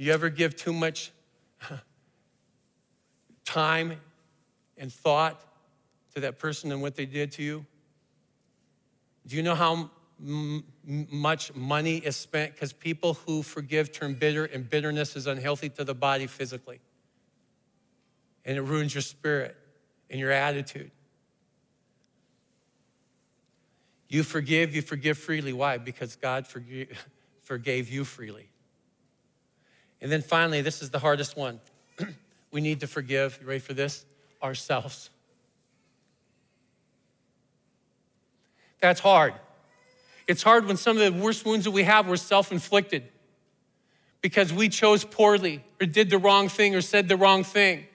You 0.03 0.12
ever 0.12 0.30
give 0.30 0.57
too 0.57 0.72
much 0.72 1.12
time 3.44 4.00
and 4.76 4.92
thought 4.92 5.40
to 6.16 6.22
that 6.22 6.40
person 6.40 6.72
and 6.72 6.82
what 6.82 6.96
they 6.96 7.07
did 7.07 7.30
to 7.32 7.42
you? 7.44 7.64
Do 9.28 9.36
you 9.36 9.44
know 9.44 9.55
how 9.55 9.90
m- 10.20 10.64
much 10.84 11.55
money 11.55 11.98
is 11.98 12.16
spent? 12.16 12.53
Because 12.53 12.72
people 12.72 13.14
who 13.14 13.44
forgive 13.44 13.92
turn 13.92 14.14
bitter, 14.14 14.44
and 14.44 14.68
bitterness 14.68 15.14
is 15.14 15.28
unhealthy 15.28 15.68
to 15.68 15.84
the 15.84 15.94
body 15.94 16.26
physically. 16.26 16.80
And 18.44 18.57
it 18.57 18.62
ruins 18.62 18.92
your 18.92 19.03
spirit 19.03 19.57
and 20.11 20.18
your 20.18 20.32
attitude. 20.32 20.90
You 24.09 24.24
forgive, 24.24 24.74
you 24.74 24.82
forgive 24.82 25.16
freely. 25.16 25.53
Why? 25.53 25.78
Because 25.78 26.16
God 26.16 26.48
forgive, 26.48 26.88
forgave 27.44 27.88
you 27.88 28.05
freely. 28.05 28.48
And 30.03 30.11
then 30.11 30.20
finally, 30.20 30.61
this 30.61 30.82
is 30.82 30.90
the 30.90 30.98
hardest 30.98 31.36
one. 31.36 31.61
we 32.50 32.61
need 32.61 32.80
to 32.80 32.88
forgive, 32.88 33.38
you 33.40 33.46
ready 33.46 33.61
for 33.61 33.72
this? 33.72 34.05
Ourselves. 34.42 35.11
That's 38.80 38.98
hard. 38.98 39.32
It's 40.26 40.42
hard 40.42 40.66
when 40.66 40.76
some 40.76 40.98
of 40.98 41.14
the 41.14 41.22
worst 41.22 41.46
wounds 41.46 41.64
that 41.64 41.70
we 41.70 41.84
have 41.84 42.09
were 42.09 42.16
self 42.16 42.50
inflicted 42.50 43.05
because 44.20 44.53
we 44.53 44.68
chose 44.68 45.05
poorly 45.05 45.62
or 45.80 45.86
did 45.86 46.11
the 46.11 46.18
wrong 46.18 46.48
thing 46.48 46.74
or 46.74 46.80
said 46.80 47.07
the 47.09 47.16
wrong 47.16 47.44
thing. 47.44 47.86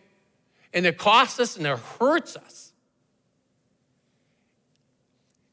And 0.73 0.85
it 0.85 0.97
costs 0.97 1.39
us 1.41 1.57
and 1.57 1.67
it 1.67 1.77
hurts 1.99 2.37
us. 2.37 2.71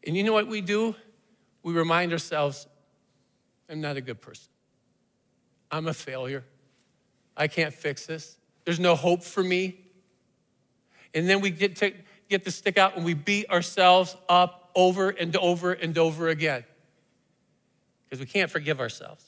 And 0.06 0.16
you 0.16 0.22
know 0.22 0.32
what 0.32 0.46
we 0.46 0.60
do? 0.60 0.94
We 1.64 1.72
remind 1.72 2.12
ourselves, 2.12 2.68
I'm 3.68 3.80
not 3.80 3.96
a 3.96 4.00
good 4.00 4.20
person. 4.20 4.53
I'm 5.74 5.88
a 5.88 5.92
failure. 5.92 6.44
I 7.36 7.48
can't 7.48 7.74
fix 7.74 8.06
this. 8.06 8.36
There's 8.64 8.78
no 8.78 8.94
hope 8.94 9.24
for 9.24 9.42
me. 9.42 9.80
And 11.12 11.28
then 11.28 11.40
we 11.40 11.50
get 11.50 11.74
to 11.76 11.92
get 12.28 12.44
to 12.44 12.52
stick 12.52 12.78
out 12.78 12.96
and 12.96 13.04
we 13.04 13.14
beat 13.14 13.50
ourselves 13.50 14.16
up 14.28 14.70
over 14.76 15.10
and 15.10 15.34
over 15.36 15.72
and 15.72 15.98
over 15.98 16.28
again 16.28 16.62
because 18.04 18.20
we 18.20 18.26
can't 18.26 18.52
forgive 18.52 18.78
ourselves. 18.78 19.24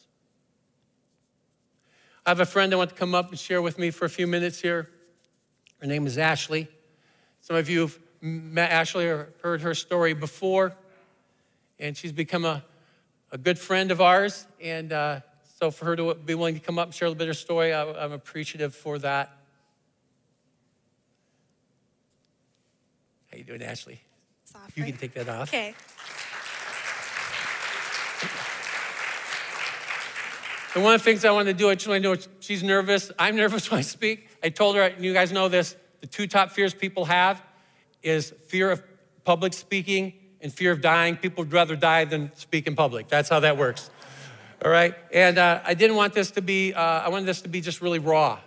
I 2.25 2.31
have 2.31 2.39
a 2.39 2.47
friend 2.47 2.73
I 2.73 2.77
want 2.77 2.91
to 2.91 2.97
come 2.97 3.15
up 3.15 3.31
and 3.31 3.39
share 3.39 3.61
with 3.61 3.77
me 3.77 3.91
for 3.91 4.05
a 4.05 4.09
few 4.09 4.29
minutes 4.29 4.61
here. 4.61 4.89
Her 5.81 5.89
name 5.89 6.07
is 6.07 6.17
Ashley. 6.17 6.69
Some 7.41 7.57
of 7.57 7.69
you 7.69 7.81
have 7.81 7.99
met 8.21 8.71
Ashley 8.71 9.07
or 9.07 9.33
heard 9.43 9.63
her 9.63 9.75
story 9.75 10.15
before, 10.15 10.75
and 11.81 11.97
she's 11.97 12.13
become 12.13 12.45
a, 12.45 12.65
a 13.33 13.39
good 13.39 13.59
friend 13.59 13.91
of 13.91 14.01
ours. 14.01 14.47
And 14.63 14.93
uh, 14.93 15.21
so 15.59 15.71
for 15.71 15.87
her 15.87 15.97
to 15.97 16.15
be 16.15 16.35
willing 16.35 16.55
to 16.55 16.61
come 16.61 16.79
up 16.79 16.89
and 16.89 16.95
share 16.95 17.07
a 17.07 17.09
little 17.09 17.19
bit 17.19 17.25
of 17.25 17.29
her 17.31 17.35
story, 17.35 17.73
I, 17.73 17.91
I'm 18.05 18.13
appreciative 18.13 18.75
for 18.75 18.99
that. 18.99 19.35
How 23.33 23.39
you 23.39 23.45
doing, 23.45 23.63
Ashley? 23.63 24.01
You 24.75 24.85
can 24.85 24.99
take 24.99 25.15
that 25.15 25.29
off. 25.31 25.49
Okay. 25.49 25.75
And 30.75 30.85
one 30.85 30.95
of 30.95 31.01
the 31.01 31.05
things 31.05 31.25
I 31.25 31.31
want 31.31 31.49
to 31.49 31.55
do, 31.55 31.71
I 31.71 31.75
just 31.75 31.89
want 31.89 32.03
to 32.03 32.09
know 32.09 32.21
she's 32.41 32.63
nervous. 32.63 33.11
I'm 33.19 33.35
nervous 33.35 33.71
when 33.71 33.79
I 33.79 33.83
speak. 33.83 34.29
I 34.43 34.51
told 34.51 34.77
her, 34.77 34.83
and 34.83 35.03
you 35.03 35.15
guys 35.15 35.33
know 35.33 35.49
this, 35.49 35.75
the 36.03 36.07
two 36.07 36.27
top 36.27 36.51
fears 36.51 36.75
people 36.75 37.07
have 37.07 37.43
is 38.03 38.35
fear 38.47 38.71
of 38.71 38.83
public 39.25 39.55
speaking 39.55 40.13
and 40.43 40.53
fear 40.53 40.73
of 40.73 40.83
dying. 40.83 41.17
People 41.17 41.45
would 41.45 41.53
rather 41.55 41.77
die 41.77 42.05
than 42.05 42.31
speak 42.35 42.67
in 42.67 42.77
public. 42.77 43.09
That's 43.09 43.31
how 43.31 43.41
that 43.41 43.57
works. 43.57 43.89
All 44.65 44.71
right? 44.71 44.95
And 45.13 45.39
uh, 45.39 45.61
I 45.65 45.75
didn't 45.75 45.97
want 45.97 46.15
this 46.15 46.31
to 46.33 46.43
be, 46.43 46.73
uh, 46.73 46.81
I 46.81 47.09
wanted 47.09 47.27
this 47.27 47.43
to 47.43 47.49
be 47.49 47.61
just 47.61 47.81
really 47.81 47.99
raw. 47.99 48.39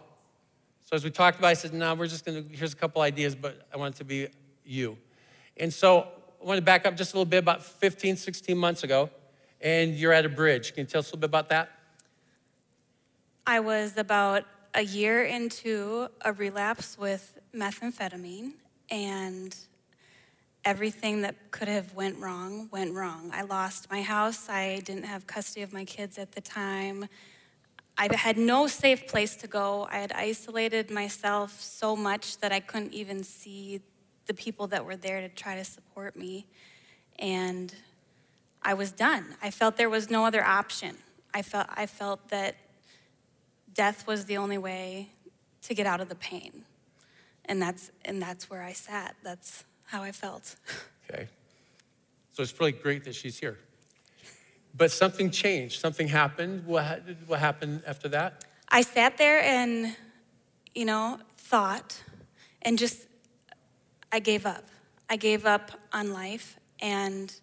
So 0.82 0.96
as 0.96 1.04
we 1.04 1.12
talked 1.12 1.38
about, 1.38 1.50
I 1.50 1.54
said, 1.54 1.74
no, 1.74 1.94
we're 1.94 2.08
just 2.08 2.26
gonna, 2.26 2.44
here's 2.52 2.74
a 2.74 2.76
couple 2.76 3.02
ideas, 3.02 3.36
but 3.36 3.68
I 3.74 3.78
want 3.78 3.96
it 3.96 3.98
to 4.00 4.04
be 4.04 4.28
you. 4.66 4.98
And 5.58 5.72
so 5.74 6.08
I 6.42 6.46
want 6.46 6.58
to 6.58 6.64
back 6.64 6.86
up 6.86 6.96
just 6.96 7.14
a 7.14 7.16
little 7.16 7.30
bit 7.30 7.38
about 7.38 7.64
15, 7.64 8.16
16 8.16 8.58
months 8.58 8.84
ago, 8.84 9.10
and 9.62 9.94
you're 9.94 10.14
at 10.14 10.26
a 10.26 10.30
bridge. 10.30 10.74
Can 10.74 10.82
you 10.82 10.88
tell 10.88 11.00
us 11.00 11.08
a 11.08 11.10
little 11.10 11.20
bit 11.20 11.30
about 11.30 11.50
that? 11.50 11.70
I 13.46 13.60
was 13.60 13.98
about 13.98 14.46
a 14.74 14.82
year 14.82 15.26
into 15.26 16.08
a 16.22 16.34
relapse 16.34 16.98
with 16.98 17.38
methamphetamine, 17.54 18.54
and 18.90 19.56
everything 20.66 21.22
that 21.22 21.52
could 21.52 21.68
have 21.68 21.94
went 21.94 22.18
wrong 22.20 22.70
went 22.72 22.94
wrong. 22.94 23.32
I 23.34 23.44
lost 23.44 23.90
my 23.90 24.02
house. 24.02 24.50
I 24.50 24.82
didn't 24.86 25.06
have 25.06 25.26
custody 25.28 25.62
of 25.62 25.74
my 25.74 25.86
kids 25.86 26.18
at 26.18 26.34
the 26.34 26.42
time. 26.42 27.08
I 27.98 28.14
had 28.16 28.38
no 28.38 28.68
safe 28.68 29.08
place 29.08 29.36
to 29.38 29.48
go. 29.48 29.88
I 29.92 29.98
had 29.98 30.12
isolated 30.14 30.90
myself 30.90 31.60
so 31.60 31.96
much 31.96 32.38
that 32.40 32.52
I 32.52 32.60
couldn't 32.60 32.94
even 32.94 33.24
see 33.24 33.82
the 34.26 34.34
people 34.34 34.68
that 34.68 34.86
were 34.86 34.96
there 34.96 35.22
to 35.22 35.30
try 35.30 35.56
to 35.56 35.64
support 35.64 36.16
me. 36.16 36.46
And 37.18 37.74
I 38.62 38.74
was 38.74 38.92
done. 38.92 39.36
I 39.42 39.52
felt 39.52 39.76
there 39.76 39.90
was 39.90 40.10
no 40.10 40.26
other 40.26 40.44
option. 40.44 40.98
I 41.34 41.42
felt, 41.42 41.68
I 41.70 41.86
felt 41.86 42.30
that 42.30 42.56
death 43.74 44.08
was 44.08 44.26
the 44.26 44.38
only 44.38 44.58
way 44.58 45.10
to 45.64 45.74
get 45.74 45.86
out 45.86 46.00
of 46.00 46.10
the 46.10 46.16
pain 46.16 46.66
and 47.50 47.60
that's 47.62 47.92
and 48.06 48.22
that's 48.22 48.50
where 48.50 48.62
I 48.62 48.72
sat. 48.72 49.16
That's 49.24 49.66
how 49.90 50.04
I 50.04 50.12
felt. 50.12 50.56
Okay. 51.10 51.28
So 52.34 52.44
it's 52.44 52.58
really 52.60 52.72
great 52.72 53.04
that 53.06 53.16
she's 53.16 53.40
here. 53.40 53.58
But 54.78 54.92
something 54.92 55.32
changed. 55.32 55.80
Something 55.80 56.08
happened. 56.08 56.66
What, 56.66 57.02
what 57.26 57.40
happened 57.40 57.82
after 57.88 58.08
that? 58.10 58.46
I 58.70 58.82
sat 58.82 59.18
there 59.18 59.42
and, 59.42 59.96
you 60.76 60.86
know, 60.86 61.20
thought 61.38 62.04
and 62.62 62.78
just, 62.78 63.08
I 64.12 64.20
gave 64.20 64.46
up. 64.46 64.66
I 65.10 65.16
gave 65.16 65.48
up 65.48 65.72
on 65.92 66.14
life. 66.14 66.60
And 66.80 67.34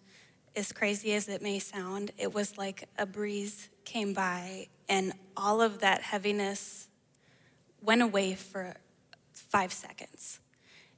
as 0.55 0.71
crazy 0.71 1.13
as 1.13 1.27
it 1.27 1.41
may 1.41 1.59
sound, 1.59 2.11
it 2.17 2.33
was 2.33 2.57
like 2.57 2.87
a 2.97 3.05
breeze 3.05 3.67
came 3.83 4.13
by 4.13 4.67
and 4.87 5.11
all 5.35 5.61
of 5.61 5.79
that 5.79 6.01
heaviness 6.01 6.87
went 7.81 8.01
away 8.01 8.35
for 8.35 8.75
five 9.33 9.73
seconds. 9.73 10.39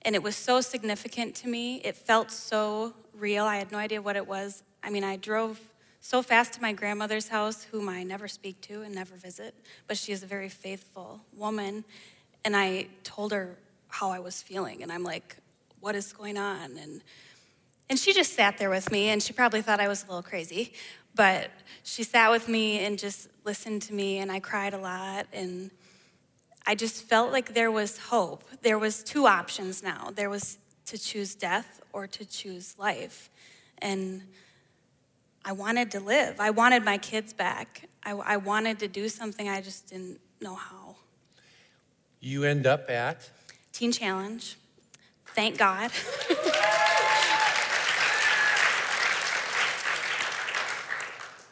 And 0.04 0.16
it 0.16 0.24
was 0.24 0.36
so 0.36 0.62
significant 0.62 1.36
to 1.36 1.48
me. 1.48 1.82
It 1.84 1.96
felt 1.96 2.32
so 2.32 2.94
real. 3.14 3.46
I 3.46 3.58
had 3.58 3.72
no 3.72 3.78
idea 3.78 4.02
what 4.02 4.16
it 4.16 4.28
was. 4.28 4.64
I 4.82 4.90
mean, 4.90 5.04
I 5.04 5.18
drove 5.18 5.60
so 6.00 6.22
fast 6.22 6.54
to 6.54 6.62
my 6.62 6.72
grandmother's 6.72 7.28
house, 7.28 7.64
whom 7.64 7.90
I 7.90 8.04
never 8.04 8.28
speak 8.28 8.62
to 8.62 8.82
and 8.82 8.96
never 8.96 9.16
visit, 9.16 9.54
but 9.88 9.98
she 9.98 10.12
is 10.12 10.24
a 10.24 10.26
very 10.26 10.50
faithful 10.50 11.22
woman. 11.36 11.84
And 12.46 12.56
I 12.56 12.88
told 13.04 13.34
her 13.34 13.58
how 13.90 14.10
I 14.10 14.20
was 14.20 14.42
feeling, 14.42 14.82
and 14.82 14.92
I'm 14.92 15.04
like, 15.04 15.38
what 15.82 15.96
is 15.96 16.14
going 16.14 16.38
on? 16.38 16.78
And, 16.78 17.02
and 17.90 18.00
she 18.00 18.14
just 18.14 18.34
sat 18.34 18.58
there 18.58 18.70
with 18.70 18.92
me, 18.92 19.10
and 19.10 19.22
she 19.22 19.34
probably 19.34 19.62
thought 19.62 19.82
I 19.82 19.90
was 19.90 20.04
a 20.04 20.08
little 20.08 20.24
crazy, 20.24 20.74
but 21.16 21.50
she 21.84 22.04
sat 22.04 22.32
with 22.32 22.48
me 22.48 22.86
and 22.86 22.98
just 22.98 23.28
listened 23.44 23.82
to 23.84 23.94
me, 23.94 24.20
and 24.20 24.32
I 24.32 24.40
cried 24.40 24.74
a 24.74 24.78
lot. 24.78 25.28
And 25.34 25.70
I 26.70 26.76
just 26.76 27.02
felt 27.06 27.32
like 27.32 27.56
there 27.56 27.72
was 27.72 27.98
hope. 27.98 28.44
There 28.62 28.78
was 28.78 29.02
two 29.02 29.26
options 29.26 29.82
now. 29.82 30.12
There 30.14 30.30
was 30.30 30.60
to 30.86 31.00
choose 31.00 31.34
death 31.34 31.82
or 31.94 32.06
to 32.06 32.24
choose 32.24 32.78
life. 32.78 33.32
And 33.80 34.22
I 35.44 35.54
wanted 35.54 35.90
to 35.92 36.00
live. 36.00 36.40
I 36.40 36.52
wanted 36.52 36.86
my 36.86 37.00
kids 37.00 37.34
back. 37.34 37.90
I, 38.04 38.12
I 38.12 38.38
wanted 38.38 38.78
to 38.80 38.88
do 38.88 39.10
something. 39.10 39.50
I 39.50 39.62
just 39.62 39.88
didn't 39.88 40.20
know 40.42 40.54
how. 40.54 40.98
You 42.20 42.44
end 42.44 42.68
up 42.68 42.88
at? 42.88 43.28
Teen 43.74 43.92
Challenge. 43.92 44.56
Thank 45.34 45.58
God. 45.58 45.90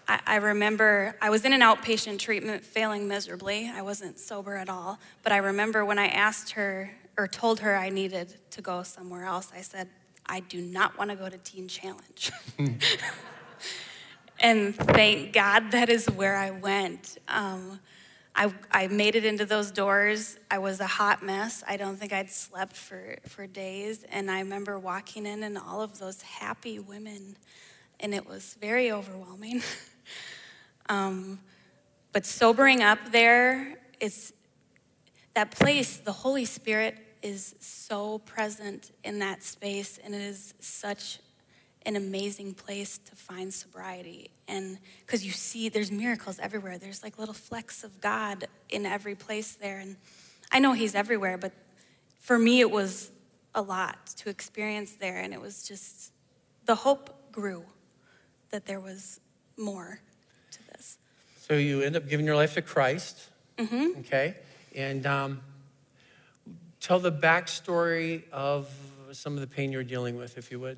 I, 0.08 0.20
I, 0.26 0.36
remember 0.38 1.16
I 1.22 1.30
was 1.30 1.45
in 1.45 1.53
an 1.53 1.62
outpatient 1.62 2.20
treatment 2.20 2.64
failing 2.64 3.08
miserably. 3.08 3.72
I 3.74 3.82
wasn't 3.82 4.20
sober 4.20 4.55
at 4.55 4.70
all. 4.70 4.99
But 5.24 5.32
I 5.34 5.38
remember 5.38 5.84
when 5.84 5.99
I 5.99 6.08
asked 6.08 6.51
her 6.51 6.91
or 7.18 7.28
told 7.28 7.60
her 7.62 7.76
I 7.76 7.89
needed 7.89 8.36
to 8.51 8.62
go 8.62 8.84
somewhere 8.84 9.26
else, 9.26 9.51
I 9.55 9.62
said, 9.62 9.89
I 10.26 10.41
do 10.41 10.62
not 10.62 10.97
want 10.97 11.10
to 11.10 11.16
go 11.16 11.30
to 11.30 11.38
Teen 11.38 11.68
Challenge. 11.68 12.32
and 14.39 14.76
thank 14.76 15.34
God 15.34 15.72
that 15.72 15.89
is 15.89 16.10
where 16.10 16.36
I 16.36 16.51
went. 16.51 17.18
Um, 17.28 17.80
I, 18.36 18.53
I 18.72 18.88
made 18.88 19.16
it 19.16 19.26
into 19.26 19.45
those 19.45 19.72
doors. 19.72 20.38
I 20.51 20.60
was 20.60 20.80
a 20.80 20.86
hot 20.86 21.24
mess. 21.24 21.64
I 21.68 21.76
don't 21.76 21.97
think 21.97 22.14
I'd 22.14 22.30
slept 22.30 22.76
for, 22.76 23.16
for 23.28 23.47
days. 23.47 24.05
And 24.12 24.30
I 24.30 24.39
remember 24.39 24.78
walking 24.78 25.26
in 25.26 25.41
and 25.41 25.58
all 25.58 25.82
of 25.82 25.97
those 25.97 26.22
happy 26.22 26.78
women, 26.78 27.36
and 27.99 28.14
it 28.14 28.28
was 28.28 28.55
very 28.62 28.91
overwhelming. 28.91 29.64
um, 30.90 31.40
but 32.12 32.26
sobering 32.26 32.82
up 32.82 33.00
there 33.12 33.76
is 34.00 34.34
that 35.34 35.52
place, 35.52 35.98
the 35.98 36.12
Holy 36.12 36.46
Spirit 36.46 36.98
is 37.22 37.56
so 37.60 38.20
present 38.20 38.92
in 39.04 39.20
that 39.20 39.44
space, 39.44 40.00
and 40.04 40.16
it 40.16 40.22
is 40.22 40.54
such 40.60 41.20
an 41.86 41.96
amazing 41.96 42.54
place 42.54 42.98
to 42.98 43.16
find 43.16 43.54
sobriety. 43.54 44.30
And 44.48 44.78
because 45.06 45.26
you 45.26 45.32
see, 45.32 45.70
there's 45.70 45.92
miracles 45.92 46.38
everywhere. 46.40 46.78
There's 46.78 47.02
like 47.02 47.18
little 47.18 47.34
flecks 47.34 47.84
of 47.84 48.02
God 48.02 48.46
in 48.70 48.86
every 48.86 49.16
place 49.16 49.54
there. 49.54 49.80
And 49.80 49.96
I 50.52 50.60
know 50.60 50.74
He's 50.74 50.96
everywhere, 50.96 51.38
but 51.38 51.54
for 52.20 52.38
me, 52.38 52.60
it 52.60 52.70
was 52.70 53.12
a 53.56 53.62
lot 53.62 54.08
to 54.18 54.30
experience 54.30 54.96
there. 55.00 55.20
And 55.20 55.34
it 55.34 55.40
was 55.40 55.68
just, 55.68 56.12
the 56.66 56.76
hope 56.76 57.32
grew 57.32 57.64
that 58.52 58.66
there 58.66 58.80
was 58.82 59.20
more. 59.58 60.02
So 61.48 61.54
you 61.54 61.82
end 61.82 61.95
up 61.95 62.10
giving 62.10 62.26
your 62.26 62.36
life 62.36 62.56
to 62.56 62.62
Christ. 62.62 63.30
Mm-hmm. 63.58 64.02
Okay. 64.02 64.36
And 64.76 65.06
um, 65.06 65.39
tell 66.82 67.00
the 67.00 67.12
backstory 67.12 68.24
of 68.34 68.70
some 69.14 69.36
of 69.36 69.39
the 69.39 69.48
pain 69.48 69.72
you're 69.72 69.86
dealing 69.86 70.18
with, 70.18 70.38
if 70.38 70.52
you 70.52 70.60
would. 70.60 70.78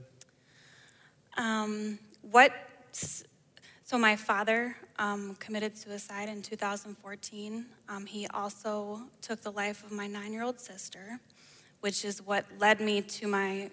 Um, 1.38 1.98
what? 2.22 2.54
So 2.92 3.98
my 3.98 4.16
father 4.16 4.76
um, 5.00 5.36
committed 5.40 5.76
suicide 5.76 6.30
in 6.30 6.44
2014. 6.44 7.66
Um, 7.88 8.06
he 8.06 8.28
also 8.28 9.02
took 9.24 9.42
the 9.42 9.52
life 9.52 9.84
of 9.84 9.92
my 9.92 10.06
nine-year-old 10.06 10.60
sister, 10.60 11.20
which 11.80 12.06
is 12.06 12.22
what 12.22 12.46
led 12.60 12.80
me 12.80 13.02
to 13.02 13.28
my 13.28 13.72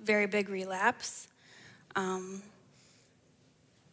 very 0.00 0.26
big 0.26 0.50
relapse. 0.50 1.28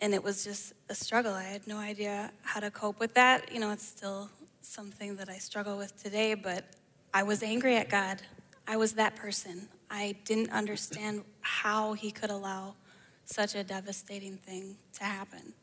And 0.04 0.14
it 0.14 0.22
was 0.22 0.44
just 0.44 0.74
a 0.90 0.96
struggle. 0.96 1.32
I 1.32 1.44
had 1.44 1.66
no 1.66 1.78
idea 1.78 2.30
how 2.42 2.60
to 2.60 2.70
cope 2.70 3.00
with 3.00 3.14
that. 3.14 3.50
You 3.54 3.62
know, 3.62 3.72
it's 3.72 3.88
still 3.88 4.30
something 4.60 5.16
that 5.16 5.30
I 5.30 5.38
struggle 5.38 5.78
with 5.78 5.96
today, 6.04 6.34
but 6.34 6.66
I 7.14 7.24
was 7.24 7.42
angry 7.42 7.78
at 7.78 7.88
God. 7.88 8.22
I 8.68 8.76
was 8.76 8.92
that 8.96 9.16
person. 9.16 9.70
I 9.90 10.16
didn't 10.26 10.50
understand 10.50 11.24
how 11.40 11.94
He 11.94 12.12
could 12.12 12.32
allow 12.32 12.76
such 13.24 13.56
a 13.56 13.64
devastating 13.64 14.36
thing 14.36 14.76
to 14.96 15.06
happen. 15.06 15.54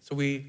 So 0.00 0.16
we 0.16 0.46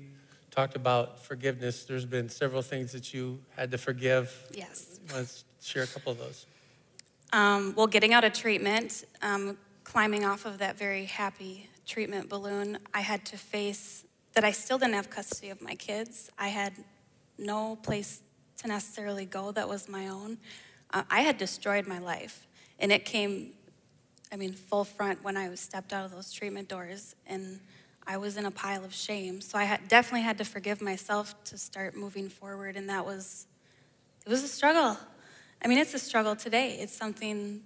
talked 0.49 0.75
about 0.75 1.23
forgiveness. 1.23 1.83
There's 1.83 2.05
been 2.05 2.27
several 2.27 2.63
things 2.63 2.91
that 2.93 3.13
you 3.13 3.37
had 3.55 3.69
to 3.69 3.77
forgive. 3.77 4.35
Yes. 4.51 4.99
Let's 5.13 5.43
share 5.61 5.83
a 5.83 5.87
couple 5.87 6.11
of 6.11 6.17
those. 6.17 6.47
Um, 7.33 7.75
well, 7.77 7.85
getting 7.85 8.13
out 8.13 8.23
of 8.23 8.33
treatment, 8.33 9.03
um, 9.21 9.57
climbing 9.87 10.25
off 10.25 10.45
of 10.45 10.57
that 10.57 10.77
very 10.77 11.05
happy 11.05 11.69
treatment 11.85 12.27
balloon, 12.27 12.77
I 12.93 12.99
had 12.99 13.23
to 13.27 13.37
face 13.37 14.03
that 14.33 14.43
I 14.43 14.51
still 14.51 14.77
didn't 14.77 14.95
have 14.95 15.09
custody 15.09 15.49
of 15.49 15.61
my 15.61 15.75
kids. 15.75 16.29
I 16.37 16.49
had 16.49 16.73
no 17.37 17.77
place 17.77 18.21
to 18.57 18.67
necessarily 18.67 19.23
go 19.25 19.53
that 19.53 19.69
was 19.69 19.87
my 19.87 20.09
own. 20.09 20.39
Uh, 20.91 21.03
I 21.09 21.21
had 21.21 21.37
destroyed 21.37 21.87
my 21.87 21.99
life, 21.99 22.47
and 22.79 22.91
it 22.91 23.05
came 23.05 23.53
I 24.29 24.35
mean, 24.35 24.51
full 24.51 24.83
front 24.83 25.23
when 25.23 25.37
I 25.37 25.55
stepped 25.55 25.93
out 25.93 26.03
of 26.03 26.11
those 26.11 26.33
treatment 26.33 26.67
doors, 26.67 27.15
and 27.25 27.61
I 28.05 28.17
was 28.17 28.35
in 28.35 28.45
a 28.45 28.51
pile 28.51 28.83
of 28.83 28.93
shame. 28.93 29.39
So 29.39 29.57
I 29.57 29.63
had, 29.63 29.87
definitely 29.87 30.23
had 30.23 30.37
to 30.39 30.43
forgive 30.43 30.81
myself 30.81 31.33
to 31.45 31.57
start 31.57 31.95
moving 31.95 32.27
forward, 32.27 32.75
and 32.75 32.89
that 32.89 33.05
was, 33.05 33.47
it 34.25 34.29
was 34.29 34.43
a 34.43 34.49
struggle. 34.49 34.97
I 35.63 35.69
mean, 35.69 35.77
it's 35.77 35.93
a 35.93 35.99
struggle 35.99 36.35
today. 36.35 36.77
It's 36.81 36.91
something 36.91 37.61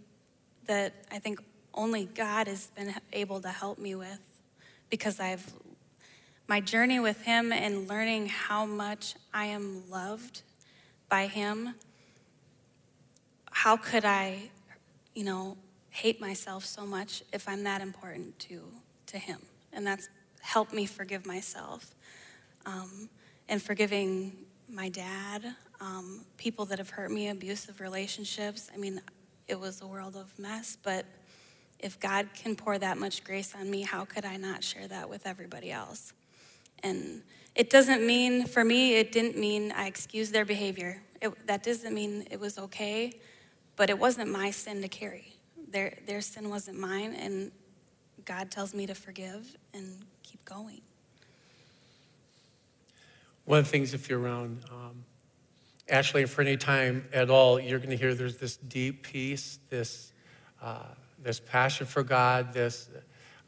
that 0.67 0.93
I 1.11 1.17
think 1.17 1.39
only 1.74 2.05
God 2.05 2.47
has 2.47 2.67
been 2.76 2.93
able 3.13 3.41
to 3.41 3.49
help 3.49 3.78
me 3.78 3.95
with 3.95 4.19
because 4.89 5.19
I've, 5.19 5.53
my 6.47 6.59
journey 6.59 6.99
with 6.99 7.22
Him 7.22 7.51
and 7.51 7.88
learning 7.88 8.28
how 8.28 8.65
much 8.65 9.15
I 9.34 9.45
am 9.45 9.89
loved 9.89 10.43
by 11.09 11.28
Him. 11.28 11.76
How 13.51 13.78
could 13.78 14.05
I, 14.05 14.49
you 15.13 15.24
know, 15.24 15.57
hate 15.91 16.19
myself 16.19 16.65
so 16.65 16.86
much 16.86 17.22
if 17.32 17.47
I'm 17.47 17.63
that 17.63 17.82
important 17.82 18.39
to, 18.39 18.61
to 19.07 19.17
Him. 19.17 19.39
And 19.74 19.86
that's 19.86 20.09
helped 20.41 20.74
me 20.74 20.86
forgive 20.86 21.26
myself. 21.26 21.93
Um, 22.65 23.09
and 23.47 23.61
forgiving 23.61 24.34
my 24.69 24.89
dad, 24.89 25.55
um, 25.82 26.22
people 26.38 26.65
that 26.65 26.78
have 26.78 26.91
hurt 26.91 27.11
me, 27.11 27.28
abusive 27.28 27.82
relationships. 27.82 28.69
I 28.74 28.78
mean, 28.78 29.01
it 29.47 29.59
was 29.59 29.82
a 29.82 29.88
world 29.88 30.15
of 30.15 30.38
mess, 30.39 30.78
but 30.82 31.05
if 31.82 32.00
God 32.00 32.30
can 32.34 32.56
pour 32.56 32.78
that 32.78 32.98
much 32.98 33.24
grace 33.24 33.54
on 33.56 33.70
me, 33.70 33.82
how 33.82 34.06
could 34.06 34.26
I 34.26 34.38
not 34.38 34.64
share 34.64 34.88
that 34.88 35.10
with 35.10 35.28
everybody 35.28 35.72
else? 35.72 36.14
And 36.84 37.24
it 37.56 37.70
doesn't 37.70 38.06
mean, 38.06 38.46
for 38.46 38.64
me, 38.64 38.96
it 38.96 39.12
didn't 39.12 39.38
mean 39.38 39.72
I 39.72 39.88
excused 39.88 40.34
their 40.34 40.46
behavior. 40.46 41.02
It, 41.22 41.48
that 41.48 41.64
doesn't 41.64 41.94
mean 41.94 42.26
it 42.32 42.40
was 42.40 42.58
okay, 42.58 43.12
but 43.76 43.90
it 43.90 44.00
wasn't 44.00 44.32
my 44.32 44.52
sin 44.52 44.82
to 44.82 44.88
carry 44.88 45.36
their, 45.72 45.98
their 46.06 46.22
sin 46.22 46.50
wasn't 46.50 46.80
mine, 46.80 47.16
and 47.16 47.52
God 48.26 48.52
tells 48.52 48.74
me 48.74 48.86
to 48.88 48.96
forgive 48.96 49.58
and 49.74 50.06
keep 50.24 50.44
going. 50.46 50.82
One 53.46 53.60
of 53.60 53.66
the 53.66 53.72
things, 53.72 53.94
if 53.94 54.10
you're 54.10 54.20
around 54.20 54.64
um, 54.72 55.04
Ashley 55.90 56.26
for 56.26 56.42
any 56.42 56.58
time 56.58 57.06
at 57.12 57.30
all, 57.30 57.60
you're 57.60 57.80
going 57.80 57.90
to 57.90 57.98
hear 57.98 58.14
there's 58.14 58.38
this 58.38 58.58
deep 58.58 59.04
peace, 59.04 59.60
this, 59.70 60.14
uh, 60.62 60.84
this 61.22 61.39
passion 61.39 61.86
for 61.88 62.03
God, 62.03 62.53
this, 62.53 62.89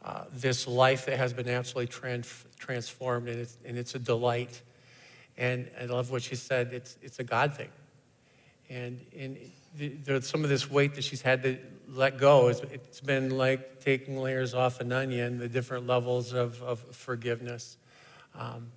uh, 0.03 0.25
this 0.31 0.67
life 0.67 1.05
that 1.05 1.17
has 1.17 1.33
been 1.33 1.49
absolutely 1.49 1.91
trans- 1.91 2.45
transformed, 2.57 3.27
and 3.27 3.39
it's, 3.39 3.57
and 3.65 3.77
it's 3.77 3.95
a 3.95 3.99
delight. 3.99 4.61
And 5.37 5.69
I 5.81 5.85
love 5.85 6.11
what 6.11 6.21
she 6.21 6.35
said, 6.35 6.73
it's, 6.73 6.97
it's 7.01 7.19
a 7.19 7.23
God 7.23 7.55
thing. 7.55 7.69
And, 8.69 8.99
and 9.17 9.37
there's 9.75 10.27
some 10.27 10.43
of 10.43 10.49
this 10.49 10.69
weight 10.69 10.95
that 10.95 11.03
she's 11.03 11.21
had 11.21 11.43
to 11.43 11.57
let 11.89 12.17
go. 12.17 12.47
It's, 12.47 12.61
it's 12.71 13.01
been 13.01 13.37
like 13.37 13.79
taking 13.79 14.17
layers 14.17 14.53
off 14.53 14.79
an 14.79 14.91
onion, 14.91 15.39
the 15.39 15.49
different 15.49 15.87
levels 15.87 16.33
of, 16.33 16.61
of 16.61 16.79
forgiveness. 16.95 17.77
Um, 18.37 18.71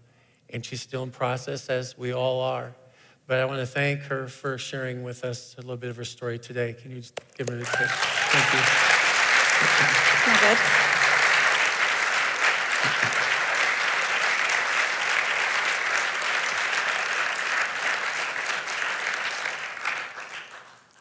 and 0.51 0.65
she's 0.65 0.81
still 0.81 1.03
in 1.03 1.11
process, 1.11 1.69
as 1.69 1.97
we 1.99 2.13
all 2.13 2.41
are. 2.41 2.75
But 3.27 3.41
I 3.41 3.45
want 3.45 3.59
to 3.59 3.67
thank 3.67 4.03
her 4.03 4.29
for 4.29 4.57
sharing 4.57 5.03
with 5.03 5.25
us 5.25 5.57
a 5.59 5.61
little 5.61 5.77
bit 5.77 5.91
of 5.91 5.97
her 5.97 6.05
story 6.05 6.39
today. 6.39 6.75
Can 6.81 6.93
you 6.93 7.03
give 7.37 7.49
her 7.49 7.57
a 7.57 7.59
kiss? 7.59 7.69
Thank 7.69 8.53
you. 8.55 8.61
good. 10.41 10.59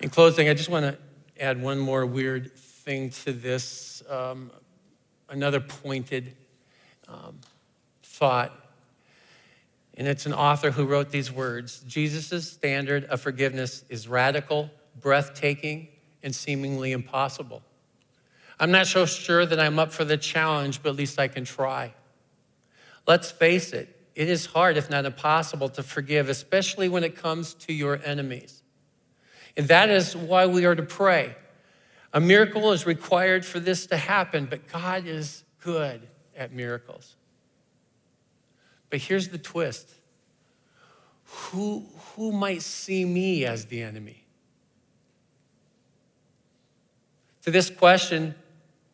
In 0.02 0.10
closing, 0.10 0.50
I 0.50 0.56
just 0.56 0.70
want 0.70 0.86
to 0.86 0.98
add 1.40 1.62
one 1.62 1.78
more 1.78 2.08
weird 2.08 2.56
thing 2.56 3.12
to 3.12 3.34
this, 3.34 4.02
um, 4.10 4.50
another 5.30 5.60
pointed 5.60 6.36
um, 7.08 7.40
thought. 8.02 8.65
And 9.98 10.08
it's 10.08 10.26
an 10.26 10.34
author 10.34 10.72
who 10.72 10.86
wrote 10.86 11.10
these 11.10 11.32
words 11.32 11.84
Jesus' 11.88 12.52
standard 12.52 13.06
of 13.06 13.22
forgiveness 13.22 13.86
is 13.90 14.08
radical, 14.08 14.70
breathtaking, 15.00 15.88
and 16.22 16.36
seemingly 16.36 16.92
impossible. 16.92 17.62
I'm 18.60 18.72
not 18.72 18.88
so 18.88 19.06
sure 19.06 19.46
that 19.46 19.60
I'm 19.60 19.80
up 19.80 19.92
for 19.92 20.06
the 20.06 20.18
challenge, 20.18 20.82
but 20.82 20.90
at 20.90 20.96
least 20.96 21.20
I 21.20 21.28
can 21.28 21.46
try. 21.46 21.94
Let's 23.08 23.32
face 23.32 23.74
it, 23.74 23.96
it 24.16 24.30
is 24.30 24.46
hard, 24.48 24.78
if 24.78 24.90
not 24.90 25.06
impossible, 25.06 25.70
to 25.70 25.84
forgive, 25.84 26.30
especially 26.30 26.90
when 26.90 27.04
it 27.04 27.16
comes 27.16 27.54
to 27.56 27.74
your 27.74 28.00
enemies. 28.04 28.64
And 29.58 29.68
that 29.68 29.90
is 29.90 30.16
why 30.16 30.46
we 30.48 30.66
are 30.66 30.76
to 30.76 30.84
pray. 30.84 31.36
A 32.14 32.20
miracle 32.20 32.72
is 32.72 32.86
required 32.86 33.46
for 33.46 33.60
this 33.60 33.88
to 33.88 33.98
happen, 33.98 34.46
but 34.46 34.68
God 34.68 35.06
is 35.06 35.44
good 35.62 36.08
at 36.36 36.54
miracles. 36.54 37.16
But 38.90 39.00
here's 39.00 39.30
the 39.30 39.38
twist 39.38 39.92
who, 41.26 41.86
who 42.16 42.32
might 42.32 42.62
see 42.62 43.04
me 43.04 43.46
as 43.46 43.66
the 43.66 43.82
enemy? 43.82 44.24
To 47.44 47.52
this 47.52 47.70
question, 47.70 48.36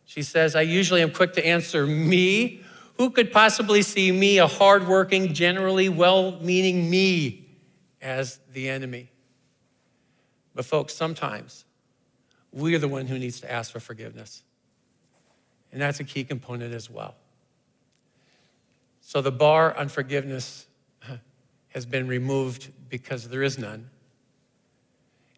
she 0.05 0.23
says, 0.23 0.55
I 0.55 0.61
usually 0.61 1.01
am 1.01 1.11
quick 1.11 1.33
to 1.33 1.45
answer 1.45 1.85
me. 1.85 2.61
Who 2.97 3.09
could 3.09 3.31
possibly 3.31 3.81
see 3.81 4.11
me, 4.11 4.37
a 4.39 4.47
hardworking, 4.47 5.33
generally 5.33 5.89
well 5.89 6.39
meaning 6.41 6.89
me, 6.89 7.49
as 8.01 8.39
the 8.51 8.69
enemy? 8.69 9.09
But, 10.53 10.65
folks, 10.65 10.93
sometimes 10.93 11.63
we 12.51 12.75
are 12.75 12.79
the 12.79 12.87
one 12.87 13.07
who 13.07 13.17
needs 13.17 13.39
to 13.41 13.51
ask 13.51 13.71
for 13.71 13.79
forgiveness. 13.79 14.43
And 15.71 15.81
that's 15.81 16.01
a 16.01 16.03
key 16.03 16.25
component 16.25 16.73
as 16.73 16.89
well. 16.89 17.15
So, 19.11 19.21
the 19.21 19.29
bar 19.29 19.77
on 19.77 19.89
forgiveness 19.89 20.67
has 21.67 21.85
been 21.85 22.07
removed 22.07 22.71
because 22.87 23.27
there 23.27 23.43
is 23.43 23.57
none. 23.57 23.89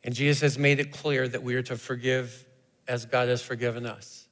And 0.04 0.14
Jesus 0.14 0.42
has 0.42 0.60
made 0.60 0.80
it 0.80 0.92
clear 0.92 1.28
that 1.28 1.42
we 1.42 1.56
are 1.56 1.64
to 1.64 1.76
forgive 1.76 2.46
as 2.88 3.08
God 3.08 3.30
has 3.30 3.42
forgiven 3.42 3.88
us. 3.88 4.28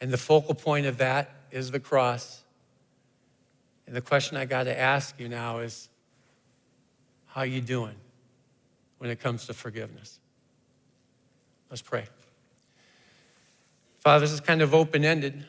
And 0.00 0.12
the 0.12 0.18
focal 0.18 0.54
point 0.54 0.86
of 0.86 0.98
that 0.98 1.30
is 1.50 1.72
the 1.72 1.80
cross. 1.80 2.44
And 3.88 3.96
the 3.96 4.00
question 4.00 4.36
I 4.36 4.44
got 4.44 4.64
to 4.64 4.78
ask 4.78 5.18
you 5.18 5.28
now 5.28 5.58
is 5.58 5.88
how 7.26 7.42
you 7.42 7.60
doing 7.60 7.96
when 8.98 9.10
it 9.10 9.18
comes 9.18 9.46
to 9.46 9.52
forgiveness? 9.52 10.20
Let's 11.70 11.82
pray. 11.82 12.04
Father, 13.98 14.20
this 14.20 14.32
is 14.32 14.38
kind 14.38 14.62
of 14.62 14.76
open-ended. 14.76 15.44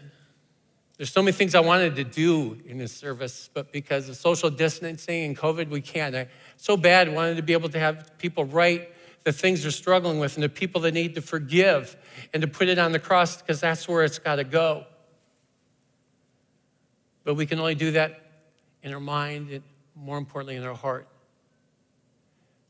There's 0.98 1.12
so 1.12 1.22
many 1.22 1.32
things 1.32 1.56
I 1.56 1.60
wanted 1.60 1.96
to 1.96 2.04
do 2.04 2.58
in 2.68 2.78
this 2.78 2.92
service, 2.92 3.50
but 3.54 3.72
because 3.72 4.10
of 4.10 4.16
social 4.16 4.50
distancing 4.50 5.26
and 5.26 5.38
COVID, 5.38 5.70
we 5.70 5.82
can't. 5.82 6.16
I 6.16 6.28
so 6.56 6.78
bad 6.78 7.14
wanted 7.14 7.38
to 7.38 7.42
be 7.42 7.54
able 7.54 7.70
to 7.70 7.80
have 7.80 8.18
people 8.20 8.46
write 8.46 8.90
the 9.24 9.32
things 9.32 9.64
they're 9.64 9.72
struggling 9.72 10.20
with 10.20 10.36
and 10.36 10.44
the 10.44 10.50
people 10.50 10.82
that 10.82 10.94
need 10.94 11.16
to 11.16 11.22
forgive 11.22 11.96
and 12.34 12.42
to 12.42 12.48
put 12.48 12.68
it 12.68 12.78
on 12.78 12.92
the 12.92 13.00
cross 13.00 13.38
because 13.38 13.60
that's 13.60 13.88
where 13.88 14.04
it's 14.04 14.20
got 14.20 14.36
to 14.36 14.44
go. 14.44 14.86
But 17.24 17.36
we 17.36 17.46
can 17.46 17.60
only 17.60 17.76
do 17.76 17.92
that 17.92 18.20
in 18.84 18.94
our 18.94 19.00
mind 19.00 19.50
and 19.50 19.64
more 19.96 20.18
importantly 20.18 20.58
in 20.58 20.64
our 20.64 20.76
heart. 20.76 21.08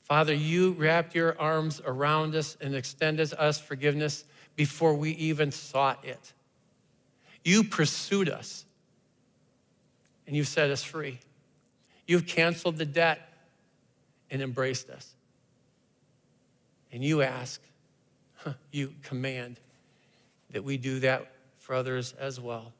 Father, 0.03 0.33
you 0.33 0.73
wrapped 0.73 1.15
your 1.15 1.39
arms 1.39 1.81
around 1.85 2.35
us 2.35 2.55
and 2.61 2.75
extended 2.75 3.33
us 3.33 3.59
forgiveness 3.59 4.25
before 4.55 4.93
we 4.93 5.11
even 5.11 5.51
sought 5.51 6.03
it. 6.05 6.33
You 7.43 7.63
pursued 7.63 8.29
us 8.29 8.65
and 10.27 10.35
you 10.35 10.43
set 10.43 10.69
us 10.69 10.83
free. 10.83 11.19
You've 12.07 12.25
canceled 12.25 12.77
the 12.77 12.85
debt 12.85 13.29
and 14.31 14.41
embraced 14.41 14.89
us. 14.89 15.15
And 16.91 17.03
you 17.03 17.21
ask, 17.21 17.61
you 18.71 18.93
command 19.03 19.59
that 20.51 20.63
we 20.63 20.77
do 20.77 20.99
that 20.99 21.31
for 21.57 21.75
others 21.75 22.13
as 22.19 22.39
well. 22.39 22.73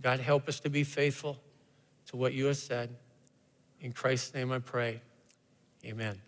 God, 0.00 0.20
help 0.20 0.48
us 0.48 0.60
to 0.60 0.70
be 0.70 0.84
faithful 0.84 1.38
to 2.06 2.16
what 2.16 2.32
you 2.32 2.46
have 2.46 2.56
said. 2.56 2.94
In 3.80 3.92
Christ's 3.92 4.34
name 4.34 4.52
I 4.52 4.58
pray. 4.58 5.00
Amen. 5.84 6.20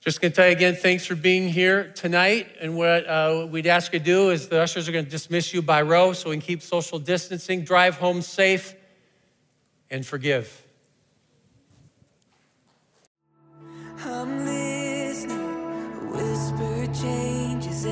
Just 0.00 0.22
going 0.22 0.32
to 0.32 0.36
tell 0.36 0.46
you 0.46 0.52
again, 0.52 0.76
thanks 0.76 1.04
for 1.04 1.14
being 1.14 1.46
here 1.46 1.92
tonight. 1.94 2.48
And 2.58 2.74
what 2.74 3.06
uh, 3.06 3.46
we'd 3.50 3.66
ask 3.66 3.92
you 3.92 3.98
to 3.98 4.04
do 4.04 4.30
is 4.30 4.48
the 4.48 4.62
ushers 4.62 4.88
are 4.88 4.92
going 4.92 5.04
to 5.04 5.10
dismiss 5.10 5.52
you 5.52 5.60
by 5.60 5.82
row 5.82 6.14
so 6.14 6.30
we 6.30 6.36
can 6.36 6.40
keep 6.40 6.62
social 6.62 6.98
distancing, 6.98 7.64
drive 7.64 7.96
home 7.96 8.22
safe, 8.22 8.74
and 9.90 10.06
forgive. 10.06 10.64
I'm 14.02 14.46
listening. 14.46 16.10
Whisper 16.10 16.86
changes 16.94 17.84